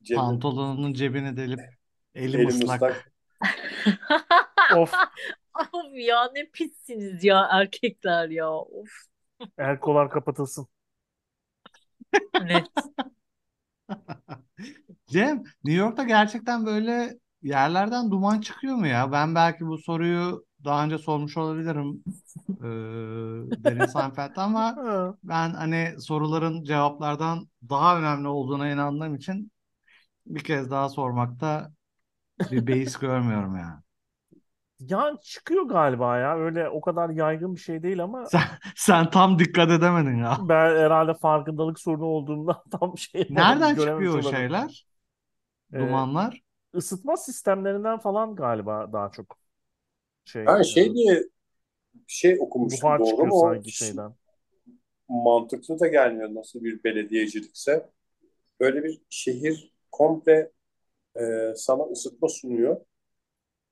Cebim- 0.03 0.17
Pantolonunun 0.17 0.93
cebini 0.93 1.37
delip 1.37 1.61
elim 2.15 2.41
elim 2.41 2.49
ıslak. 2.49 2.75
ıslak. 2.83 3.13
Of. 4.77 4.95
Of 5.55 5.71
ya 5.95 6.31
ne 6.35 6.45
pissiniz 6.51 7.25
ya 7.25 7.49
erkekler 7.53 8.29
ya. 8.29 8.51
Of. 8.51 8.89
El 9.59 9.79
kolar 9.81 10.11
kapatılsın. 10.11 10.67
Net. 12.43 12.67
Cem, 15.07 15.37
New 15.65 15.81
York'ta 15.83 16.05
gerçekten 16.05 16.67
böyle 16.67 17.19
yerlerden 17.43 18.11
duman 18.11 18.41
çıkıyor 18.41 18.75
mu 18.77 18.87
ya? 18.87 19.13
Ben 19.13 19.35
belki 19.35 19.67
bu 19.67 19.79
soruyu 19.79 20.47
daha 20.65 20.85
önce 20.85 20.99
sormuş 20.99 21.37
olabilirim 21.37 22.05
eee 22.63 22.67
Derin 23.65 23.87
Seinfeld'de 23.87 24.41
ama 24.41 24.81
ben 25.25 25.51
hani 25.55 25.95
soruların 26.03 26.65
cevaplardan 26.65 27.49
daha 27.71 27.99
önemli 27.99 28.29
olduğuna 28.29 28.71
inandığım 28.71 29.15
için 29.15 29.53
bir 30.27 30.45
kez 30.45 30.71
daha 30.71 30.89
sormakta 30.89 31.73
bir 32.51 32.67
beis 32.67 32.97
görmüyorum 33.01 33.57
yani. 33.59 33.81
Ya 34.81 35.13
çıkıyor 35.23 35.63
galiba 35.63 36.19
ya. 36.19 36.37
Öyle 36.39 36.69
o 36.69 36.81
kadar 36.81 37.11
yaygın 37.11 37.55
bir 37.55 37.61
şey 37.61 37.83
değil 37.83 38.03
ama 38.03 38.31
Sen, 38.31 38.43
sen 38.77 39.11
tam 39.11 39.39
dikkat 39.39 39.71
edemedin 39.71 40.19
ya. 40.19 40.39
ben 40.39 40.77
herhalde 40.77 41.15
farkındalık 41.15 41.81
sorunu 41.81 42.05
olduğundan 42.05 42.63
tam 42.71 42.99
şey 42.99 43.25
Nereden 43.29 43.77
çıkıyor 43.77 44.19
o 44.19 44.23
şeyler? 44.23 44.87
Dumanlar? 45.79 46.43
Isıtma 46.75 47.17
sistemlerinden 47.17 47.99
falan 47.99 48.37
galiba 48.37 48.93
daha 48.93 49.11
çok 49.11 49.39
şey. 50.25 50.47
Ben 50.47 50.63
e, 50.63 50.63
şey 50.63 50.95
diye 50.95 51.15
bir 51.95 52.05
şey 52.09 52.39
okumuştum 52.41 52.99
buhar 52.99 52.99
doğru 52.99 53.05
çıkıyor 53.05 53.33
mu? 53.33 53.33
Sanki 53.33 53.73
şeyden. 53.73 54.15
mantıklı 55.09 55.81
da 55.81 55.87
gelmiyor 55.87 56.35
nasıl 56.35 56.65
bir 56.65 56.85
belediyecilikse. 56.85 57.91
Böyle 58.61 58.85
bir 58.85 59.03
şehir 59.11 59.73
komple 59.93 60.53
e, 61.17 61.23
sana 61.57 61.85
ısıtma 61.85 62.29
sunuyor. 62.29 62.77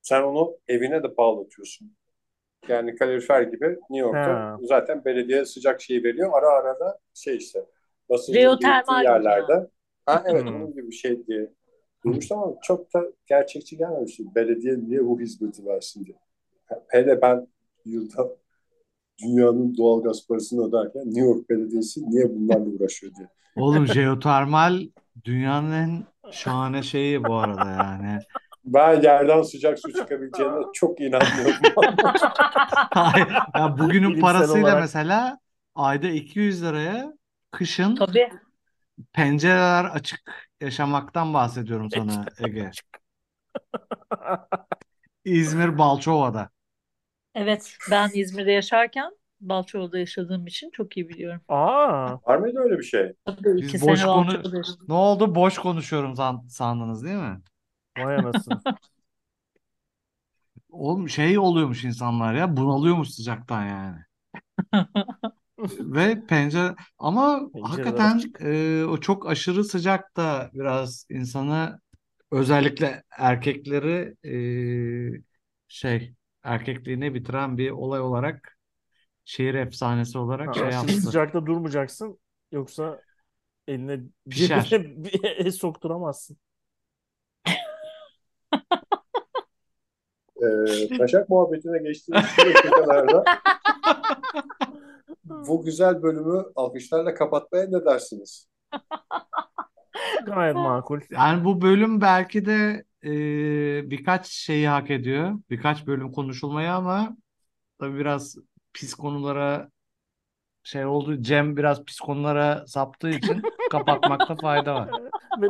Sen 0.01 0.23
onu 0.23 0.57
evine 0.67 1.03
de 1.03 1.17
bağlatıyorsun. 1.17 1.97
Yani 2.69 2.95
kalorifer 2.95 3.41
gibi 3.43 3.65
New 3.67 3.97
York'ta 4.07 4.31
Ha. 4.31 4.61
zaten 4.63 5.05
belediye 5.05 5.45
sıcak 5.45 5.81
şeyi 5.81 6.03
veriyor. 6.05 6.31
Ara 6.33 6.49
ara 6.49 6.81
da 6.81 6.99
şey 7.13 7.37
işte 7.37 7.65
basıncın 8.09 8.57
Jeotermal 8.57 8.85
gibi 8.87 9.01
yerlerde. 9.03 9.69
Ha 10.05 10.23
evet 10.27 10.47
Hmm. 10.47 10.53
onun 10.53 10.73
gibi 10.73 10.87
bir 10.87 10.95
şey 10.95 11.27
diye 11.27 11.53
duymuştum 12.05 12.39
ama 12.39 12.53
çok 12.63 12.93
da 12.93 13.03
gerçekçi 13.25 13.77
gelmemişti. 13.77 14.23
Belediye 14.35 14.79
niye 14.79 15.05
bu 15.05 15.19
hizmeti 15.19 15.65
versin 15.65 16.05
diye. 16.05 16.17
Hele 16.87 17.21
ben 17.21 17.47
yılda 17.85 18.27
dünyanın 19.21 19.77
doğalgaz 19.77 20.27
parasını 20.27 20.67
öderken 20.67 21.05
New 21.05 21.21
York 21.21 21.49
Belediyesi 21.49 22.09
niye 22.09 22.29
bunlarla 22.35 22.65
uğraşıyor 22.65 23.13
diye. 23.15 23.27
Oğlum 23.55 23.87
jeotermal 23.87 24.79
dünyanın 25.23 25.71
en 25.71 26.03
şahane 26.31 26.83
şeyi 26.83 27.23
bu 27.23 27.35
arada 27.35 27.69
yani. 27.69 28.19
Ben 28.65 29.01
yerden 29.01 29.41
sıcak 29.41 29.79
su 29.79 29.93
çıkabileceğine 29.93 30.55
çok 30.73 31.01
inanmıyorum. 31.01 31.53
Hayır, 32.91 33.27
ya 33.55 33.77
bugünün 33.79 34.09
Bilimsel 34.09 34.21
parasıyla 34.21 34.61
olarak. 34.63 34.81
mesela 34.81 35.39
ayda 35.75 36.07
200 36.07 36.63
liraya 36.63 37.13
kışın 37.51 37.95
Tabii. 37.95 38.29
pencereler 39.13 39.85
açık 39.85 40.46
yaşamaktan 40.61 41.33
bahsediyorum 41.33 41.91
sana 41.91 42.31
Ege. 42.39 42.71
İzmir 45.25 45.77
Balçova'da. 45.77 46.49
Evet 47.35 47.77
ben 47.91 48.09
İzmir'de 48.13 48.51
yaşarken 48.51 49.17
Balçova'da 49.41 49.99
yaşadığım 49.99 50.47
için 50.47 50.69
çok 50.69 50.97
iyi 50.97 51.09
biliyorum. 51.09 51.41
Aa, 51.49 52.17
Var 52.27 52.37
mıydı 52.37 52.59
öyle 52.59 52.77
bir 52.77 52.83
şey? 52.83 53.13
Tabii 53.25 53.59
Biz 53.59 53.75
iki 53.75 53.81
boş 53.81 54.05
konu 54.05 54.27
Balçova'da 54.33 54.57
yaşadım. 54.57 54.87
ne 54.87 54.93
oldu? 54.93 55.35
Boş 55.35 55.57
konuşuyorum 55.57 56.15
san- 56.15 56.47
sandınız 56.47 57.03
değil 57.03 57.15
mi? 57.17 57.41
vay 57.97 58.17
anasını. 58.17 58.61
Oğlum 60.69 61.09
şey 61.09 61.39
oluyormuş 61.39 61.83
insanlar 61.83 62.33
ya 62.33 62.57
bunalıyormuş 62.57 63.09
sıcaktan 63.09 63.65
yani. 63.65 63.97
Ve 65.79 66.25
pencere 66.25 66.75
ama 66.97 67.39
Pencereler 67.53 67.69
hakikaten 67.69 68.17
açık. 68.17 68.41
e, 68.41 68.85
o 68.85 68.97
çok 68.97 69.27
aşırı 69.29 69.63
sıcak 69.63 70.17
da 70.17 70.49
biraz 70.53 71.05
insanı 71.09 71.79
özellikle 72.31 73.03
erkekleri 73.17 74.15
e, 74.25 74.35
şey 75.67 76.13
erkekliğini 76.43 77.13
bitiren 77.13 77.57
bir 77.57 77.71
olay 77.71 77.99
olarak 78.01 78.57
şehir 79.25 79.53
efsanesi 79.53 80.17
olarak 80.17 80.47
Ha, 80.47 80.53
şey 80.53 80.69
yaptı. 80.69 80.93
sıcakta 80.93 81.45
durmayacaksın. 81.45 82.19
Yoksa 82.51 83.01
eline 83.67 83.99
Pişer. 84.29 84.63
cebine 84.63 85.51
sokturamazsın. 85.51 86.37
Ee, 90.41 90.97
taşak 90.97 91.29
muhabbetine 91.29 91.77
geçtiğimiz 91.83 92.25
şu 92.25 92.41
dakikalarda 92.45 93.23
bu 95.29 95.65
güzel 95.65 96.03
bölümü 96.03 96.43
alkışlarla 96.55 97.13
kapatmaya 97.13 97.65
ne 97.69 97.85
dersiniz? 97.85 98.47
Gayet 100.25 100.55
makul. 100.55 100.99
Yani 101.11 101.45
bu 101.45 101.61
bölüm 101.61 102.01
belki 102.01 102.45
de 102.45 102.83
e, 103.03 103.11
birkaç 103.91 104.27
şeyi 104.27 104.67
hak 104.67 104.91
ediyor. 104.91 105.31
Birkaç 105.49 105.87
bölüm 105.87 106.11
konuşulmayı 106.11 106.71
ama 106.71 107.17
tabii 107.79 107.99
biraz 107.99 108.35
pis 108.73 108.93
konulara 108.93 109.69
şey 110.63 110.85
oldu. 110.85 111.21
Cem 111.21 111.57
biraz 111.57 111.85
pis 111.85 111.99
konulara 111.99 112.67
saptığı 112.67 113.09
için 113.09 113.41
kapatmakta 113.71 114.35
fayda 114.35 114.75
var. 114.75 114.89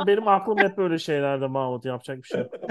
Benim 0.08 0.28
aklım 0.28 0.58
hep 0.58 0.78
böyle 0.78 1.00
şeylerde 1.00 1.48
Mahmut 1.48 1.86
yapacak 1.86 2.18
bir 2.18 2.28
şey. 2.28 2.42
yok. 2.42 2.54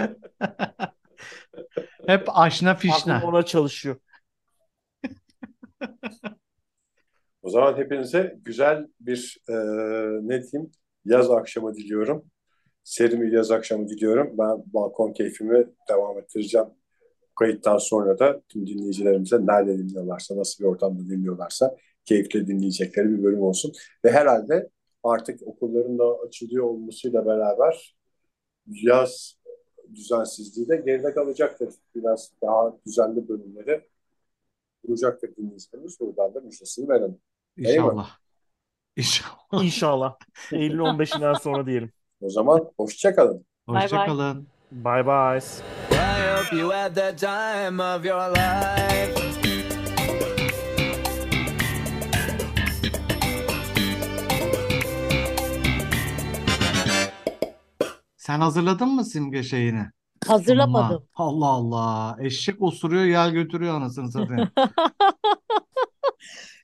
Hep 2.07 2.39
aşna 2.39 2.71
Aklım 2.71 2.81
fişna. 2.81 3.23
ona 3.25 3.43
çalışıyor. 3.43 3.97
O 7.47 7.51
zaman 7.51 7.77
hepinize 7.77 8.39
güzel 8.45 8.87
bir 9.01 9.39
e, 9.49 9.53
ne 10.23 10.43
diyeyim 10.43 10.71
yaz 11.05 11.31
akşamı 11.31 11.75
diliyorum. 11.75 12.25
Serin 12.85 13.23
bir 13.23 13.33
yaz 13.33 13.51
akşamı 13.51 13.89
diliyorum. 13.89 14.35
Ben 14.39 14.65
balkon 14.67 15.13
keyfimi 15.13 15.67
devam 15.91 16.19
ettireceğim. 16.19 16.67
Kayıttan 17.39 17.79
sonra 17.79 18.19
da 18.19 18.41
tüm 18.49 18.67
dinleyicilerimize 18.67 19.47
nerede 19.47 19.79
dinliyorlarsa, 19.79 20.37
nasıl 20.37 20.65
bir 20.65 20.69
ortamda 20.69 21.09
dinliyorlarsa 21.09 21.77
keyifle 22.05 22.47
dinleyecekleri 22.47 23.11
bir 23.11 23.25
bölüm 23.25 23.43
olsun. 23.43 23.73
Ve 24.05 24.11
herhalde 24.11 24.71
artık 25.05 25.43
okulların 25.43 25.99
da 25.99 26.05
açılıyor 26.29 26.65
olmasıyla 26.65 27.27
beraber 27.27 27.97
yaz 28.67 29.37
düzensizliği 29.95 30.69
de 30.69 30.77
geride 30.77 31.15
kalacaktır. 31.15 31.75
Biraz 31.95 32.33
daha 32.43 32.77
düzenli 32.87 33.29
bölümleri 33.29 33.83
bulacaktır 34.89 35.37
dinleyicilerimiz. 35.37 36.01
Buradan 36.01 36.35
da 36.35 36.41
müjdesini 36.41 36.89
verelim. 36.89 37.19
İnşallah. 37.57 38.11
İnşallah. 38.97 39.65
İnşallah. 39.65 40.15
Eylül 40.53 40.79
15'inden 40.79 41.35
sonra 41.43 41.67
diyelim. 41.67 41.93
O 42.21 42.31
zaman 42.31 42.73
hoşçakalın. 42.77 43.47
Hoşçakalın. 43.67 44.49
Bye 44.73 45.07
bye. 45.07 45.41
I 45.91 46.37
hope 46.37 46.57
you 46.57 46.73
had 46.73 46.95
the 46.95 47.17
time 47.17 47.83
of 47.83 48.05
your 48.05 48.31
life. 48.31 49.27
Sen 58.17 58.41
hazırladın 58.41 58.89
mı 58.89 59.05
simge 59.05 59.43
şeyini? 59.43 59.87
Hazırlamadım. 60.27 61.05
Allah 61.15 61.47
Allah. 61.47 62.17
Eşek 62.21 62.63
osuruyor 62.63 63.05
yel 63.05 63.31
götürüyor 63.31 63.75
anasını 63.75 64.13
satayım. 64.13 64.49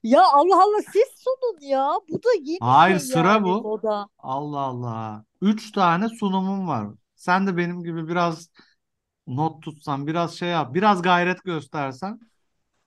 Ya 0.02 0.22
Allah 0.32 0.62
Allah 0.62 0.82
siz 0.92 1.08
sunun 1.16 1.60
ya. 1.60 1.90
Bu 2.10 2.16
da 2.16 2.28
yeni 2.42 2.58
Hayır, 2.60 2.98
şey 2.98 3.08
sıra 3.08 3.28
yani 3.32 3.44
bu. 3.44 3.62
moda. 3.62 4.08
Allah 4.18 4.58
Allah. 4.60 5.24
Üç 5.40 5.72
tane 5.72 6.08
sunumum 6.08 6.68
var. 6.68 6.88
Sen 7.16 7.46
de 7.46 7.56
benim 7.56 7.84
gibi 7.84 8.08
biraz 8.08 8.50
not 9.26 9.62
tutsan, 9.62 10.06
biraz 10.06 10.34
şey 10.34 10.48
yap, 10.48 10.74
biraz 10.74 11.02
gayret 11.02 11.44
göstersen 11.44 12.20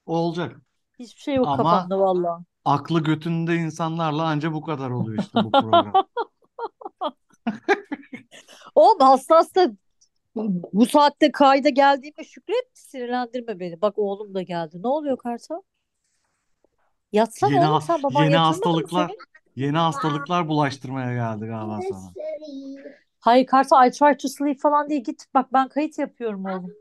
olacak. 0.05 0.61
Hiçbir 0.99 1.22
şey 1.22 1.36
yok 1.36 1.47
Ama- 1.47 1.57
kafamda 1.57 1.99
valla. 1.99 2.43
Aklı 2.66 3.03
götünde 3.03 3.55
insanlarla 3.55 4.24
anca 4.24 4.53
bu 4.53 4.61
kadar 4.61 4.89
oluyor 4.89 5.24
işte 5.24 5.39
bu 5.43 5.51
program. 5.51 5.93
Oğlum 8.76 8.99
hasta 8.99 9.36
hasta 9.38 9.72
bu 10.74 10.86
saatte 10.86 11.32
kayda 11.32 11.70
geldiğime 11.70 12.24
şükret 12.24 12.70
sinirlendirme 12.74 13.59
beni. 13.59 13.82
Bak 13.82 13.97
oğlum 13.97 14.34
da 14.34 14.41
geldi. 14.41 14.84
Ne 14.84 14.88
oluyor 14.88 15.18
Kartal? 15.18 15.61
Yatsana 17.16 17.51
Yeni 17.51 17.66
oğlum 17.66 17.74
has- 17.74 17.86
sen 17.86 18.03
baban 18.03 18.24
yeni 18.24 18.34
yatırmadı 18.34 18.43
mı 18.43 18.82
hastalıklar 18.82 19.07
seni? 19.07 19.66
yeni 19.66 19.78
hastalıklar 19.78 20.47
bulaştırmaya 20.47 21.13
geldi 21.13 21.45
galiba 21.45 21.80
sana. 21.89 22.13
Hayır 23.20 23.45
Kartal 23.45 23.88
I 23.88 23.91
try 23.91 24.18
to 24.18 24.28
sleep 24.28 24.59
falan 24.59 24.89
değil. 24.89 25.03
Git 25.03 25.26
bak 25.34 25.53
ben 25.53 25.68
kayıt 25.68 25.99
yapıyorum 25.99 26.45
oğlum. 26.45 26.74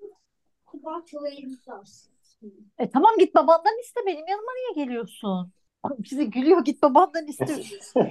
E 2.79 2.91
tamam 2.91 3.11
git 3.19 3.35
babandan 3.35 3.81
iste 3.83 4.01
benim 4.07 4.29
yanıma 4.29 4.53
niye 4.53 4.85
geliyorsun? 4.85 5.53
Bize 5.99 6.25
gülüyor 6.25 6.65
git 6.65 6.83
babandan 6.83 7.27
iste. 7.27 7.63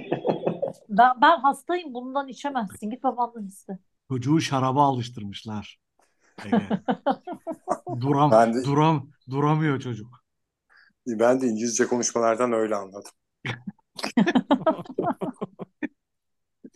Ben, 0.88 1.20
ben 1.22 1.38
hastayım 1.40 1.94
bundan 1.94 2.28
içemezsin. 2.28 2.90
Git 2.90 3.02
babandan 3.02 3.46
iste. 3.46 3.78
Çocuğu 4.08 4.40
şaraba 4.40 4.84
alıştırmışlar. 4.84 5.78
Ege. 6.46 6.68
Duram, 8.00 8.30
Ben 8.30 8.54
de- 8.54 8.64
duram, 8.64 9.10
duramıyor 9.30 9.80
çocuk. 9.80 10.23
Ben 11.06 11.40
de 11.40 11.46
İngilizce 11.46 11.86
konuşmalardan 11.86 12.52
öyle 12.52 12.76
anladım. 12.76 13.12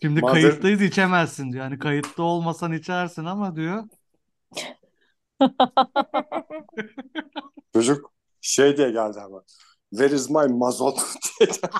Şimdi 0.01 0.19
Mother- 0.19 0.31
kayıttayız 0.31 0.81
içemezsin 0.81 1.51
diyor. 1.51 1.63
Yani 1.63 1.79
kayıtta 1.79 2.23
olmasan 2.23 2.73
içersin 2.73 3.25
ama 3.25 3.55
diyor. 3.55 3.83
Çocuk 7.73 8.11
şey 8.41 8.77
diye 8.77 8.91
geldi 8.91 9.19
ama. 9.21 9.43
Where 9.91 10.15
is 10.15 10.29
my 10.29 10.47
mazot 10.47 10.99
diye 11.39 11.49
geldi. 11.49 11.75